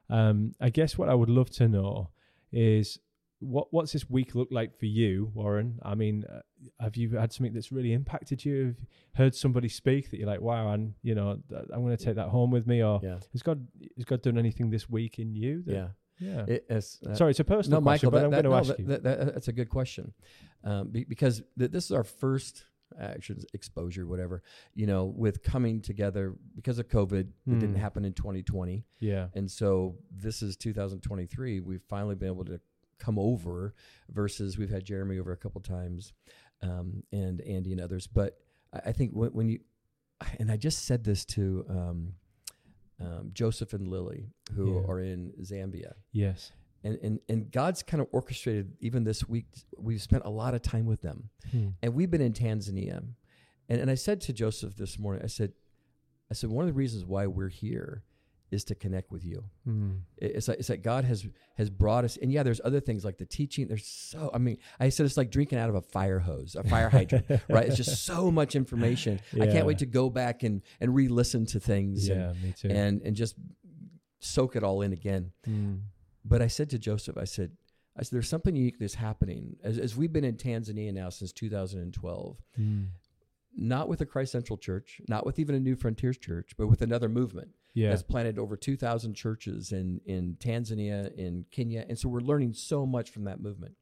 um, 0.10 0.54
I 0.60 0.70
guess 0.70 0.98
what 0.98 1.10
I 1.10 1.14
would 1.14 1.30
love 1.30 1.50
to 1.52 1.68
know 1.68 2.10
is 2.52 3.00
what 3.40 3.68
what's 3.72 3.92
this 3.94 4.10
week 4.10 4.36
look 4.36 4.48
like 4.52 4.78
for 4.80 4.86
you, 4.86 5.30
Warren? 5.34 5.80
I 5.84 5.96
mean, 5.96 6.24
uh, 6.32 6.40
have 6.80 6.96
you 6.96 7.18
had 7.18 7.32
something 7.34 7.54
that's 7.54 7.72
really 7.72 7.92
impacted 7.94 8.44
you? 8.46 8.58
Have 8.68 8.78
you 8.80 8.88
heard 9.16 9.36
somebody 9.36 9.68
speak 9.70 10.10
that 10.10 10.18
you're 10.18 10.28
like, 10.28 10.42
wow, 10.42 10.72
and 10.74 10.94
you 11.04 11.14
know, 11.14 11.40
th- 11.50 11.66
I'm 11.74 11.84
going 11.84 11.96
to 11.98 12.04
take 12.06 12.16
that 12.16 12.30
home 12.30 12.52
with 12.52 12.66
me, 12.68 12.82
or 12.84 13.00
yeah 13.04 13.20
has 13.34 13.42
God 13.44 13.68
has 13.98 14.06
God 14.06 14.22
done 14.22 14.38
anything 14.38 14.70
this 14.70 14.90
week 14.90 15.20
in 15.20 15.36
you? 15.36 15.62
That, 15.66 15.74
yeah 15.74 15.88
yeah. 16.24 16.46
It- 16.48 16.66
it's, 16.70 17.02
uh, 17.04 17.14
Sorry, 17.16 17.32
it's 17.32 17.40
a 17.40 17.44
personal 17.44 17.82
no, 17.82 17.86
question, 17.86 18.08
Michael, 18.08 18.12
but 18.12 18.20
that, 18.20 18.26
I'm 18.26 18.32
that, 18.32 18.44
going 18.44 18.64
to 18.66 18.68
no, 18.68 18.72
ask 18.74 18.80
you. 18.80 18.86
that, 18.86 19.04
that- 19.04 19.20
that- 19.26 19.34
that's 19.36 19.48
a 19.50 19.54
good 19.54 19.70
question 19.70 20.14
um, 20.64 20.90
be, 20.90 21.04
because 21.04 21.42
th- 21.58 21.72
this 21.72 21.86
is 21.86 21.92
our 21.92 22.04
first 22.04 22.66
actions 23.00 23.44
exposure, 23.54 24.06
whatever. 24.06 24.44
You 24.76 24.86
know, 24.88 25.06
with 25.06 25.42
coming 25.44 25.82
together 25.82 26.36
because 26.56 26.78
of 26.80 26.88
COVID, 26.88 27.22
it 27.22 27.60
didn't 27.60 27.72
Hmm. 27.76 27.76
happen 27.82 28.06
in 28.06 28.14
2020, 28.14 28.86
yeah, 29.00 29.30
and 29.34 29.50
so 29.50 29.98
this 30.12 30.42
is 30.44 30.56
2023. 30.58 31.60
We've 31.60 31.82
finally 31.90 32.16
been 32.16 32.28
able 32.30 32.46
to 32.46 32.60
come 33.00 33.18
over 33.20 33.74
versus 34.12 34.58
we've 34.60 34.70
had 34.70 34.86
Jeremy 34.86 35.18
over 35.20 35.32
a 35.32 35.38
couple 35.38 35.60
times, 35.62 36.14
um, 36.62 37.04
and 37.12 37.42
Andy 37.42 37.72
and 37.72 37.82
others. 37.82 38.06
But 38.08 38.38
I, 38.72 38.90
I 38.90 38.92
think 38.92 39.12
when, 39.14 39.32
when 39.32 39.50
you 39.50 39.60
and 40.40 40.52
I 40.52 40.58
just 40.58 40.86
said 40.86 41.04
this 41.04 41.26
to 41.26 41.66
um, 41.70 42.14
um, 43.00 43.32
Joseph 43.34 43.74
and 43.74 43.88
Lily, 43.88 44.30
who 44.56 44.76
Yeah. 44.76 44.88
are 44.88 45.00
in 45.00 45.34
Zambia 45.42 45.94
yes, 46.12 46.52
and, 46.84 46.98
and 47.04 47.20
and 47.30 47.52
God's 47.52 47.82
kind 47.84 48.02
of 48.02 48.08
orchestrated 48.12 48.74
even 48.80 49.04
this 49.04 49.28
week. 49.28 49.46
We've 49.78 50.02
spent 50.02 50.24
a 50.26 50.30
lot 50.30 50.54
of 50.54 50.62
time 50.62 50.86
with 50.86 51.02
them, 51.02 51.30
Hmm. 51.52 51.70
and 51.82 51.94
we've 51.94 52.12
been 52.12 52.22
in 52.22 52.34
Tanzania, 52.34 52.98
and 53.70 53.82
and 53.82 53.90
I 53.92 53.96
said 53.96 54.22
to 54.22 54.34
Joseph 54.34 54.76
this 54.76 54.98
morning, 55.00 55.22
I 55.24 55.28
said, 55.28 55.54
I 56.30 56.34
said 56.34 56.50
one 56.50 56.64
of 56.64 56.68
the 56.68 56.78
reasons 56.78 57.06
why 57.06 57.28
we're 57.28 57.50
here 57.50 58.04
is 58.54 58.64
to 58.66 58.76
connect 58.76 59.12
with 59.12 59.26
you. 59.26 59.44
It- 60.18 60.36
It's 60.38 60.48
like, 60.48 60.60
it's 60.60 60.70
like 60.70 60.82
God 60.84 61.04
has 61.06 61.26
has 61.56 61.70
brought 61.70 62.04
us, 62.06 62.18
and 62.22 62.32
yeah, 62.32 62.44
there's 62.44 62.62
other 62.64 62.80
things 62.80 63.04
like 63.04 63.18
the 63.18 63.26
teaching. 63.26 63.68
There's 63.68 63.86
so 63.86 64.30
I 64.34 64.38
mean, 64.38 64.58
I 64.80 64.90
said 64.90 65.06
it's 65.06 65.18
like 65.18 65.32
drinking 65.32 65.60
out 65.60 65.70
of 65.70 65.76
a 65.76 65.82
fire 65.82 66.20
hose, 66.20 66.56
a 66.56 66.64
fire 66.64 66.90
hydrant, 66.90 67.26
right? 67.50 67.68
It's 67.68 67.78
just 67.78 68.06
so 68.06 68.32
much 68.32 68.56
information. 68.56 69.20
I 69.34 69.48
can't 69.48 69.66
wait 69.66 69.80
to 69.80 69.86
go 69.86 70.10
back 70.10 70.44
and 70.44 70.62
and 70.80 70.96
re-listen 70.96 71.46
to 71.48 71.60
things 71.60 72.08
and, 72.10 72.20
yeah, 72.22 72.34
me 72.44 72.54
too. 72.54 72.70
and 72.70 73.02
and 73.02 73.16
just 73.16 73.36
soak 74.20 74.56
it 74.56 74.64
all 74.64 74.82
in 74.82 74.94
again. 74.94 75.32
Hmm. 75.46 75.76
But 76.24 76.42
I 76.42 76.48
said 76.48 76.70
to 76.70 76.80
Joseph, 76.80 77.18
I 77.18 77.26
said, 77.26 77.52
I 77.98 78.04
said, 78.04 78.16
there's 78.16 78.30
something 78.30 78.56
unique 78.56 78.80
that's 78.80 78.96
happening. 78.96 79.58
As, 79.64 79.78
as 79.78 79.96
we've 79.98 80.14
been 80.14 80.24
in 80.24 80.36
Tanzania 80.38 80.94
now 80.94 81.10
since 81.10 81.32
2012, 81.34 82.38
Hmm. 82.56 82.84
not 83.56 83.88
with 83.90 84.00
a 84.02 84.06
Christ 84.06 84.32
Central 84.32 84.58
Church, 84.58 85.02
not 85.10 85.26
with 85.26 85.38
even 85.40 85.54
a 85.56 85.60
Newfrontiers 85.60 86.20
Church, 86.20 86.54
but 86.58 86.68
with 86.68 86.82
another 86.82 87.10
movement 87.10 87.50
yeah, 87.74 87.90
that's 87.90 88.04
planted 88.04 88.40
over 88.40 88.56
2,000 88.56 89.14
churches 89.14 89.72
in, 89.72 90.02
in 90.06 90.36
Tanzania, 90.40 91.14
in 91.16 91.46
Kenya. 91.52 91.86
And 91.88 91.98
so 91.98 92.10
we're 92.10 92.20
learning 92.22 92.54
so 92.54 92.86
much 92.86 93.10
from 93.10 93.26
that 93.26 93.42
movement. 93.42 93.76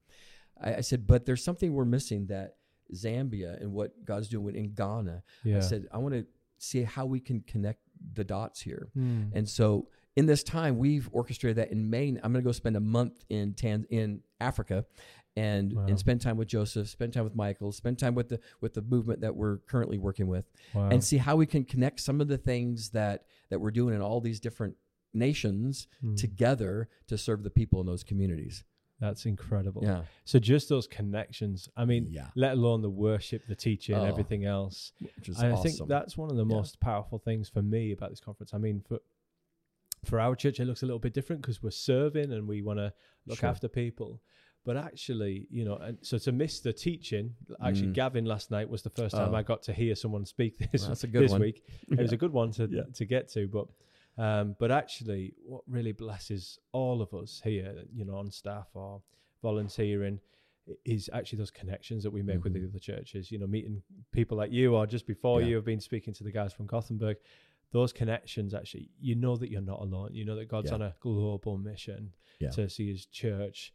I, 0.62 0.75
I 0.75 0.82
said, 0.82 1.08
but 1.08 1.25
there's 1.25 1.43
something 1.43 1.73
we're 1.73 1.86
missing 1.86 2.27
that 2.27 2.56
Zambia 2.93 3.60
and 3.62 3.73
what 3.73 4.06
God's 4.06 4.27
doing 4.27 4.56
in 4.56 4.73
Ghana. 4.73 5.23
yeah. 5.43 5.58
I 5.58 5.62
said, 5.62 5.88
I 5.91 5.97
want 5.97 6.13
to 6.13 6.25
see 6.58 6.84
how 6.84 7.06
we 7.06 7.19
can 7.19 7.41
connect 7.41 7.80
the 8.13 8.23
dots 8.23 8.62
here. 8.62 8.89
Hmm. 8.93 9.23
And 9.34 9.47
so 9.47 9.88
in 10.15 10.25
this 10.25 10.43
time, 10.43 10.77
we've 10.77 11.10
orchestrated 11.12 11.58
that 11.58 11.71
in 11.71 11.89
Maine. 11.89 12.19
I'm 12.23 12.34
going 12.34 12.43
to 12.43 12.47
go 12.47 12.51
spend 12.51 12.75
a 12.75 12.82
month 12.82 13.23
in 13.30 13.54
Tan- 13.54 13.88
in 13.89 14.21
Africa, 14.39 14.86
and 15.36 15.74
Wow. 15.74 15.86
and 15.88 15.98
spend 15.98 16.22
time 16.22 16.38
with 16.38 16.48
Joseph, 16.50 16.89
spend 16.89 17.13
time 17.13 17.24
with 17.24 17.36
Michael, 17.36 17.72
spend 17.72 17.98
time 18.00 18.15
with 18.15 18.30
the 18.30 18.39
with 18.60 18.74
the 18.74 18.82
movement 18.82 19.22
that 19.22 19.36
we're 19.36 19.58
currently 19.60 19.98
working 19.98 20.28
with, 20.28 20.46
wow. 20.74 20.89
and 20.89 21.04
see 21.04 21.17
how 21.17 21.36
we 21.36 21.46
can 21.46 21.63
connect 21.63 22.00
some 22.02 22.20
of 22.22 22.28
the 22.28 22.38
things 22.38 22.89
that 22.89 23.26
that 23.50 23.60
we're 23.62 23.72
doing 23.72 23.96
in 23.96 24.02
all 24.02 24.20
these 24.22 24.39
different 24.39 24.76
nations 25.13 25.88
Hmm. 26.02 26.15
together 26.15 26.89
to 27.08 27.17
serve 27.17 27.44
the 27.44 27.50
people 27.50 27.80
in 27.82 27.86
those 27.86 28.04
communities. 28.04 28.63
That's 29.00 29.26
incredible. 29.26 29.84
Yeah, 29.84 30.04
So 30.26 30.38
just 30.38 30.70
those 30.70 30.86
connections. 30.86 31.67
I 31.76 31.86
mean, 31.86 32.06
Yeah. 32.08 32.30
let 32.36 32.54
alone 32.54 32.82
the 32.84 32.89
worship, 32.89 33.48
the 33.48 33.56
teaching, 33.56 33.96
Oh, 33.96 34.04
everything 34.04 34.46
else. 34.46 34.94
which 35.00 35.28
is 35.30 35.39
And 35.41 35.54
I 35.54 35.56
think 35.58 35.76
that's 35.88 36.15
one 36.15 36.30
of 36.30 36.38
the 36.38 36.46
Yeah. 36.46 36.56
most 36.56 36.80
powerful 36.80 37.17
things 37.17 37.50
for 37.50 37.63
me 37.63 37.91
about 37.94 38.12
this 38.12 38.20
conference. 38.20 38.54
I 38.54 38.58
mean, 38.58 38.82
for 38.82 39.00
for 40.04 40.20
our 40.20 40.36
church, 40.36 40.60
it 40.60 40.65
looks 40.65 40.82
a 40.82 40.86
little 40.88 40.98
bit 41.00 41.13
different 41.13 41.44
because 41.44 41.62
we're 41.62 41.70
serving 41.70 42.32
and 42.32 42.48
we 42.48 42.63
want 42.63 42.80
to 42.80 42.91
look 43.28 43.38
Sure. 43.38 43.50
after 43.50 43.67
people. 43.67 44.20
But 44.63 44.78
actually, 44.78 45.47
you 45.50 45.65
know, 45.65 45.76
and 45.78 45.97
so 46.02 46.17
to 46.19 46.32
miss 46.32 46.60
the 46.60 46.71
teaching, 46.71 47.34
actually, 47.63 47.88
Mm. 47.88 47.93
Gavin 47.93 48.26
last 48.26 48.52
night 48.52 48.69
was 48.69 48.84
the 48.84 48.91
first 48.91 49.15
time 49.15 49.34
Oh. 49.34 49.36
I 49.36 49.41
got 49.41 49.63
to 49.63 49.74
hear 49.74 49.95
someone 49.95 50.24
speak 50.26 50.58
this 50.71 50.82
Well, 50.82 50.89
that's 50.89 51.04
a 51.04 51.08
good 51.08 51.24
this 51.24 51.32
one. 51.32 51.41
week. 51.41 51.63
It 51.89 51.97
was 52.00 52.12
a 52.12 52.17
good 52.17 52.32
one 52.32 52.52
to 52.52 52.67
Yeah. 52.69 52.84
to 52.93 53.06
get 53.06 53.28
to, 53.30 53.47
but 53.47 53.67
um, 54.17 54.56
but 54.60 54.71
actually, 54.71 55.34
what 55.45 55.63
really 55.67 55.93
blesses 55.93 56.60
all 56.74 57.02
of 57.02 57.13
us 57.13 57.41
here, 57.43 57.86
you 57.91 58.06
know, 58.06 58.15
on 58.17 58.30
staff 58.30 58.67
or 58.76 59.02
volunteering, 59.41 60.19
is 60.86 61.10
actually 61.12 61.38
those 61.39 61.50
connections 61.50 62.04
that 62.04 62.12
we 62.12 62.21
make 62.21 62.43
with 62.43 62.54
the 62.54 62.60
Mhm. 62.60 62.69
other 62.69 62.80
churches. 62.80 63.32
You 63.32 63.39
know, 63.39 63.47
meeting 63.47 63.82
people 64.12 64.38
like 64.38 64.52
you 64.52 64.76
or 64.76 64.86
just 64.86 65.08
before 65.08 65.41
Yeah. 65.41 65.47
you 65.47 65.56
have 65.56 65.65
been 65.65 65.80
speaking 65.80 66.13
to 66.13 66.24
the 66.24 66.32
guys 66.32 66.54
from 66.54 66.67
Gothenburg. 66.67 67.17
Those 67.71 67.91
connections, 67.93 68.54
actually, 68.54 68.89
you 69.00 69.15
know 69.15 69.38
that 69.38 69.50
you're 69.50 69.62
not 69.62 69.80
alone. 69.82 70.13
You 70.13 70.26
know 70.26 70.36
that 70.36 70.50
God's 70.50 70.69
Yeah. 70.69 70.76
on 70.76 70.82
a 70.84 70.95
global 71.00 71.58
mission 71.58 72.13
Yeah. 72.39 72.50
to 72.52 72.69
see 72.69 72.89
His 72.91 73.06
church, 73.08 73.74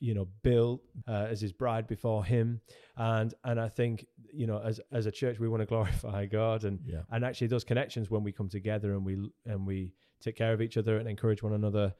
you 0.00 0.14
know, 0.14 0.26
built 0.42 0.80
uh, 1.06 1.26
as 1.30 1.40
His 1.40 1.52
bride 1.52 1.86
before 1.86 2.24
Him, 2.24 2.60
and 2.96 3.32
and 3.44 3.60
I 3.60 3.68
think 3.68 4.06
you 4.32 4.46
know, 4.46 4.58
as 4.58 4.80
as 4.92 5.06
a 5.06 5.10
church, 5.12 5.38
we 5.38 5.48
want 5.48 5.60
to 5.60 5.66
glorify 5.66 6.26
God. 6.26 6.64
And 6.64 6.80
yeah, 6.84 7.02
and 7.10 7.24
actually 7.24 7.46
those 7.48 7.64
connections 7.64 8.10
when 8.10 8.22
we 8.24 8.32
come 8.32 8.48
together 8.48 8.92
and 8.94 9.04
we 9.04 9.30
and 9.46 9.66
we 9.66 9.92
take 10.20 10.36
care 10.36 10.52
of 10.52 10.60
each 10.60 10.76
other 10.76 10.98
and 10.98 11.08
encourage 11.08 11.42
one 11.42 11.54
another 11.54 11.94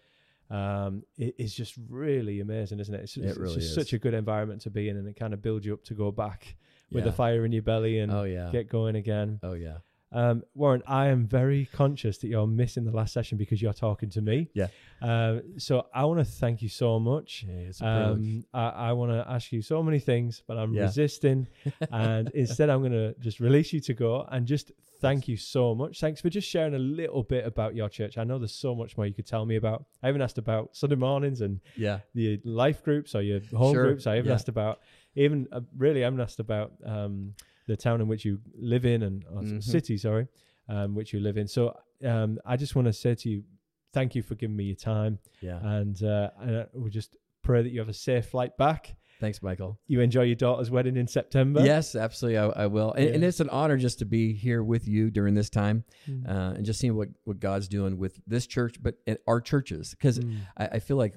um 0.50 1.04
it 1.16 1.34
is 1.38 1.54
just 1.54 1.74
really 1.88 2.40
amazing 2.40 2.80
isn't 2.80 2.94
it? 2.94 3.02
It's, 3.02 3.16
It 3.16 3.24
it's 3.24 3.38
really 3.38 3.54
just 3.54 3.68
is. 3.68 3.74
such 3.74 3.92
a 3.92 3.98
good 3.98 4.14
environment 4.14 4.60
to 4.62 4.70
be 4.70 4.88
in 4.88 4.96
and 4.96 5.06
it 5.06 5.14
kind 5.14 5.32
of 5.32 5.40
builds 5.40 5.64
you 5.64 5.72
up 5.74 5.84
to 5.84 5.94
go 5.94 6.10
back 6.10 6.56
with 6.90 7.04
the 7.04 7.10
Yeah. 7.10 7.14
fire 7.14 7.44
in 7.44 7.52
your 7.52 7.62
belly 7.62 8.00
and 8.00 8.10
oh 8.12 8.24
yeah, 8.24 8.50
get 8.50 8.68
going 8.68 8.96
again. 8.96 9.38
Oh 9.44 9.52
yeah, 9.54 9.78
um 10.12 10.42
warren 10.54 10.82
i 10.88 11.06
am 11.06 11.24
very 11.26 11.66
conscious 11.72 12.18
that 12.18 12.28
you're 12.28 12.46
missing 12.46 12.84
the 12.84 12.90
last 12.90 13.12
session 13.12 13.38
because 13.38 13.62
you're 13.62 13.72
talking 13.72 14.10
to 14.10 14.20
me 14.20 14.48
Yeah. 14.54 14.66
um 15.00 15.42
so 15.58 15.86
i 15.94 16.04
want 16.04 16.18
to 16.18 16.24
thank 16.24 16.62
you 16.62 16.68
so 16.68 16.98
much 16.98 17.44
Yeah, 17.48 17.54
it's 17.68 17.80
a 17.80 17.86
um, 17.86 18.44
I, 18.52 18.68
I 18.88 18.92
want 18.92 19.12
to 19.12 19.24
ask 19.30 19.52
you 19.52 19.62
so 19.62 19.82
many 19.82 20.00
things, 20.00 20.42
but 20.46 20.56
I'm 20.58 20.72
Yeah. 20.74 20.82
resisting. 20.82 21.46
and 21.92 22.30
instead, 22.34 22.68
I'm 22.70 22.80
going 22.80 22.92
to 22.92 23.14
just 23.20 23.38
release 23.40 23.72
you 23.72 23.80
to 23.80 23.94
go 23.94 24.26
and 24.32 24.46
just 24.46 24.72
thank 25.00 25.28
you 25.28 25.36
so 25.36 25.74
much. 25.74 26.00
Thanks 26.00 26.20
for 26.20 26.28
just 26.30 26.48
sharing 26.48 26.74
a 26.74 26.78
little 26.78 27.22
bit 27.22 27.46
about 27.46 27.74
your 27.74 27.88
church. 27.88 28.18
I 28.18 28.24
know 28.24 28.38
there's 28.38 28.54
so 28.54 28.74
much 28.74 28.96
more 28.96 29.06
you 29.06 29.14
could 29.14 29.26
tell 29.26 29.46
me 29.46 29.56
about. 29.56 29.84
I 30.02 30.06
haven't 30.08 30.22
asked 30.22 30.38
about 30.38 30.76
Sunday 30.76 30.96
mornings 30.96 31.40
and 31.40 31.60
yeah, 31.76 32.00
the 32.14 32.40
life 32.44 32.82
groups 32.84 33.14
or 33.14 33.22
your 33.22 33.40
home 33.54 33.74
Sure, 33.74 33.84
groups. 33.86 34.06
I 34.06 34.16
haven't 34.16 34.28
yeah. 34.28 34.34
asked 34.34 34.48
about, 34.48 34.80
even 35.14 35.46
uh, 35.52 35.60
really, 35.76 36.02
I 36.02 36.06
haven't 36.06 36.20
asked 36.20 36.40
about 36.40 36.72
um, 36.84 37.34
the 37.70 37.76
town 37.76 38.00
in 38.00 38.08
which 38.08 38.24
you 38.24 38.40
live 38.58 38.84
in 38.84 39.02
and 39.04 39.24
Mhm. 39.24 39.62
city, 39.62 39.96
sorry, 39.96 40.26
um, 40.68 40.94
which 40.94 41.12
you 41.12 41.20
live 41.20 41.36
in. 41.36 41.46
So 41.46 41.62
um, 42.02 42.38
I 42.44 42.56
just 42.56 42.74
want 42.74 42.86
to 42.86 42.92
say 42.92 43.14
to 43.14 43.28
you, 43.30 43.44
thank 43.92 44.14
you 44.16 44.22
for 44.22 44.34
giving 44.34 44.56
me 44.56 44.64
your 44.64 44.76
time. 44.94 45.18
Yeah. 45.40 45.58
And, 45.76 46.02
uh, 46.02 46.30
and 46.40 46.66
we 46.84 46.90
just 46.90 47.16
pray 47.42 47.62
that 47.62 47.70
you 47.70 47.78
have 47.78 47.88
a 47.88 47.92
safe 48.08 48.26
flight 48.26 48.56
back. 48.56 48.96
Thanks, 49.20 49.42
Michael. 49.42 49.78
You 49.86 50.00
enjoy 50.00 50.22
your 50.22 50.34
daughter's 50.34 50.70
wedding 50.70 50.96
in 50.96 51.06
September. 51.06 51.60
Yes, 51.62 51.94
absolutely. 51.94 52.38
I, 52.38 52.46
I 52.64 52.66
will. 52.68 52.92
And, 52.94 53.16
and 53.16 53.24
it's 53.24 53.38
an 53.40 53.50
honor 53.50 53.76
just 53.76 53.98
to 53.98 54.06
be 54.06 54.32
here 54.32 54.64
with 54.64 54.88
you 54.88 55.10
during 55.10 55.34
this 55.34 55.50
time 55.50 55.84
Mm. 56.08 56.26
uh, 56.28 56.54
and 56.56 56.64
just 56.64 56.80
seeing 56.80 56.96
what, 56.96 57.08
what 57.24 57.38
God's 57.38 57.68
doing 57.68 57.98
with 57.98 58.18
this 58.26 58.46
church, 58.46 58.76
but 58.82 58.94
our 59.28 59.40
churches. 59.40 59.90
Because 59.90 60.18
Mm. 60.18 60.38
I, 60.56 60.64
I 60.66 60.78
feel 60.80 60.96
like 60.96 61.14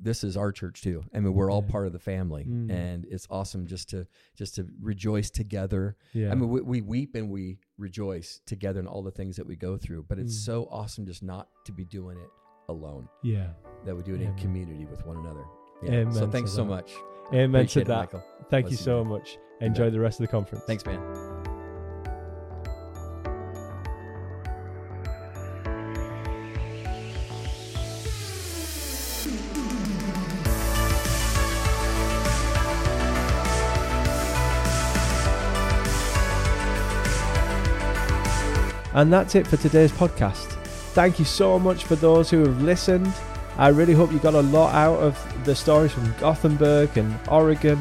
this 0.00 0.24
is 0.24 0.36
our 0.36 0.50
church 0.50 0.80
too. 0.82 1.04
I 1.14 1.20
mean, 1.20 1.34
we're 1.34 1.50
all 1.50 1.62
Yeah. 1.64 1.70
part 1.72 1.86
of 1.86 1.92
the 1.92 1.98
family, 1.98 2.44
Mm. 2.48 2.70
and 2.70 3.04
it's 3.10 3.26
awesome 3.30 3.66
just 3.66 3.90
to 3.90 4.06
just 4.34 4.54
to 4.56 4.66
rejoice 4.80 5.30
together. 5.30 5.96
Yeah. 6.14 6.32
I 6.32 6.34
mean, 6.34 6.48
we, 6.48 6.60
we 6.62 6.80
weep 6.80 7.14
and 7.14 7.28
we 7.30 7.58
rejoice 7.76 8.40
together 8.46 8.80
in 8.80 8.86
all 8.86 9.02
the 9.02 9.10
things 9.10 9.36
that 9.36 9.46
we 9.46 9.56
go 9.56 9.76
through. 9.76 10.04
But 10.08 10.18
it's 10.18 10.34
Mm. 10.34 10.44
so 10.46 10.68
awesome 10.70 11.04
just 11.06 11.22
not 11.22 11.48
to 11.66 11.72
be 11.72 11.84
doing 11.84 12.16
it 12.18 12.30
alone. 12.68 13.08
yeah. 13.22 13.48
That 13.84 13.94
we 13.96 14.02
do 14.02 14.12
it 14.14 14.22
Amen. 14.22 14.28
in 14.28 14.34
community 14.36 14.86
with 14.86 15.04
one 15.04 15.18
another. 15.18 15.44
Yeah. 15.82 15.90
Amen 16.02 16.12
so 16.14 16.28
thanks 16.30 16.52
so 16.52 16.64
much. 16.64 16.92
Amen 17.34 17.50
to 17.52 17.58
Appreciate 17.60 17.82
it, 17.82 17.88
that. 17.88 17.98
Michael. 17.98 18.24
Thank 18.50 18.70
you 18.70 18.76
so 18.76 19.02
man. 19.02 19.14
much. 19.14 19.38
Enjoy 19.60 19.88
the 19.88 20.00
rest 20.00 20.20
of 20.20 20.26
the 20.26 20.30
conference. 20.30 20.64
Thanks, 20.66 20.84
man. 20.84 21.00
And 38.94 39.10
that's 39.10 39.34
it 39.34 39.46
for 39.46 39.56
today's 39.56 39.90
podcast. 39.90 40.52
Thank 40.92 41.18
you 41.18 41.24
so 41.24 41.58
much 41.58 41.84
for 41.84 41.96
those 41.96 42.28
who 42.28 42.40
have 42.44 42.60
listened. 42.60 43.10
I 43.58 43.68
really 43.68 43.92
hope 43.92 44.12
you 44.12 44.18
got 44.18 44.34
a 44.34 44.42
lot 44.42 44.74
out 44.74 44.98
of 44.98 45.44
the 45.44 45.54
stories 45.54 45.92
from 45.92 46.12
Gothenburg 46.18 46.96
and 46.96 47.14
Oregon, 47.28 47.78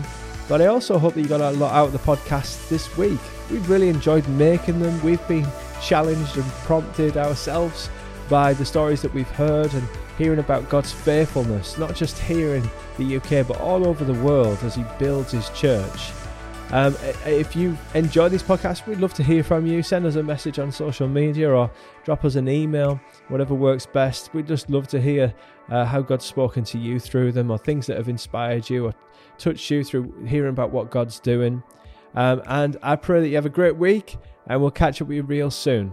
but 0.49 0.61
I 0.61 0.65
also 0.65 0.97
hope 0.97 1.13
that 1.13 1.21
you 1.21 1.27
got 1.27 1.41
a 1.41 1.51
lot 1.51 1.73
out 1.73 1.87
of 1.87 1.91
the 1.93 1.99
podcast 1.99 2.67
this 2.69 2.97
week. 2.97 3.19
We've 3.49 3.69
really 3.69 3.89
enjoyed 3.89 4.27
making 4.27 4.79
them. 4.79 5.01
We've 5.01 5.25
been 5.27 5.47
challenged 5.81 6.37
and 6.37 6.45
prompted 6.65 7.17
ourselves 7.17 7.89
by 8.29 8.53
the 8.53 8.65
stories 8.65 9.01
that 9.01 9.13
we've 9.13 9.29
heard 9.29 9.73
and 9.73 9.87
hearing 10.17 10.39
about 10.39 10.69
God's 10.69 10.91
faithfulness, 10.91 11.77
not 11.77 11.95
just 11.95 12.17
here 12.19 12.55
in 12.55 12.69
the 12.97 13.17
UK, 13.17 13.47
but 13.47 13.59
all 13.59 13.87
over 13.87 14.03
the 14.03 14.13
world 14.21 14.57
as 14.63 14.75
He 14.75 14.85
builds 14.99 15.31
His 15.31 15.49
church. 15.49 16.11
Um, 16.71 16.95
if 17.25 17.53
you 17.53 17.77
enjoy 17.95 18.29
this 18.29 18.41
podcast, 18.41 18.87
we'd 18.87 18.99
love 18.99 19.13
to 19.15 19.23
hear 19.23 19.43
from 19.43 19.65
you. 19.65 19.83
Send 19.83 20.05
us 20.05 20.15
a 20.15 20.23
message 20.23 20.57
on 20.57 20.71
social 20.71 21.07
media 21.07 21.51
or 21.51 21.69
drop 22.05 22.23
us 22.23 22.35
an 22.35 22.47
email, 22.47 22.99
whatever 23.27 23.53
works 23.53 23.85
best. 23.85 24.33
We'd 24.33 24.47
just 24.47 24.69
love 24.69 24.87
to 24.87 25.01
hear 25.01 25.33
uh, 25.69 25.83
how 25.83 26.01
God's 26.01 26.23
spoken 26.23 26.63
to 26.65 26.77
you 26.77 26.97
through 26.97 27.33
them 27.33 27.51
or 27.51 27.57
things 27.57 27.87
that 27.87 27.97
have 27.97 28.07
inspired 28.07 28.69
you 28.69 28.85
or 28.85 28.95
touched 29.37 29.69
you 29.69 29.83
through 29.83 30.25
hearing 30.25 30.51
about 30.51 30.71
what 30.71 30.91
God's 30.91 31.19
doing. 31.19 31.61
Um, 32.15 32.41
and 32.45 32.77
I 32.81 32.95
pray 32.95 33.19
that 33.19 33.27
you 33.27 33.35
have 33.35 33.45
a 33.45 33.49
great 33.49 33.75
week 33.75 34.17
and 34.47 34.61
we'll 34.61 34.71
catch 34.71 35.01
up 35.01 35.09
with 35.09 35.17
you 35.17 35.23
real 35.23 35.51
soon. 35.51 35.91